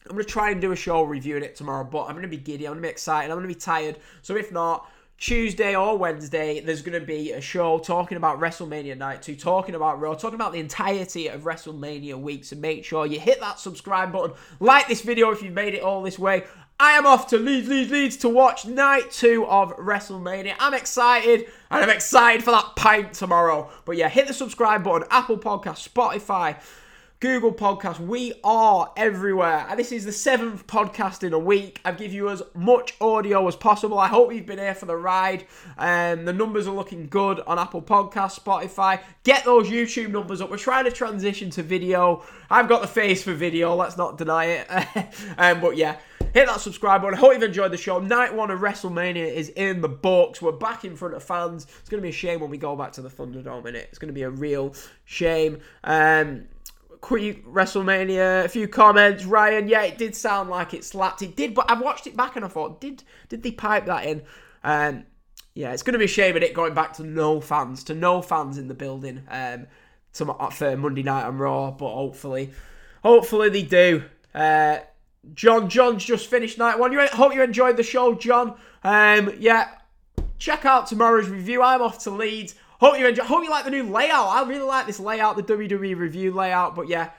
I'm 0.05 0.15
going 0.15 0.25
to 0.25 0.29
try 0.29 0.51
and 0.51 0.59
do 0.59 0.71
a 0.71 0.75
show 0.75 1.03
reviewing 1.03 1.43
it 1.43 1.55
tomorrow, 1.55 1.83
but 1.83 2.03
I'm 2.03 2.11
going 2.11 2.23
to 2.23 2.27
be 2.27 2.37
giddy. 2.37 2.65
I'm 2.65 2.73
going 2.73 2.83
to 2.83 2.87
be 2.87 2.91
excited. 2.91 3.31
I'm 3.31 3.37
going 3.37 3.47
to 3.47 3.53
be 3.53 3.59
tired. 3.59 3.97
So 4.21 4.35
if 4.35 4.51
not, 4.51 4.89
Tuesday 5.17 5.75
or 5.75 5.97
Wednesday, 5.97 6.59
there's 6.59 6.81
going 6.81 6.99
to 6.99 7.05
be 7.05 7.31
a 7.31 7.39
show 7.39 7.79
talking 7.79 8.17
about 8.17 8.39
WrestleMania 8.39 8.97
Night 8.97 9.21
2, 9.21 9.35
talking 9.35 9.73
about 9.75 10.01
Raw, 10.01 10.15
talking 10.15 10.35
about 10.35 10.51
the 10.51 10.59
entirety 10.59 11.27
of 11.27 11.43
WrestleMania 11.43 12.19
week. 12.19 12.43
So 12.43 12.57
make 12.57 12.83
sure 12.83 13.05
you 13.05 13.19
hit 13.19 13.39
that 13.39 13.59
subscribe 13.59 14.11
button, 14.11 14.35
like 14.59 14.87
this 14.87 15.01
video 15.01 15.31
if 15.31 15.41
you've 15.41 15.53
made 15.53 15.75
it 15.75 15.81
all 15.81 16.01
this 16.01 16.19
way. 16.19 16.43
I 16.79 16.97
am 16.97 17.05
off 17.05 17.27
to 17.27 17.37
Leeds, 17.37 17.69
Leeds, 17.69 17.91
Leeds 17.91 18.17
to 18.17 18.29
watch 18.29 18.65
Night 18.65 19.11
2 19.11 19.45
of 19.45 19.77
WrestleMania. 19.77 20.55
I'm 20.59 20.73
excited, 20.73 21.45
and 21.71 21.83
I'm 21.83 21.89
excited 21.89 22.43
for 22.43 22.51
that 22.51 22.75
pint 22.75 23.13
tomorrow. 23.13 23.69
But 23.85 23.95
yeah, 23.95 24.09
hit 24.09 24.27
the 24.27 24.33
subscribe 24.33 24.83
button, 24.83 25.07
Apple 25.09 25.37
Podcast, 25.37 25.87
Spotify, 25.87 26.59
Google 27.23 27.53
Podcast. 27.53 28.01
We 28.01 28.33
are 28.43 28.91
everywhere. 28.97 29.65
And 29.69 29.79
this 29.79 29.93
is 29.93 30.03
the 30.03 30.11
seventh 30.11 30.67
podcast 30.67 31.23
in 31.23 31.31
a 31.31 31.39
week. 31.39 31.79
I've 31.85 31.95
give 31.95 32.11
you 32.11 32.29
as 32.29 32.43
much 32.53 32.95
audio 32.99 33.47
as 33.47 33.55
possible. 33.55 33.97
I 33.97 34.09
hope 34.09 34.33
you've 34.33 34.45
been 34.45 34.59
here 34.59 34.75
for 34.75 34.87
the 34.87 34.97
ride. 34.97 35.45
Um, 35.77 36.25
the 36.25 36.33
numbers 36.33 36.67
are 36.67 36.75
looking 36.75 37.07
good 37.07 37.39
on 37.47 37.57
Apple 37.57 37.81
Podcast, 37.81 38.41
Spotify. 38.41 39.01
Get 39.23 39.45
those 39.45 39.69
YouTube 39.69 40.11
numbers 40.11 40.41
up. 40.41 40.51
We're 40.51 40.57
trying 40.57 40.83
to 40.83 40.91
transition 40.91 41.49
to 41.51 41.63
video. 41.63 42.25
I've 42.49 42.67
got 42.67 42.81
the 42.81 42.89
face 42.89 43.23
for 43.23 43.33
video, 43.33 43.73
let's 43.73 43.95
not 43.95 44.17
deny 44.17 44.45
it. 44.45 44.67
um, 45.37 45.61
but 45.61 45.77
yeah, 45.77 45.99
hit 46.33 46.47
that 46.47 46.59
subscribe 46.59 47.03
button. 47.03 47.17
I 47.17 47.21
hope 47.21 47.31
you've 47.35 47.43
enjoyed 47.43 47.71
the 47.71 47.77
show. 47.77 47.99
Night 47.99 48.35
one 48.35 48.51
of 48.51 48.59
WrestleMania 48.59 49.33
is 49.33 49.47
in 49.47 49.79
the 49.79 49.87
books. 49.87 50.41
We're 50.41 50.51
back 50.51 50.83
in 50.83 50.97
front 50.97 51.15
of 51.15 51.23
fans. 51.23 51.67
It's 51.79 51.89
going 51.89 52.01
to 52.01 52.05
be 52.05 52.09
a 52.09 52.11
shame 52.11 52.41
when 52.41 52.49
we 52.49 52.57
go 52.57 52.75
back 52.75 52.91
to 52.93 53.01
the 53.01 53.09
Thunderdome 53.09 53.65
in 53.67 53.77
it. 53.77 53.87
It's 53.89 53.97
going 53.97 54.09
to 54.09 54.13
be 54.13 54.23
a 54.23 54.29
real 54.29 54.75
shame. 55.05 55.59
Um, 55.85 56.49
quick 57.03 57.45
WrestleMania, 57.45 58.45
a 58.45 58.47
few 58.47 58.65
comments. 58.65 59.25
Ryan, 59.25 59.67
yeah, 59.67 59.83
it 59.83 59.97
did 59.97 60.15
sound 60.15 60.49
like 60.49 60.73
it 60.73 60.85
slapped. 60.85 61.21
It 61.21 61.35
did, 61.35 61.53
but 61.53 61.69
I 61.69 61.73
watched 61.73 62.07
it 62.07 62.15
back 62.15 62.37
and 62.37 62.45
I 62.45 62.47
thought, 62.47 62.79
did 62.79 63.03
did 63.27 63.43
they 63.43 63.51
pipe 63.51 63.85
that 63.87 64.05
in? 64.05 64.21
Um, 64.63 65.03
yeah, 65.53 65.73
it's 65.73 65.83
going 65.83 65.93
to 65.93 65.99
be 65.99 66.05
a 66.05 66.07
shame 66.07 66.37
at 66.37 66.43
it 66.43 66.53
going 66.53 66.73
back 66.73 66.93
to 66.93 67.03
no 67.03 67.41
fans, 67.41 67.83
to 67.85 67.93
no 67.93 68.21
fans 68.21 68.57
in 68.57 68.69
the 68.69 68.73
building 68.73 69.21
um, 69.29 69.67
to, 70.13 70.33
for 70.51 70.77
Monday 70.77 71.03
Night 71.03 71.25
on 71.25 71.37
Raw, 71.37 71.71
but 71.71 71.93
hopefully, 71.93 72.51
hopefully 73.03 73.49
they 73.49 73.63
do. 73.63 74.05
Uh, 74.33 74.77
John, 75.33 75.69
John's 75.69 76.05
just 76.05 76.27
finished 76.27 76.57
night 76.57 76.79
one. 76.79 76.93
You 76.93 77.05
hope 77.07 77.35
you 77.35 77.43
enjoyed 77.43 77.75
the 77.75 77.83
show, 77.83 78.15
John. 78.15 78.55
Um, 78.81 79.33
yeah, 79.39 79.67
check 80.37 80.63
out 80.63 80.87
tomorrow's 80.87 81.27
review. 81.27 81.61
I'm 81.61 81.81
off 81.81 81.99
to 82.05 82.11
Leeds. 82.11 82.55
Hope 82.83 82.99
you 82.99 83.07
enjoy. 83.07 83.23
Hope 83.23 83.43
you 83.45 83.49
like 83.49 83.63
the 83.63 83.71
new 83.71 83.83
layout. 83.83 84.27
I 84.27 84.45
really 84.45 84.65
like 84.65 84.87
this 84.87 84.99
layout, 84.99 85.37
the 85.37 85.43
WWE 85.43 85.95
review 85.95 86.33
layout. 86.33 86.75
But 86.75 86.89
yeah, 86.89 87.11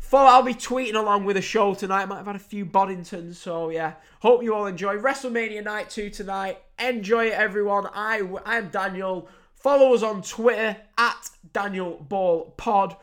follow. 0.00 0.28
I'll 0.28 0.42
be 0.42 0.52
tweeting 0.52 0.96
along 0.96 1.24
with 1.24 1.36
a 1.36 1.42
show 1.42 1.74
tonight. 1.74 2.02
I 2.02 2.06
might 2.06 2.16
have 2.16 2.26
had 2.26 2.34
a 2.34 2.40
few 2.40 2.66
Boddingtons. 2.66 3.36
So 3.36 3.70
yeah, 3.70 3.92
hope 4.18 4.42
you 4.42 4.52
all 4.52 4.66
enjoy 4.66 4.96
WrestleMania 4.96 5.62
Night 5.62 5.90
Two 5.90 6.10
tonight. 6.10 6.58
Enjoy 6.80 7.26
it, 7.26 7.34
everyone. 7.34 7.86
I 7.94 8.20
I'm 8.44 8.70
Daniel. 8.70 9.28
Follow 9.54 9.94
us 9.94 10.02
on 10.02 10.22
Twitter 10.22 10.76
at 10.98 11.30
Daniel 11.52 12.04
Ball 12.08 12.52
Pod. 12.56 12.96